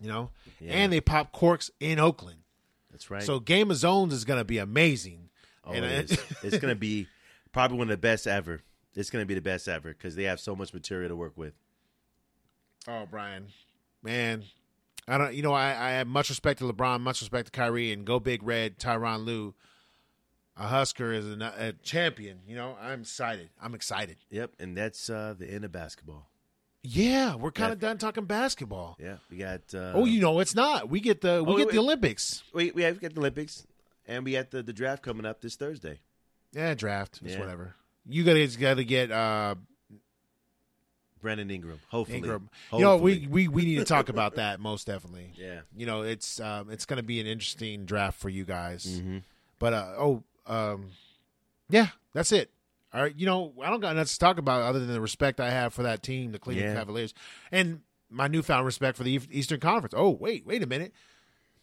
You 0.00 0.08
know, 0.08 0.30
Yeah. 0.60 0.72
and 0.72 0.92
they 0.92 1.00
pop 1.00 1.32
corks 1.32 1.70
in 1.80 1.98
Oakland. 1.98 2.38
That's 2.90 3.10
right. 3.10 3.22
So 3.22 3.40
Game 3.40 3.70
of 3.70 3.76
Zones 3.76 4.12
is 4.12 4.24
going 4.24 4.38
to 4.40 4.44
be 4.44 4.58
amazing. 4.58 5.28
oh, 5.64 5.72
and 5.72 5.84
it 5.84 6.10
is. 6.10 6.18
it's 6.42 6.58
going 6.58 6.72
to 6.74 6.78
be 6.78 7.06
probably 7.52 7.78
one 7.78 7.86
of 7.88 7.90
the 7.90 7.96
best 8.00 8.26
ever. 8.26 8.60
It's 8.94 9.10
going 9.10 9.22
to 9.22 9.26
be 9.26 9.34
the 9.34 9.40
best 9.40 9.68
ever 9.68 9.88
because 9.90 10.16
they 10.16 10.24
have 10.24 10.40
so 10.40 10.56
much 10.56 10.72
material 10.72 11.08
to 11.08 11.16
work 11.16 11.36
with. 11.36 11.54
Oh, 12.86 13.06
Bryan, 13.06 13.48
man, 14.02 14.44
I 15.06 15.18
don't. 15.18 15.34
You 15.34 15.42
know, 15.42 15.52
I, 15.52 15.68
I 15.70 15.90
have 15.92 16.06
much 16.06 16.28
respect 16.30 16.60
to 16.60 16.64
LeBron, 16.72 17.00
much 17.00 17.20
respect 17.20 17.46
to 17.46 17.52
Kyrie, 17.52 17.92
and 17.92 18.04
go 18.04 18.18
big 18.18 18.42
red. 18.42 18.78
Tyronn 18.78 19.24
Lue, 19.24 19.54
a 20.56 20.66
Husker 20.68 21.12
is 21.12 21.26
a, 21.26 21.52
a 21.58 21.72
champion. 21.82 22.38
You 22.46 22.56
know, 22.56 22.76
I'm 22.80 23.00
excited. 23.02 23.50
I'm 23.60 23.74
excited. 23.74 24.16
Yep, 24.30 24.52
and 24.58 24.76
that's 24.76 25.10
uh, 25.10 25.34
the 25.38 25.46
end 25.50 25.64
of 25.64 25.72
basketball. 25.72 26.30
Yeah, 26.82 27.34
we're 27.34 27.50
kind 27.50 27.72
of 27.72 27.80
done 27.80 27.98
talking 27.98 28.24
basketball. 28.24 28.96
Yeah, 29.00 29.16
we 29.30 29.38
got. 29.38 29.60
Uh, 29.74 29.92
oh, 29.94 30.04
you 30.04 30.20
know, 30.20 30.38
it's 30.40 30.54
not. 30.54 30.88
We 30.88 31.00
get 31.00 31.20
the 31.20 31.42
we 31.44 31.52
Oh, 31.52 31.56
get 31.56 31.66
wait, 31.66 31.72
the. 31.74 31.78
Olympics. 31.80 32.42
we 32.54 32.70
we 32.70 32.82
have 32.82 33.00
got 33.00 33.14
the 33.14 33.20
Olympics, 33.20 33.66
and 34.06 34.24
we 34.24 34.32
got 34.32 34.50
the, 34.52 34.62
the 34.62 34.72
draft 34.72 35.02
coming 35.02 35.26
up 35.26 35.40
this 35.40 35.56
Thursday. 35.56 35.98
Yeah, 36.52 36.74
draft. 36.74 37.20
It's 37.24 37.34
Yeah. 37.34 37.40
whatever. 37.40 37.74
You 38.08 38.22
guys 38.24 38.56
got 38.56 38.74
to 38.74 38.84
get 38.84 39.10
uh, 39.10 39.56
Brandon 41.20 41.50
Ingram, 41.50 41.80
hopefully. 41.88 42.18
Ingram. 42.18 42.48
Hopefully. 42.70 42.80
You 42.80 42.84
know, 42.86 42.96
we, 42.96 43.26
we 43.28 43.48
we 43.48 43.64
need 43.64 43.76
to 43.76 43.84
talk 43.84 44.08
about 44.14 44.36
that 44.36 44.60
most 44.60 44.86
definitely. 44.86 45.32
yeah. 45.36 45.60
You 45.76 45.84
know, 45.84 46.02
it's 46.02 46.38
um, 46.40 46.70
it's 46.70 46.86
going 46.86 46.98
to 46.98 47.02
be 47.02 47.20
an 47.20 47.26
interesting 47.26 47.84
draft 47.86 48.18
for 48.20 48.28
you 48.28 48.44
guys. 48.44 48.86
Mm-hmm. 48.86 49.18
But 49.58 49.72
uh, 49.74 49.94
oh, 49.98 50.22
um, 50.46 50.90
yeah, 51.68 51.88
that's 52.14 52.30
it. 52.32 52.50
All 52.92 53.02
right, 53.02 53.14
you 53.16 53.26
know, 53.26 53.52
I 53.62 53.68
don't 53.68 53.80
got 53.80 53.94
nothing 53.96 54.08
to 54.08 54.18
talk 54.18 54.38
about 54.38 54.62
other 54.62 54.78
than 54.78 54.88
the 54.92 55.00
respect 55.00 55.40
I 55.40 55.50
have 55.50 55.74
for 55.74 55.82
that 55.82 56.02
team, 56.02 56.32
the 56.32 56.38
Cleveland 56.38 56.70
Yeah. 56.70 56.78
Cavaliers, 56.78 57.12
and 57.52 57.80
my 58.10 58.28
newfound 58.28 58.64
respect 58.64 58.96
for 58.96 59.04
the 59.04 59.20
Eastern 59.30 59.60
Conference. 59.60 59.94
Oh, 59.96 60.10
wait, 60.10 60.46
wait 60.46 60.62
a 60.62 60.66
minute. 60.66 60.92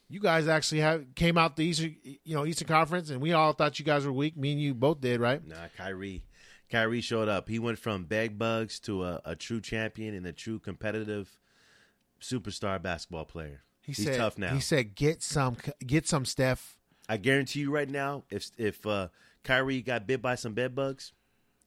You 0.08 0.20
guys 0.20 0.48
actually 0.48 0.82
have 0.82 1.16
came 1.16 1.36
out 1.36 1.56
the 1.56 1.66
Eastern, 1.66 1.96
you 2.04 2.36
know, 2.36 2.46
Eastern 2.46 2.68
Conference, 2.68 3.10
and 3.10 3.20
we 3.22 3.34
all 3.34 3.54
thought 3.54 3.80
you 3.80 3.86
guys 3.86 4.06
were 4.06 4.12
weak. 4.14 4.38
Me 4.38 4.52
and 4.52 4.62
you 4.62 4.76
both 4.76 5.02
did, 5.02 5.20
right? 5.20 5.46
Nah, 5.46 5.56
Kyrie. 5.76 6.24
Kyrie 6.70 7.02
showed 7.02 7.28
up. 7.28 7.50
He 7.50 7.58
went 7.58 7.80
from 7.80 8.06
bag 8.06 8.38
bugs 8.38 8.80
to 8.82 9.04
a, 9.04 9.22
a 9.26 9.36
true 9.36 9.62
champion 9.62 10.14
and 10.14 10.28
a 10.28 10.32
true 10.32 10.60
competitive 10.60 11.40
superstar 12.22 12.82
basketball 12.82 13.26
player. 13.26 13.62
He 13.82 13.94
He's 13.94 14.06
said, 14.06 14.18
tough 14.18 14.38
now. 14.38 14.54
He 14.54 14.60
said, 14.60 14.96
"Get 14.96 15.22
some, 15.22 15.58
get 15.86 16.08
some, 16.08 16.26
Steph." 16.26 16.78
I 17.08 17.18
guarantee 17.18 17.62
you 17.62 17.72
right 17.72 17.90
now, 17.90 18.24
if 18.32 18.50
if 18.58 18.86
uh, 18.86 19.10
Kyrie 19.44 19.82
got 19.82 20.08
bit 20.08 20.22
by 20.22 20.36
some 20.36 20.54
bed 20.54 20.74
bugs, 20.74 21.14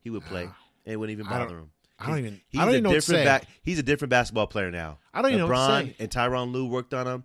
he 0.09 0.11
would 0.11 0.25
play. 0.25 0.43
and 0.45 0.53
it 0.87 0.97
wouldn't 0.97 1.19
even 1.19 1.31
bother 1.31 1.59
him. 1.59 1.71
I 1.99 2.07
don't 2.07 2.19
even. 2.19 2.41
He's 2.49 2.61
I 2.61 2.65
don't 2.65 2.75
a 2.75 2.77
even 2.77 2.85
know 2.85 2.91
what 2.91 2.95
to 2.95 3.01
different 3.01 3.21
say. 3.21 3.25
back. 3.25 3.45
He's 3.63 3.79
a 3.79 3.83
different 3.83 4.11
basketball 4.11 4.47
player 4.47 4.71
now. 4.71 4.99
I 5.13 5.21
don't 5.21 5.33
even 5.33 5.41
know 5.41 5.47
what 5.49 5.55
to 5.55 5.61
LeBron 5.61 5.87
say. 5.89 5.97
and 5.99 6.11
Tyronn 6.11 6.53
Lue 6.53 6.67
worked 6.67 6.95
on 6.95 7.07
him. 7.07 7.25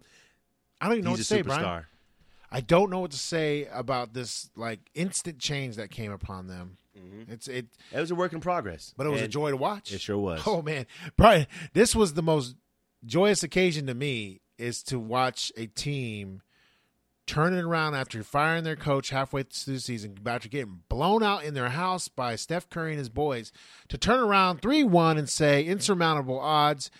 I 0.81 0.85
don't 0.87 0.93
even 0.95 1.05
know 1.05 1.11
what 1.11 1.17
He's 1.19 1.27
to 1.29 1.35
a 1.35 1.37
say, 1.37 1.41
Bryan. 1.43 1.63
superstar. 1.63 1.85
I 2.51 2.61
don't 2.61 2.89
know 2.89 2.99
what 2.99 3.11
to 3.11 3.17
say 3.19 3.67
about 3.71 4.13
this 4.13 4.49
like 4.55 4.79
instant 4.95 5.39
change 5.39 5.75
that 5.77 5.89
came 5.91 6.11
upon 6.11 6.47
them. 6.47 6.77
Mm-hmm. 6.97 7.31
It's 7.31 7.47
it, 7.47 7.67
It 7.91 7.99
was 7.99 8.11
a 8.11 8.15
work 8.15 8.33
in 8.33 8.39
progress, 8.41 8.93
but 8.97 9.05
it 9.07 9.09
was 9.09 9.21
a 9.21 9.23
And 9.25 9.33
joy 9.33 9.51
to 9.51 9.57
watch. 9.57 9.91
It 9.93 10.01
sure 10.01 10.17
was. 10.17 10.41
Oh 10.45 10.61
man, 10.61 10.85
Bryan, 11.17 11.47
this 11.73 11.95
was 11.95 12.13
the 12.15 12.21
most 12.23 12.55
joyous 13.05 13.43
occasion 13.43 13.87
to 13.87 13.93
me 13.93 14.41
is 14.57 14.83
to 14.83 14.99
watch 14.99 15.51
a 15.57 15.65
team 15.67 16.41
turn 17.25 17.53
it 17.53 17.63
around 17.63 17.95
after 17.95 18.23
firing 18.23 18.63
their 18.63 18.75
coach 18.75 19.09
halfway 19.09 19.43
through 19.43 19.75
the 19.75 19.79
season, 19.79 20.17
after 20.25 20.49
getting 20.49 20.81
blown 20.89 21.23
out 21.23 21.43
in 21.43 21.53
their 21.53 21.69
house 21.69 22.07
by 22.07 22.35
Steph 22.35 22.69
Curry 22.69 22.91
and 22.91 22.99
his 22.99 23.09
boys, 23.09 23.51
to 23.89 23.97
turn 23.97 24.19
around 24.19 24.61
three 24.61 24.83
one 24.83 25.17
and 25.17 25.29
say 25.29 25.63
insurmountable 25.63 26.39
odds. 26.39 26.91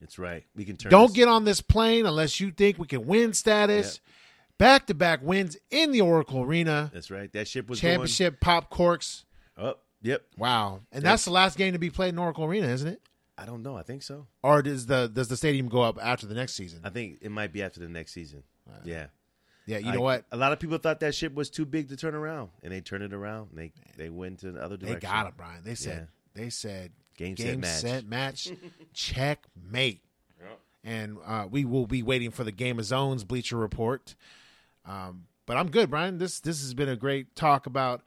It's 0.00 0.18
right. 0.18 0.44
We 0.54 0.64
can 0.64 0.76
turn. 0.76 0.90
Don't 0.90 1.08
this- 1.08 1.16
get 1.16 1.28
on 1.28 1.44
this 1.44 1.60
plane 1.60 2.06
unless 2.06 2.40
you 2.40 2.50
think 2.50 2.78
we 2.78 2.86
can 2.86 3.06
win 3.06 3.32
status. 3.32 4.00
Back 4.58 4.86
to 4.88 4.94
back 4.94 5.20
wins 5.22 5.56
in 5.70 5.90
the 5.90 6.02
Oracle 6.02 6.42
Arena. 6.42 6.90
That's 6.92 7.10
right. 7.10 7.32
That 7.32 7.48
ship 7.48 7.70
was 7.70 7.80
Championship 7.80 8.40
pop 8.40 8.68
corks. 8.68 9.24
Going, 9.56 9.70
oh, 9.70 9.78
yep. 10.02 10.22
Wow. 10.36 10.80
And 10.92 11.02
that's 11.02 11.24
the 11.24 11.30
last 11.30 11.56
game 11.56 11.72
to 11.72 11.78
be 11.78 11.88
played 11.88 12.10
in 12.10 12.18
Oracle 12.18 12.44
Arena, 12.44 12.68
isn't 12.68 12.86
it? 12.86 13.00
I 13.38 13.46
don't 13.46 13.62
know. 13.62 13.74
I 13.74 13.82
think 13.82 14.02
so. 14.02 14.26
Or 14.42 14.60
does 14.60 14.84
the 14.84 15.10
does 15.10 15.28
the 15.28 15.36
stadium 15.38 15.68
go 15.68 15.80
up 15.80 15.98
after 16.02 16.26
the 16.26 16.34
next 16.34 16.56
season? 16.56 16.80
I 16.84 16.90
think 16.90 17.20
it 17.22 17.30
might 17.30 17.54
be 17.54 17.62
after 17.62 17.80
the 17.80 17.88
next 17.88 18.12
season. 18.12 18.42
Yeah. 18.84 19.06
Yeah, 19.66 19.78
you 19.78 19.92
know 19.92 20.00
what? 20.00 20.24
A 20.32 20.36
lot 20.36 20.52
of 20.52 20.58
people 20.58 20.78
thought 20.78 21.00
that 21.00 21.14
ship 21.14 21.34
was 21.34 21.48
too 21.50 21.64
big 21.64 21.88
to 21.90 21.96
turn 21.96 22.14
around, 22.14 22.50
and 22.62 22.72
they 22.72 22.80
turned 22.80 23.04
it 23.04 23.12
around. 23.12 23.50
They 23.52 23.72
they 23.96 24.08
went 24.10 24.40
to 24.40 24.52
the 24.52 24.62
other 24.62 24.76
direction. 24.76 25.00
They 25.00 25.06
got 25.06 25.26
it, 25.28 25.36
Bryan. 25.36 25.62
They 25.64 25.74
said 25.74 26.08
they 26.34 26.50
said 26.50 26.92
Game, 27.16 27.36
set, 27.36 27.46
game 27.46 27.60
match. 27.60 27.80
set 27.80 28.06
match 28.06 28.48
checkmate. 28.94 30.02
And 30.82 31.18
uh, 31.26 31.46
we 31.50 31.66
will 31.66 31.86
be 31.86 32.02
waiting 32.02 32.30
for 32.30 32.42
the 32.42 32.52
Game 32.52 32.78
of 32.78 32.86
Zones 32.86 33.22
Bleacher 33.22 33.58
Report. 33.58 34.14
Um, 34.86 35.26
But 35.44 35.58
I'm 35.58 35.70
good, 35.70 35.90
Bryan. 35.90 36.16
This 36.16 36.40
this 36.40 36.62
has 36.62 36.72
been 36.72 36.88
a 36.88 36.96
great 36.96 37.34
talk 37.36 37.66
about 37.66 38.02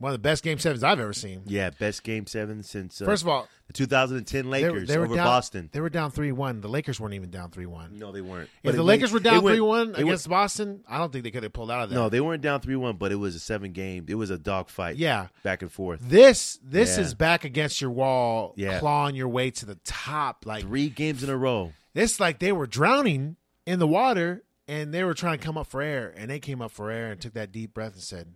one 0.00 0.10
of 0.10 0.14
the 0.14 0.18
best 0.18 0.42
game 0.42 0.58
sevens 0.58 0.82
I've 0.82 0.98
ever 0.98 1.12
seen. 1.12 1.42
Yeah, 1.46 1.70
best 1.70 2.02
game 2.02 2.26
seven 2.26 2.62
since 2.64 3.00
uh, 3.00 3.04
First 3.04 3.22
of 3.22 3.28
all, 3.28 3.46
the 3.68 3.74
2010 3.74 4.50
Lakers 4.50 4.88
they 4.88 4.98
were 4.98 5.04
over 5.04 5.14
down, 5.14 5.26
Boston. 5.26 5.68
They 5.72 5.80
were 5.80 5.90
down 5.90 6.10
three 6.10 6.32
one. 6.32 6.60
The 6.60 6.68
Lakers 6.68 6.98
weren't 6.98 7.14
even 7.14 7.30
down 7.30 7.50
three 7.50 7.66
one. 7.66 7.98
No, 7.98 8.10
they 8.10 8.20
weren't. 8.22 8.48
If 8.62 8.72
But 8.72 8.74
the 8.76 8.82
Lakers 8.82 9.12
went- 9.12 9.24
were 9.24 9.30
down 9.30 9.42
three 9.42 9.60
one 9.60 9.80
it 9.80 9.92
went- 9.92 9.98
against 10.00 10.28
Boston, 10.28 10.82
I 10.88 10.98
don't 10.98 11.12
think 11.12 11.22
they 11.24 11.30
could 11.30 11.42
have 11.44 11.52
pulled 11.52 11.70
out 11.70 11.84
of 11.84 11.90
that. 11.90 11.94
No, 11.94 12.08
they 12.08 12.20
weren't 12.20 12.42
down 12.42 12.60
three 12.62 12.76
one, 12.76 12.96
but 12.96 13.12
it 13.12 13.16
was 13.16 13.34
a 13.36 13.40
seven 13.40 13.72
game. 13.72 14.06
It 14.08 14.14
was 14.16 14.30
a 14.30 14.38
dog 14.38 14.70
fight. 14.70 14.96
Yeah. 14.96 15.28
back 15.44 15.62
and 15.62 15.70
forth. 15.70 16.00
This 16.02 16.58
this 16.64 16.96
Yeah. 16.96 17.04
is 17.04 17.14
back 17.14 17.44
against 17.44 17.80
your 17.80 17.90
wall, 17.90 18.54
Yeah. 18.56 18.78
clawing 18.80 19.14
your 19.14 19.28
way 19.28 19.50
to 19.52 19.66
the 19.66 19.76
top. 19.84 20.46
Like 20.46 20.62
Three 20.62 20.88
games 20.88 21.22
in 21.22 21.30
a 21.30 21.36
row. 21.36 21.72
it's 21.94 22.18
like 22.18 22.38
they 22.38 22.52
were 22.52 22.66
drowning 22.66 23.36
in 23.66 23.78
the 23.78 23.86
water 23.86 24.42
and 24.66 24.94
they 24.94 25.04
were 25.04 25.14
trying 25.14 25.36
to 25.38 25.44
come 25.44 25.58
up 25.58 25.66
for 25.66 25.82
air, 25.82 26.14
and 26.16 26.30
they 26.30 26.38
came 26.38 26.62
up 26.62 26.70
for 26.70 26.90
air 26.90 27.10
and 27.10 27.20
took 27.20 27.34
that 27.34 27.50
deep 27.52 27.74
breath 27.74 27.92
and 27.94 28.02
said, 28.02 28.32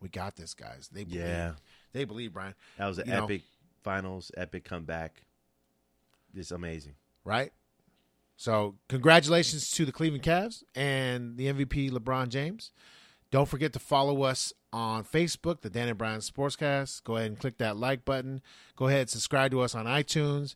"We 0.00 0.08
got 0.08 0.36
this, 0.36 0.54
guys." 0.54 0.88
They 0.92 1.04
believe. 1.04 1.20
Yeah. 1.22 1.52
they 1.92 2.04
believe, 2.04 2.32
Bryan. 2.32 2.54
That 2.78 2.86
was 2.86 2.98
an 2.98 3.06
You 3.08 3.14
know. 3.14 3.24
epic 3.24 3.42
finals, 3.82 4.30
epic 4.36 4.64
comeback. 4.64 5.22
It's 6.34 6.50
amazing. 6.50 6.94
right? 7.24 7.52
So, 8.36 8.76
congratulations 8.88 9.70
to 9.70 9.86
the 9.86 9.92
Cleveland 9.92 10.22
Cavs 10.22 10.62
and 10.74 11.38
the 11.38 11.46
MVP 11.46 11.90
LeBron 11.90 12.28
James. 12.28 12.70
Don't 13.30 13.48
forget 13.48 13.72
to 13.72 13.78
follow 13.78 14.22
us 14.24 14.52
on 14.72 15.04
Facebook, 15.04 15.62
the 15.62 15.70
Dan 15.70 15.88
and 15.88 15.96
Bryan 15.96 16.20
Sportscast. 16.20 17.02
Go 17.04 17.16
ahead 17.16 17.28
and 17.30 17.38
click 17.40 17.56
that 17.58 17.76
like 17.78 18.04
button. 18.04 18.42
Go 18.76 18.88
ahead 18.88 19.00
and 19.00 19.10
subscribe 19.10 19.50
to 19.52 19.60
us 19.62 19.74
on 19.74 19.86
iTunes. 19.86 20.54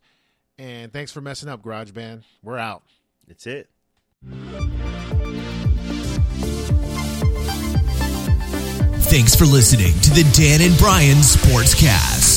And 0.59 0.93
thanks 0.93 1.11
for 1.11 1.23
messing 1.23 1.49
up, 1.49 1.63
Garage 1.63 1.93
Band. 1.93 2.25
We're 2.43 2.59
out. 2.59 2.83
That's 3.27 3.47
it. 3.47 3.71
Thanks 9.11 9.35
for 9.35 9.45
listening 9.45 9.93
to 10.03 10.11
the 10.11 10.23
Dan 10.33 10.63
and 10.63 10.79
Bryan 10.79 11.17
Sportscast. 11.17 12.30